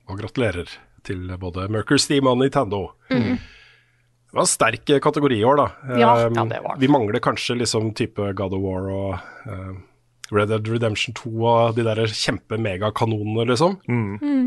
[0.10, 0.70] Og gratulerer
[1.08, 2.92] til både Mercury Steam og Nintendo.
[4.32, 5.66] Det var en sterk kategori i år, da.
[6.00, 6.12] Ja.
[6.28, 6.82] Um, Ja, det var det.
[6.86, 9.18] vi mangler kanskje liksom type God of War og
[9.52, 9.82] um,
[10.32, 13.78] Red Dead Redemption 2 og de der kjempe-megakanonene, liksom.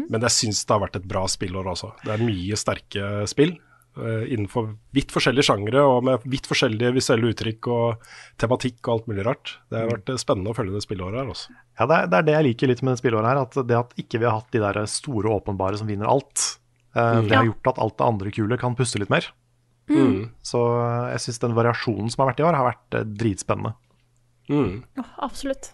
[0.08, 1.90] Men jeg syns det har vært et bra spillår også.
[2.04, 3.56] Det er mye sterke spill.
[4.00, 8.08] uh, innenfor vidt forskjellige sjangre og med vidt forskjellige visuelle uttrykk og
[8.42, 9.52] tematikk og alt mulig rart.
[9.70, 11.52] Det har vært eh, spennende å følge det spillåret her også.
[11.78, 13.42] Ja, det er, det er det jeg liker litt med det spillåret her.
[13.44, 16.48] At det at ikke vi har hatt de der store åpenbare som vinner alt,
[16.96, 19.28] eh, det har gjort at alt det andre kule kan puste litt mer.
[19.90, 20.30] Mm.
[20.42, 23.74] Så eh, jeg syns den variasjonen som har vært i år, har vært eh, dritspennende.
[24.48, 24.82] Mm.
[25.00, 25.72] Oh, absolutt.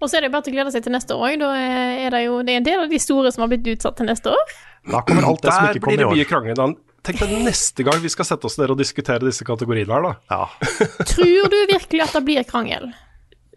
[0.00, 1.36] Og så er det bare til å glede seg til neste år.
[1.40, 3.96] Da er det jo det er en del av de store som har blitt utsatt
[3.96, 4.50] til neste år.
[4.90, 6.28] Da kommer alt det som Der ikke blir kom i det mye år.
[6.30, 6.58] krangling.
[6.58, 6.66] da.
[7.06, 10.12] Tenk deg neste gang vi skal sette oss ned og diskutere disse kategoriene her, da.
[10.28, 10.68] Ja.
[11.14, 12.90] Tror du virkelig at det blir krangel?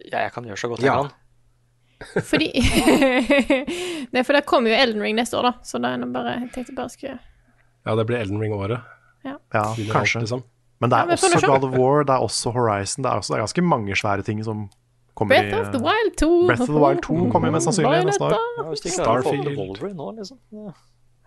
[0.06, 1.02] Ja, jeg kan gjøre så godt jeg Ja.
[1.02, 1.16] kan.
[2.24, 2.46] Fordi
[4.14, 5.52] Nei, for det kommer jo Elden Ring neste år, da.
[5.66, 7.18] Så da er det bare Jeg tenkte bare skulle
[7.84, 8.80] Ja, det blir Elden Ring-året.
[9.24, 10.18] Ja, kanskje.
[10.18, 10.42] alt, liksom.
[10.80, 11.46] Men det Ja, er men også.
[11.46, 13.02] God of War, det er også Horizon.
[13.04, 14.70] Det er, også, det er ganske mange svære ting som
[15.14, 16.46] kommer Breath i of the Wild 2.
[16.46, 18.30] Breath of the Wild 2 kommer mest sannsynlig neste år.
[18.30, 18.36] Ja,
[18.74, 19.58] Starfield.
[19.96, 20.38] Nå, liksom.
[20.52, 20.72] Ja.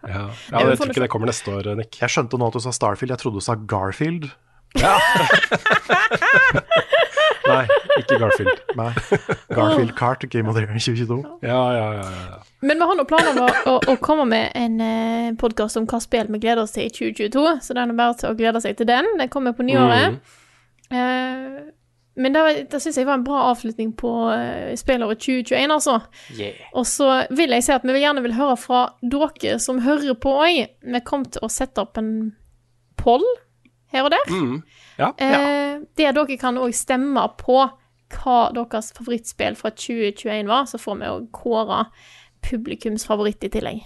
[0.04, 0.28] Ja, Ja,
[0.60, 2.02] ja jeg tror ikke det kommer neste år, Nick.
[2.02, 4.26] Jeg skjønte nå at du sa Starfield, jeg trodde du sa Garfield.
[7.48, 7.64] Nei,
[8.00, 8.64] ikke Garfield.
[8.80, 8.90] Nei,
[9.50, 11.20] Garfield Kart Game of the Year 2022.
[11.44, 12.08] Ja, ja, ja.
[12.08, 12.40] ja.
[12.64, 15.88] Men vi har nå planer om å, å, å komme med en eh, podkast om
[15.90, 18.64] hva spill vi gleder oss til i 2022, så det er bare til å glede
[18.64, 19.10] seg til den.
[19.20, 20.16] Den kommer på nyåret.
[20.16, 20.40] Mm.
[20.94, 21.64] Uh,
[22.16, 25.98] men det, det syns jeg var en bra avslutning på uh, spillåret 2021, altså.
[26.38, 26.60] Yeah.
[26.78, 30.16] Og så vil jeg si at vi vil gjerne vil høre fra dere som hører
[30.22, 30.62] på òg.
[30.94, 32.14] Vi kom til å sette opp en
[33.02, 33.26] poll
[33.94, 34.30] her og der.
[34.30, 34.62] Mm.
[35.00, 35.14] Ja.
[35.18, 37.60] Eh, der dere kan òg stemme på
[38.14, 41.86] hva deres favorittspill fra 2021 var, så får vi å kåre
[42.46, 43.82] publikums favoritt i tillegg.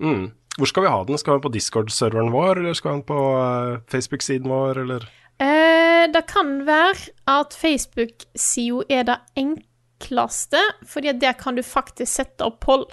[0.00, 0.28] Mm.
[0.58, 1.18] Hvor skal vi ha den?
[1.18, 5.08] Skal vi på Discord-serveren vår, eller skal vi på eh, Facebook-siden vår, eller?
[5.42, 12.46] Eh, det kan være at Facebook-sida er det enkleste, fordi der kan du faktisk sette
[12.46, 12.86] opp poll.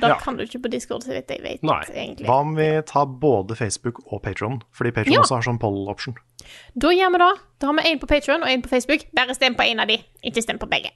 [0.00, 0.18] Da Ja.
[0.20, 1.60] kan du ikke på Discord, så vidt jeg vet.
[1.62, 2.26] egentlig.
[2.26, 4.60] Hva om vi tar både Facebook og Patron?
[4.72, 5.20] Fordi Patron Ja.
[5.22, 6.14] også har sånn poll-option.
[6.74, 7.32] Da gjør vi det.
[7.58, 9.04] Da har vi én på Patron og én på Facebook.
[9.16, 9.98] Bare stem på én av de,
[10.30, 10.94] ikke stem på begge.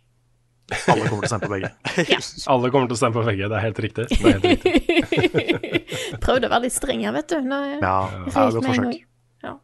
[0.88, 1.70] Alle kommer til å stemme på begge.
[2.54, 4.06] Alle kommer til å stemme på begge, det er helt riktig.
[4.12, 6.20] Det er helt riktig.
[6.24, 7.40] Prøvde å være litt streng her, vet du.
[7.44, 9.00] Nå, Ja, det ja, godt forsøk.
[9.44, 9.56] Ja.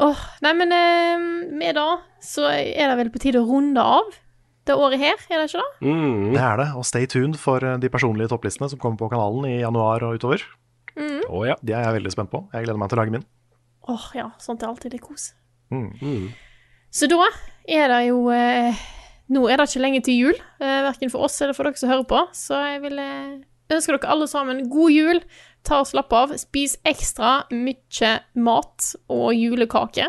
[0.00, 1.24] Åh, nei, men eh,
[1.60, 1.86] med da
[2.24, 4.10] så er det vel på tide å runde av
[4.68, 5.88] det året her, er det ikke det?
[5.88, 6.32] Mm.
[6.34, 6.68] Det er det.
[6.78, 10.20] Og stay tuned for eh, de personlige topplistene som kommer på kanalen i januar og
[10.20, 10.44] utover.
[10.96, 11.22] Mm.
[11.28, 11.56] Oh, ja.
[11.64, 12.42] De er jeg veldig spent på.
[12.52, 13.26] Jeg gleder meg til å lage min.
[13.88, 15.32] Åh, ja, sånt er alltid litt kos.
[15.70, 16.32] Mm.
[16.90, 17.22] Så da
[17.70, 18.74] er det jo eh,
[19.30, 21.88] Nå er det ikke lenge til jul, eh, verken for oss eller for dere som
[21.92, 23.36] hører på, så jeg vil eh,
[23.70, 25.20] ønske dere alle sammen god jul.
[25.62, 26.32] Ta og Slapp av.
[26.40, 30.08] Spis ekstra mye mat og julekake.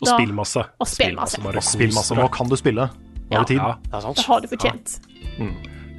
[0.00, 0.62] Og Da- spill masse.
[0.80, 1.40] Og spill masse.
[1.42, 2.14] Og spill masse.
[2.16, 2.88] Nå kan du spille.
[3.28, 3.58] Nå har du tid.
[3.58, 5.00] Ja, Det har du fortjent.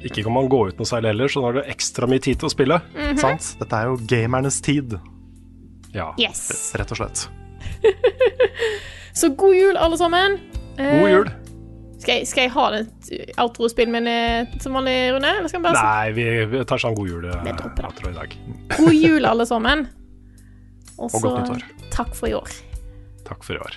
[0.02, 2.38] Ikke kan man gå ut noe særlig heller, så nå har du ekstra mye tid
[2.40, 2.80] til å spille.
[2.96, 3.18] Mhm.
[3.20, 3.56] Sant?
[3.60, 4.98] Dette er jo gamernes tid,
[5.94, 6.12] Ja.
[6.20, 6.72] Yes.
[6.78, 7.26] rett og slett.
[9.12, 10.38] Så god jul, alle sammen.
[10.78, 11.30] Eh, God jul.
[12.00, 13.10] Skal jeg, skal jeg ha et
[13.42, 15.32] outro-spill min eh, som vanlig, Rune?
[15.76, 18.36] Nei, vi vi tar sånn god jul eh, i dag.
[18.78, 19.84] god jul, alle sammen?
[20.96, 21.66] Og Og godt nyttår.
[21.92, 22.48] takk for i år.
[23.28, 23.76] Takk for i år.